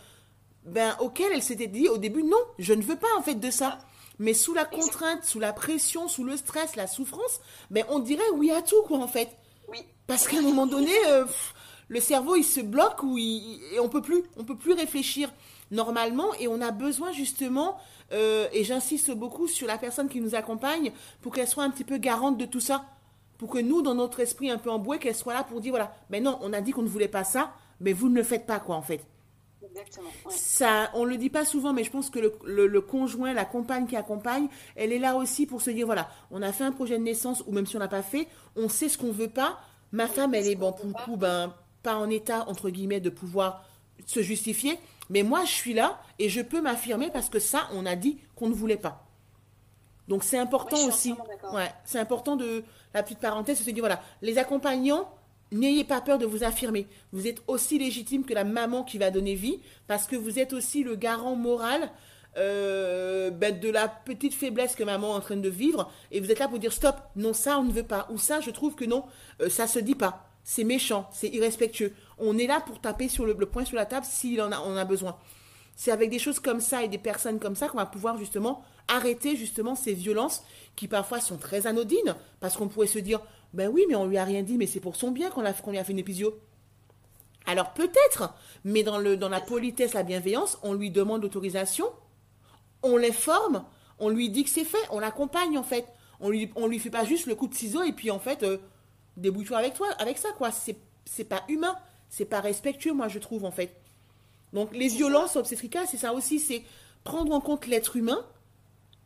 ben, 0.65 0.95
auquel 0.99 1.31
elle 1.33 1.41
s'était 1.41 1.67
dit 1.67 1.87
au 1.89 1.97
début 1.97 2.23
non, 2.23 2.37
je 2.59 2.73
ne 2.73 2.81
veux 2.83 2.97
pas 2.97 3.07
en 3.17 3.23
fait 3.23 3.35
de 3.35 3.49
ça. 3.49 3.79
Mais 4.21 4.35
sous 4.35 4.53
la 4.53 4.65
contrainte, 4.65 5.23
sous 5.23 5.39
la 5.39 5.51
pression, 5.51 6.07
sous 6.07 6.23
le 6.23 6.37
stress, 6.37 6.75
la 6.75 6.85
souffrance, 6.85 7.41
ben 7.71 7.83
on 7.89 7.97
dirait 7.97 8.29
oui 8.35 8.51
à 8.51 8.61
tout 8.61 8.83
quoi 8.83 8.99
en 8.99 9.07
fait. 9.07 9.35
Oui, 9.67 9.79
Parce 10.05 10.27
qu'à 10.27 10.37
un 10.37 10.43
moment 10.43 10.67
donné, 10.67 10.93
euh, 11.07 11.25
pff, 11.25 11.55
le 11.87 11.99
cerveau 11.99 12.35
il 12.35 12.43
se 12.43 12.59
bloque 12.59 13.01
ou 13.01 13.17
il, 13.17 13.59
et 13.73 13.79
on 13.79 13.89
peut 13.89 14.03
plus, 14.03 14.21
on 14.37 14.43
peut 14.43 14.55
plus 14.55 14.73
réfléchir 14.73 15.33
normalement 15.71 16.35
et 16.35 16.47
on 16.47 16.61
a 16.61 16.69
besoin 16.69 17.11
justement, 17.11 17.79
euh, 18.11 18.47
et 18.53 18.63
j'insiste 18.63 19.09
beaucoup 19.09 19.47
sur 19.47 19.65
la 19.65 19.79
personne 19.79 20.07
qui 20.07 20.21
nous 20.21 20.35
accompagne 20.35 20.91
pour 21.23 21.33
qu'elle 21.33 21.47
soit 21.47 21.63
un 21.63 21.71
petit 21.71 21.83
peu 21.83 21.97
garante 21.97 22.37
de 22.37 22.45
tout 22.45 22.59
ça, 22.59 22.85
pour 23.39 23.49
que 23.49 23.57
nous 23.57 23.81
dans 23.81 23.95
notre 23.95 24.19
esprit 24.19 24.51
un 24.51 24.59
peu 24.59 24.69
emboué, 24.69 24.99
qu'elle 24.99 25.15
soit 25.15 25.33
là 25.33 25.43
pour 25.43 25.61
dire 25.61 25.71
voilà, 25.71 25.95
mais 26.11 26.19
non, 26.19 26.37
on 26.43 26.53
a 26.53 26.61
dit 26.61 26.73
qu'on 26.73 26.83
ne 26.83 26.87
voulait 26.87 27.07
pas 27.07 27.23
ça, 27.23 27.53
mais 27.79 27.91
vous 27.91 28.07
ne 28.07 28.17
le 28.17 28.23
faites 28.23 28.45
pas 28.45 28.59
quoi 28.59 28.75
en 28.75 28.83
fait. 28.83 29.03
Exactement. 29.71 30.09
ouais. 30.25 30.33
Ça, 30.35 30.91
on 30.93 31.03
le 31.05 31.17
dit 31.17 31.29
pas 31.29 31.45
souvent, 31.45 31.73
mais 31.73 31.83
je 31.83 31.91
pense 31.91 32.09
que 32.09 32.19
le, 32.19 32.33
le- 32.45 32.67
le 32.67 32.81
conjoint, 32.81 33.33
la 33.33 33.45
compagne 33.45 33.87
qui 33.87 33.95
accompagne, 33.95 34.47
elle 34.75 34.91
est 34.93 34.99
là 34.99 35.15
aussi 35.15 35.45
pour 35.45 35.61
se 35.61 35.69
dire 35.71 35.85
voilà, 35.85 36.09
on 36.31 36.41
a 36.41 36.51
fait 36.53 36.63
un 36.63 36.71
projet 36.71 36.97
de 36.97 37.03
naissance 37.03 37.43
ou 37.47 37.51
même 37.51 37.65
si 37.65 37.75
on 37.75 37.79
n'a 37.79 37.87
pas 37.87 38.03
fait, 38.03 38.27
on 38.55 38.69
sait 38.69 38.89
ce 38.89 38.97
qu'on 38.97 39.11
veut 39.11 39.29
pas. 39.29 39.59
Ma 39.91 40.07
femme, 40.07 40.33
elle 40.33 40.47
est 40.47 40.55
bon 40.55 40.71
pour 40.73 40.85
le 40.85 40.93
coup, 40.93 41.17
ben 41.17 41.53
pas 41.83 41.95
en 41.95 42.09
état 42.09 42.47
entre 42.47 42.69
guillemets 42.69 42.99
de 43.01 43.09
pouvoir 43.09 43.65
se 44.05 44.21
justifier, 44.21 44.77
Mais 45.09 45.23
moi, 45.23 45.43
je 45.45 45.51
suis 45.51 45.73
là 45.73 45.99
et 46.19 46.29
je 46.29 46.41
peux 46.41 46.61
m'affirmer 46.61 47.09
parce 47.11 47.29
que 47.29 47.39
ça, 47.39 47.67
on 47.73 47.85
a 47.85 47.95
dit 47.95 48.19
qu'on 48.35 48.47
ne 48.49 48.53
voulait 48.53 48.77
pas. 48.77 49.05
Donc 50.07 50.23
c'est 50.23 50.37
important 50.37 50.77
Ouais, 50.77 50.85
aussi. 50.85 51.13
Ouais, 51.53 51.71
c'est 51.85 51.99
important 51.99 52.35
de 52.35 52.63
la 52.93 53.03
petite 53.03 53.19
parenthèse, 53.19 53.57
c'est 53.57 53.63
de 53.63 53.69
se 53.69 53.73
dire 53.73 53.81
voilà, 53.83 54.01
les 54.21 54.37
accompagnants, 54.37 55.09
n'ayez 55.51 55.83
pas 55.83 56.01
peur 56.01 56.17
de 56.17 56.25
vous 56.25 56.43
affirmer. 56.43 56.87
Vous 57.11 57.27
êtes 57.27 57.41
aussi 57.47 57.77
légitime 57.77 58.25
que 58.25 58.33
la 58.33 58.43
maman 58.43 58.83
qui 58.83 58.97
va 58.97 59.11
donner 59.11 59.35
vie 59.35 59.59
parce 59.87 60.07
que 60.07 60.15
vous 60.15 60.39
êtes 60.39 60.53
aussi 60.53 60.83
le 60.83 60.95
garant 60.95 61.35
moral 61.35 61.91
euh, 62.37 63.29
ben, 63.29 63.59
de 63.59 63.69
la 63.69 63.89
petite 63.89 64.33
faiblesse 64.33 64.75
que 64.75 64.83
maman 64.83 65.13
est 65.13 65.17
en 65.17 65.19
train 65.19 65.35
de 65.35 65.49
vivre 65.49 65.91
et 66.11 66.21
vous 66.21 66.31
êtes 66.31 66.39
là 66.39 66.47
pour 66.47 66.59
dire 66.59 66.71
stop, 66.71 66.95
non 67.17 67.33
ça 67.33 67.59
on 67.59 67.63
ne 67.63 67.73
veut 67.73 67.83
pas 67.83 68.07
ou 68.09 68.17
ça 68.17 68.39
je 68.39 68.51
trouve 68.51 68.75
que 68.75 68.85
non, 68.85 69.03
euh, 69.41 69.49
ça 69.49 69.67
se 69.67 69.79
dit 69.79 69.95
pas. 69.95 70.27
C'est 70.43 70.63
méchant, 70.63 71.07
c'est 71.11 71.27
irrespectueux. 71.27 71.93
On 72.17 72.37
est 72.37 72.47
là 72.47 72.61
pour 72.61 72.81
taper 72.81 73.09
sur 73.09 73.25
le, 73.25 73.35
poing 73.35 73.63
sur 73.65 73.75
la 73.75 73.85
table 73.85 74.05
s'il 74.09 74.41
en 74.41 74.51
a, 74.51 74.59
on 74.61 74.75
a 74.75 74.85
besoin. 74.85 75.17
C'est 75.75 75.91
avec 75.91 76.09
des 76.09 76.19
choses 76.19 76.39
comme 76.39 76.61
ça 76.61 76.83
et 76.83 76.87
des 76.87 76.97
personnes 76.97 77.39
comme 77.39 77.55
ça 77.55 77.67
qu'on 77.67 77.77
va 77.77 77.85
pouvoir 77.85 78.17
justement 78.17 78.63
arrêter 78.87 79.35
justement 79.35 79.75
ces 79.75 79.93
violences 79.93 80.43
qui 80.75 80.87
parfois 80.87 81.19
sont 81.19 81.37
très 81.37 81.67
anodines 81.67 82.15
parce 82.39 82.57
qu'on 82.57 82.67
pourrait 82.67 82.87
se 82.87 82.99
dire 82.99 83.19
ben 83.53 83.69
oui 83.69 83.85
mais 83.89 83.95
on 83.95 84.05
lui 84.05 84.17
a 84.17 84.23
rien 84.23 84.43
dit 84.43 84.57
mais 84.57 84.67
c'est 84.67 84.79
pour 84.79 84.95
son 84.95 85.11
bien 85.11 85.29
qu'on 85.29 85.41
lui 85.41 85.77
a 85.77 85.83
fait 85.83 85.91
une 85.91 85.99
épisio. 85.99 86.39
Alors 87.45 87.73
peut-être, 87.73 88.35
mais 88.63 88.83
dans, 88.83 88.97
le, 88.99 89.17
dans 89.17 89.29
la 89.29 89.41
politesse, 89.41 89.93
la 89.93 90.03
bienveillance, 90.03 90.59
on 90.63 90.73
lui 90.73 90.91
demande 90.91 91.23
l'autorisation, 91.23 91.85
on 92.83 92.97
l'informe, 92.97 93.65
on 93.99 94.09
lui 94.09 94.29
dit 94.29 94.43
que 94.43 94.49
c'est 94.49 94.63
fait, 94.63 94.77
on 94.91 94.99
l'accompagne 94.99 95.57
en 95.57 95.63
fait. 95.63 95.85
On 96.19 96.29
lui, 96.29 96.51
on 96.55 96.67
lui 96.67 96.77
fait 96.77 96.91
pas 96.91 97.03
juste 97.03 97.25
le 97.25 97.33
coup 97.33 97.47
de 97.47 97.55
ciseau 97.55 97.81
et 97.81 97.93
puis 97.93 98.11
en 98.11 98.19
fait, 98.19 98.43
euh, 98.43 98.57
débrouille-toi 99.17 99.57
avec 99.57 99.73
toi, 99.73 99.87
avec 99.97 100.17
ça 100.17 100.29
quoi. 100.37 100.51
C'est 100.51 101.23
pas 101.23 101.43
humain, 101.49 101.75
c'est 102.09 102.25
pas 102.25 102.41
respectueux 102.41 102.93
moi 102.93 103.07
je 103.07 103.19
trouve 103.19 103.43
en 103.43 103.51
fait. 103.51 103.75
Donc 104.53 104.75
les 104.75 104.87
violences 104.87 105.35
obstétricales, 105.35 105.87
c'est 105.89 105.97
ça 105.97 106.13
aussi, 106.13 106.39
c'est 106.39 106.63
prendre 107.03 107.33
en 107.33 107.41
compte 107.41 107.65
l'être 107.65 107.95
humain, 107.95 108.23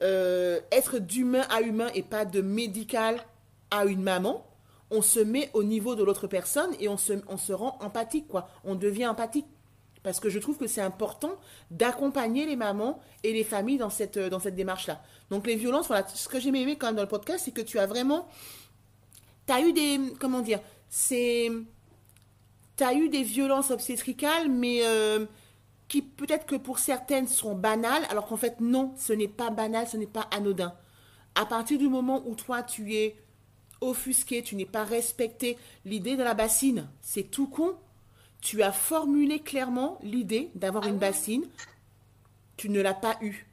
euh, 0.03 0.59
être 0.71 0.99
d'humain 0.99 1.45
à 1.49 1.61
humain 1.61 1.87
et 1.93 2.03
pas 2.03 2.25
de 2.25 2.41
médical 2.41 3.23
à 3.71 3.85
une 3.85 4.01
maman. 4.01 4.45
On 4.91 5.01
se 5.01 5.19
met 5.19 5.49
au 5.53 5.63
niveau 5.63 5.95
de 5.95 6.03
l'autre 6.03 6.27
personne 6.27 6.71
et 6.79 6.87
on 6.87 6.97
se, 6.97 7.13
on 7.27 7.37
se 7.37 7.53
rend 7.53 7.77
empathique, 7.81 8.27
quoi. 8.27 8.47
On 8.63 8.75
devient 8.75 9.07
empathique. 9.07 9.47
Parce 10.03 10.19
que 10.19 10.29
je 10.29 10.37
trouve 10.37 10.57
que 10.57 10.67
c'est 10.67 10.81
important 10.81 11.31
d'accompagner 11.71 12.45
les 12.45 12.55
mamans 12.55 12.99
et 13.23 13.33
les 13.33 13.43
familles 13.43 13.79
dans 13.79 13.89
cette, 13.89 14.19
dans 14.19 14.39
cette 14.39 14.53
démarche-là. 14.53 15.01
Donc 15.31 15.47
les 15.47 15.55
violences, 15.55 15.87
voilà, 15.87 16.07
ce 16.07 16.29
que 16.29 16.39
j'ai 16.39 16.49
aimé 16.49 16.77
quand 16.77 16.85
même 16.85 16.95
dans 16.95 17.01
le 17.01 17.07
podcast, 17.07 17.43
c'est 17.45 17.51
que 17.51 17.61
tu 17.61 17.79
as 17.79 17.87
vraiment... 17.87 18.27
Tu 19.47 19.53
as 19.53 19.61
eu 19.61 19.73
des... 19.73 19.99
Comment 20.19 20.41
dire 20.41 20.59
C'est... 20.89 21.49
Tu 22.77 22.83
as 22.83 22.93
eu 22.93 23.09
des 23.09 23.23
violences 23.23 23.71
obstétricales, 23.71 24.47
mais 24.47 24.81
euh, 24.83 25.25
qui 25.87 26.01
peut-être 26.01 26.45
que 26.45 26.55
pour 26.55 26.79
certaines 26.79 27.27
sont 27.27 27.55
banales, 27.55 28.03
alors 28.09 28.27
qu'en 28.27 28.37
fait 28.37 28.59
non, 28.61 28.93
ce 28.97 29.13
n'est 29.13 29.27
pas 29.27 29.49
banal, 29.49 29.87
ce 29.87 29.97
n'est 29.97 30.05
pas 30.05 30.27
anodin. 30.31 30.73
À 31.35 31.45
partir 31.45 31.77
du 31.77 31.89
moment 31.89 32.23
où 32.25 32.35
toi 32.35 32.63
tu 32.63 32.95
es 32.95 33.15
offusqué, 33.81 34.43
tu 34.43 34.55
n'es 34.55 34.65
pas 34.65 34.83
respecté, 34.83 35.57
l'idée 35.85 36.15
de 36.17 36.23
la 36.23 36.33
bassine, 36.33 36.87
c'est 37.01 37.23
tout 37.23 37.47
con. 37.47 37.75
Tu 38.41 38.61
as 38.61 38.71
formulé 38.71 39.39
clairement 39.39 39.97
l'idée 40.03 40.51
d'avoir 40.55 40.85
Ah 40.85 40.87
une 40.87 40.97
oui. 40.97 40.99
bassine, 40.99 41.45
tu 42.57 42.69
ne 42.69 42.81
l'as 42.81 42.93
pas 42.93 43.17
eue. 43.21 43.47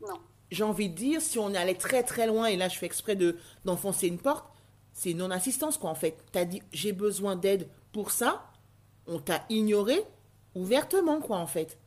Non. 0.00 0.20
J'ai 0.50 0.64
envie 0.64 0.88
de 0.90 0.94
dire, 0.94 1.20
si 1.22 1.38
on 1.38 1.54
allait 1.54 1.74
très 1.74 2.02
très 2.02 2.26
loin, 2.26 2.46
et 2.46 2.56
là 2.56 2.68
je 2.68 2.78
fais 2.78 2.86
exprès 2.86 3.16
de, 3.16 3.38
d'enfoncer 3.64 4.06
une 4.08 4.18
porte, 4.18 4.46
c'est 4.92 5.10
une 5.12 5.18
non-assistance 5.18 5.78
quoi 5.78 5.90
en 5.90 5.94
fait. 5.94 6.16
Tu 6.32 6.38
as 6.38 6.44
dit 6.44 6.62
j'ai 6.72 6.92
besoin 6.92 7.36
d'aide 7.36 7.68
pour 7.92 8.10
ça, 8.10 8.50
on 9.06 9.18
t'a 9.18 9.44
ignoré 9.48 10.04
ouvertement 10.54 11.20
quoi 11.20 11.38
en 11.38 11.46
fait. 11.46 11.78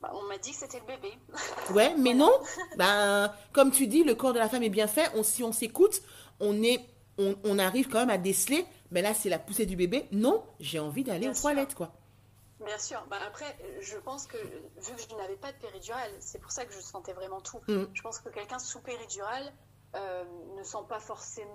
Bah, 0.00 0.12
on 0.14 0.22
m'a 0.28 0.38
dit 0.38 0.52
que 0.52 0.56
c'était 0.58 0.78
le 0.80 0.86
bébé. 0.86 1.12
Ouais, 1.74 1.94
mais 1.96 2.14
non. 2.14 2.32
Ben, 2.76 3.32
comme 3.52 3.70
tu 3.70 3.86
dis, 3.86 4.04
le 4.04 4.14
corps 4.14 4.32
de 4.32 4.38
la 4.38 4.48
femme 4.48 4.62
est 4.62 4.68
bien 4.68 4.86
fait. 4.86 5.10
On, 5.14 5.22
si 5.22 5.42
on 5.42 5.52
s'écoute, 5.52 6.00
on 6.40 6.62
est, 6.62 6.80
on, 7.18 7.36
on 7.44 7.58
arrive 7.58 7.88
quand 7.88 7.98
même 7.98 8.10
à 8.10 8.18
déceler. 8.18 8.64
Mais 8.90 9.02
là, 9.02 9.12
c'est 9.12 9.28
la 9.28 9.38
poussée 9.38 9.66
du 9.66 9.76
bébé. 9.76 10.06
Non, 10.12 10.44
j'ai 10.60 10.78
envie 10.78 11.04
d'aller 11.04 11.28
aux 11.28 11.34
sûr. 11.34 11.42
toilettes, 11.42 11.74
quoi. 11.74 11.92
Bien 12.64 12.78
sûr. 12.78 13.04
Bah, 13.10 13.18
après, 13.26 13.56
je 13.80 13.96
pense 13.98 14.26
que 14.26 14.36
vu 14.36 14.94
que 14.96 15.02
je 15.10 15.14
n'avais 15.16 15.36
pas 15.36 15.52
de 15.52 15.58
péridurale, 15.58 16.10
c'est 16.20 16.40
pour 16.40 16.50
ça 16.52 16.64
que 16.64 16.72
je 16.72 16.80
sentais 16.80 17.12
vraiment 17.12 17.40
tout. 17.40 17.60
Mm. 17.68 17.84
Je 17.92 18.02
pense 18.02 18.18
que 18.20 18.28
quelqu'un 18.30 18.58
sous 18.58 18.80
péridurale 18.80 19.52
euh, 19.96 20.24
ne 20.56 20.62
sent 20.62 20.78
pas 20.88 21.00
forcément. 21.00 21.50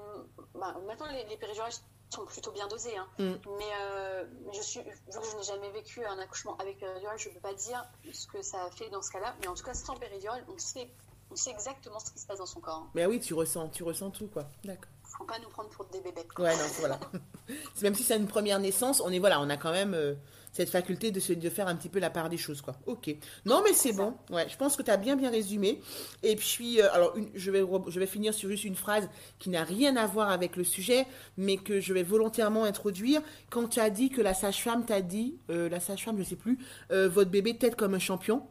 bah, 0.56 0.75
maintenant, 0.86 1.08
les, 1.12 1.23
les 1.25 1.38
péridurales 1.38 1.71
sont 2.13 2.26
plutôt 2.26 2.52
bien 2.52 2.67
dosées. 2.67 2.95
hein. 2.97 3.08
Mm. 3.19 3.34
Mais 3.58 3.71
euh, 3.82 4.23
je 4.54 4.62
suis, 4.62 4.80
vu 4.82 4.89
que 4.91 5.26
je 5.32 5.38
n'ai 5.38 5.43
jamais 5.43 5.69
vécu 5.71 6.06
un 6.06 6.17
accouchement 6.19 6.56
avec 6.58 6.80
péridurale, 6.80 7.17
je 7.19 7.30
ne 7.30 7.34
peux 7.34 7.39
pas 7.39 7.54
dire 7.54 7.84
ce 8.13 8.28
que 8.28 8.41
ça 8.41 8.63
a 8.65 8.69
fait 8.71 8.89
dans 8.89 9.02
ce 9.02 9.12
cas-là. 9.12 9.36
Mais 9.41 9.47
en 9.47 9.54
tout 9.56 9.63
cas, 9.63 9.73
sans 9.73 9.95
péridurale, 9.95 10.43
on 10.54 10.58
sait, 10.58 10.89
on 11.32 11.36
sait 11.36 11.52
exactement 11.52 11.99
ce 11.99 12.12
qui 12.12 12.19
se 12.19 12.26
passe 12.28 12.39
dans 12.39 12.45
son 12.45 12.60
corps. 12.62 12.84
hein. 12.86 12.89
Mais 12.95 13.06
oui, 13.06 13.19
tu 13.19 13.34
ressens, 13.34 13.69
tu 13.69 13.84
ressens 13.84 14.12
tout, 14.12 14.28
quoi. 14.28 14.45
D'accord. 14.63 14.89
Faut 15.17 15.26
pas 15.26 15.38
nous 15.39 15.49
prendre 15.49 15.69
pour 15.69 15.86
des 15.86 16.02
bébés. 16.02 16.28
quoi. 16.36 16.45
Ouais, 16.45 16.56
non, 16.56 16.63
voilà. 16.80 16.99
C'est- 17.76 17.84
même 17.84 17.93
si 17.95 18.04
c'est 18.04 18.17
une 18.17 18.28
première 18.28 18.60
naissance, 18.60 18.99
on 19.02 19.12
est, 19.12 19.19
voilà, 19.19 19.39
on 19.41 19.49
a 19.49 19.58
quand 19.58 19.71
même 19.71 19.93
euh, 19.93 20.15
cette 20.54 20.70
faculté 20.70 21.12
de, 21.12 21.20
se, 21.20 21.34
de 21.34 21.50
faire 21.50 21.68
un 21.68 21.76
petit 21.76 21.89
peu 21.89 22.00
la 22.00 22.10
part 22.10 22.30
des 22.30 22.38
choses, 22.38 22.62
quoi. 22.62 22.76
Ok. 22.86 23.13
Non, 23.46 23.62
mais 23.63 23.74
c'est 23.74 23.89
C'est 23.89 23.94
bon. 23.98 24.13
Ouais, 24.30 24.48
je 24.48 24.56
pense 24.56 24.76
que 24.78 24.84
tu 24.84 24.89
as 24.92 24.98
bien, 24.98 25.16
bien 25.18 25.30
résumé. 25.30 25.82
Et 26.22 26.36
puis, 26.38 26.80
euh, 26.80 26.94
alors, 26.94 27.18
une- 27.18 27.30
je, 27.34 27.52
vais, 27.52 27.63
je 27.88 28.00
vais 28.00 28.06
finir 28.08 28.34
sur 28.34 28.50
juste 28.50 28.63
une 28.63 28.76
phrase 28.76 29.10
qui 29.39 29.50
n'a 29.50 29.63
rien 29.63 29.98
à 29.98 30.06
voir 30.08 30.30
avec 30.30 30.56
le 30.56 30.63
sujet, 30.63 31.06
mais 31.38 31.58
que 31.58 31.80
je 31.82 31.92
vais 31.92 32.04
volontairement 32.04 32.63
introduire. 32.63 33.22
Quand 33.50 33.68
tu 33.68 33.80
as 33.82 33.89
dit 33.89 34.10
que 34.12 34.22
la 34.22 34.34
sage-femme 34.34 34.86
t'a 34.86 35.02
dit, 35.02 35.38
euh, 35.50 35.68
la 35.70 35.80
sage-femme, 35.80 36.18
je 36.20 36.24
sais 36.24 36.36
plus, 36.38 36.58
euh, 36.92 37.10
votre 37.10 37.32
bébé 37.32 37.58
tête 37.58 37.76
comme 37.76 37.96
un 37.96 38.00
champion, 38.00 38.46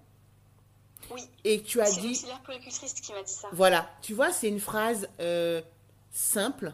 Oui. 1.12 1.22
et 1.44 1.62
tu 1.62 1.80
as 1.80 1.86
C'est 1.86 2.00
dit, 2.00 2.08
l'auxiliaire 2.08 2.40
puéricultrice 2.42 2.94
qui 2.94 3.12
m'a 3.12 3.22
dit 3.22 3.32
ça. 3.32 3.48
voilà, 3.52 3.88
tu 4.02 4.12
vois, 4.12 4.32
c'est 4.32 4.48
une 4.48 4.60
phrase 4.60 5.08
simple 6.10 6.72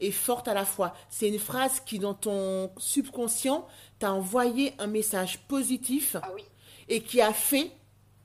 et 0.00 0.10
forte 0.12 0.48
à 0.48 0.54
la 0.54 0.64
fois. 0.64 0.94
C'est 1.10 1.28
une 1.28 1.38
phrase 1.38 1.80
qui, 1.80 1.98
dans 1.98 2.14
ton 2.14 2.70
subconscient, 2.76 3.66
t'a 3.98 4.12
envoyé 4.12 4.72
un 4.78 4.86
message 4.86 5.40
positif 5.48 6.16
Ah 6.22 6.30
oui. 6.34 6.44
et 6.88 7.02
qui 7.02 7.20
a 7.20 7.32
fait 7.32 7.70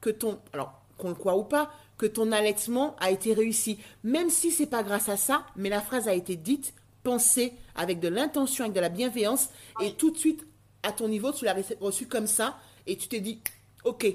que 0.01 0.09
ton, 0.09 0.39
alors 0.53 0.81
qu'on 0.97 1.09
le 1.09 1.15
croit 1.15 1.37
ou 1.37 1.43
pas, 1.43 1.71
que 1.97 2.05
ton 2.05 2.31
allaitement 2.31 2.95
a 2.99 3.11
été 3.11 3.33
réussi. 3.33 3.79
Même 4.03 4.29
si 4.29 4.51
c'est 4.51 4.67
pas 4.67 4.83
grâce 4.83 5.09
à 5.09 5.17
ça, 5.17 5.45
mais 5.55 5.69
la 5.69 5.81
phrase 5.81 6.07
a 6.07 6.13
été 6.13 6.35
dite, 6.35 6.73
pensée 7.03 7.53
avec 7.75 7.99
de 7.99 8.07
l'intention, 8.07 8.65
avec 8.65 8.75
de 8.75 8.79
la 8.81 8.89
bienveillance, 8.89 9.45
et 9.79 9.85
Oui. 9.85 9.95
tout 9.97 10.11
de 10.11 10.17
suite, 10.17 10.45
à 10.83 10.91
ton 10.91 11.07
niveau, 11.07 11.31
tu 11.31 11.45
l'as 11.45 11.55
reçu 11.79 12.07
comme 12.07 12.27
ça, 12.27 12.57
et 12.87 12.97
tu 12.97 13.07
t'es 13.07 13.19
dit, 13.21 13.39
ok, 13.83 14.05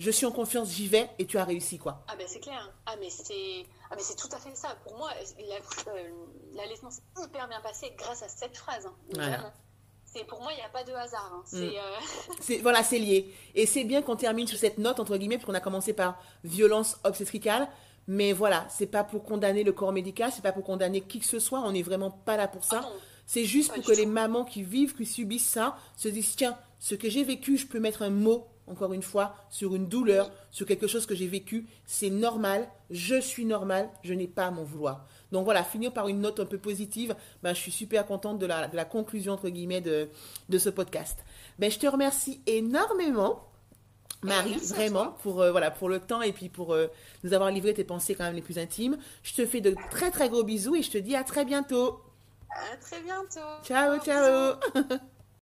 je 0.00 0.10
suis 0.10 0.26
en 0.26 0.32
confiance, 0.32 0.70
j'y 0.70 0.88
vais, 0.88 1.08
et 1.18 1.26
tu 1.26 1.38
as 1.38 1.44
réussi, 1.44 1.78
quoi. 1.78 2.04
Ah 2.08 2.16
ben 2.16 2.26
c'est 2.28 2.40
clair. 2.40 2.72
Ah 2.86 2.94
mais 2.98 3.10
c'est 3.10 3.64
ah 3.90 3.94
mais 3.96 4.02
c'est 4.02 4.16
tout 4.16 4.28
à 4.32 4.38
fait 4.38 4.54
ça. 4.56 4.76
Pour 4.84 4.96
moi, 4.96 5.10
la- 5.48 5.92
euh, 5.92 6.10
l'allaitement 6.54 6.90
s'est 6.90 7.02
hyper 7.22 7.46
bien 7.48 7.60
passé 7.60 7.92
grâce 7.98 8.22
à 8.22 8.28
cette 8.28 8.56
phrase. 8.56 8.86
hein. 8.86 8.94
Voilà. 9.14 9.52
C'est 10.12 10.24
pour 10.24 10.40
moi, 10.42 10.52
il 10.52 10.56
n'y 10.56 10.62
a 10.62 10.68
pas 10.70 10.82
de 10.82 10.92
hasard. 10.92 11.30
hein. 11.32 11.42
C'est 11.46 11.56
Mm. 11.56 11.74
euh, 11.76 12.34
C'est, 12.40 12.56
voilà, 12.58 12.82
c'est 12.82 12.98
lié. 12.98 13.32
Et 13.54 13.64
c'est 13.66 13.84
bien 13.84 14.02
qu'on 14.02 14.16
termine 14.16 14.46
sur 14.48 14.58
cette 14.58 14.78
note, 14.78 14.98
entre 14.98 15.16
guillemets, 15.16 15.36
puisqu'on 15.36 15.54
a 15.54 15.60
commencé 15.60 15.92
par 15.92 16.20
violence 16.42 16.96
obstétricale. 17.04 17.68
Mais 18.08 18.32
voilà, 18.32 18.66
c'est 18.70 18.86
pas 18.88 19.04
pour 19.04 19.22
condamner 19.22 19.62
le 19.62 19.72
corps 19.72 19.92
médical, 19.92 20.32
c'est 20.34 20.42
pas 20.42 20.50
pour 20.52 20.64
condamner 20.64 21.00
qui 21.02 21.20
que 21.20 21.26
ce 21.26 21.38
soit, 21.38 21.60
on 21.60 21.70
n'est 21.72 21.82
vraiment 21.82 22.10
pas 22.10 22.36
là 22.36 22.48
pour 22.48 22.64
ça. 22.64 22.80
Ah 22.84 22.88
c'est 23.26 23.44
juste 23.44 23.68
pas 23.68 23.74
pour 23.76 23.84
que 23.84 23.92
tout. 23.92 23.98
les 23.98 24.06
mamans 24.06 24.44
qui 24.44 24.64
vivent, 24.64 24.96
qui 24.96 25.06
subissent 25.06 25.46
ça, 25.48 25.76
se 25.96 26.08
disent 26.08 26.34
tiens, 26.34 26.58
ce 26.80 26.96
que 26.96 27.08
j'ai 27.08 27.22
vécu, 27.22 27.56
je 27.56 27.68
peux 27.68 27.78
mettre 27.78 28.02
un 28.02 28.10
mot, 28.10 28.48
encore 28.66 28.92
une 28.92 29.02
fois, 29.02 29.34
sur 29.48 29.74
une 29.74 29.86
douleur, 29.86 30.30
sur 30.50 30.66
quelque 30.66 30.86
chose 30.86 31.06
que 31.06 31.14
j'ai 31.14 31.26
vécu. 31.26 31.66
C'est 31.86 32.10
normal, 32.10 32.68
je 32.90 33.20
suis 33.20 33.44
normal, 33.44 33.88
je 34.04 34.14
n'ai 34.14 34.28
pas 34.28 34.46
à 34.46 34.50
m'en 34.50 34.64
vouloir. 34.64 35.06
Donc 35.32 35.44
voilà, 35.44 35.62
finir 35.64 35.92
par 35.92 36.08
une 36.08 36.20
note 36.20 36.40
un 36.40 36.46
peu 36.46 36.58
positive, 36.58 37.14
ben, 37.42 37.54
je 37.54 37.60
suis 37.60 37.72
super 37.72 38.06
contente 38.06 38.38
de 38.38 38.46
la, 38.46 38.68
de 38.68 38.76
la 38.76 38.84
conclusion, 38.84 39.34
entre 39.34 39.48
guillemets, 39.48 39.80
de, 39.80 40.08
de 40.48 40.58
ce 40.58 40.70
podcast. 40.70 41.18
Ben, 41.58 41.70
je 41.70 41.78
te 41.78 41.86
remercie 41.86 42.40
énormément. 42.46 43.46
Marie, 44.22 44.50
Merci 44.50 44.72
à 44.72 44.76
vraiment, 44.76 45.12
pour, 45.22 45.40
euh, 45.40 45.50
voilà, 45.50 45.70
pour 45.70 45.88
le 45.88 45.98
temps 45.98 46.20
et 46.20 46.32
puis 46.32 46.50
pour 46.50 46.74
euh, 46.74 46.88
nous 47.24 47.32
avoir 47.32 47.50
livré 47.50 47.72
tes 47.72 47.84
pensées 47.84 48.14
quand 48.14 48.24
même 48.24 48.34
les 48.34 48.42
plus 48.42 48.58
intimes. 48.58 48.98
Je 49.22 49.34
te 49.34 49.46
fais 49.46 49.62
de 49.62 49.74
très 49.90 50.10
très 50.10 50.28
gros 50.28 50.44
bisous 50.44 50.76
et 50.76 50.82
je 50.82 50.90
te 50.90 50.98
dis 50.98 51.16
à 51.16 51.24
très 51.24 51.44
bientôt. 51.44 52.00
À 52.50 52.76
très 52.76 53.00
bientôt. 53.00 53.40
Ciao, 53.64 53.98
ciao 54.00 54.56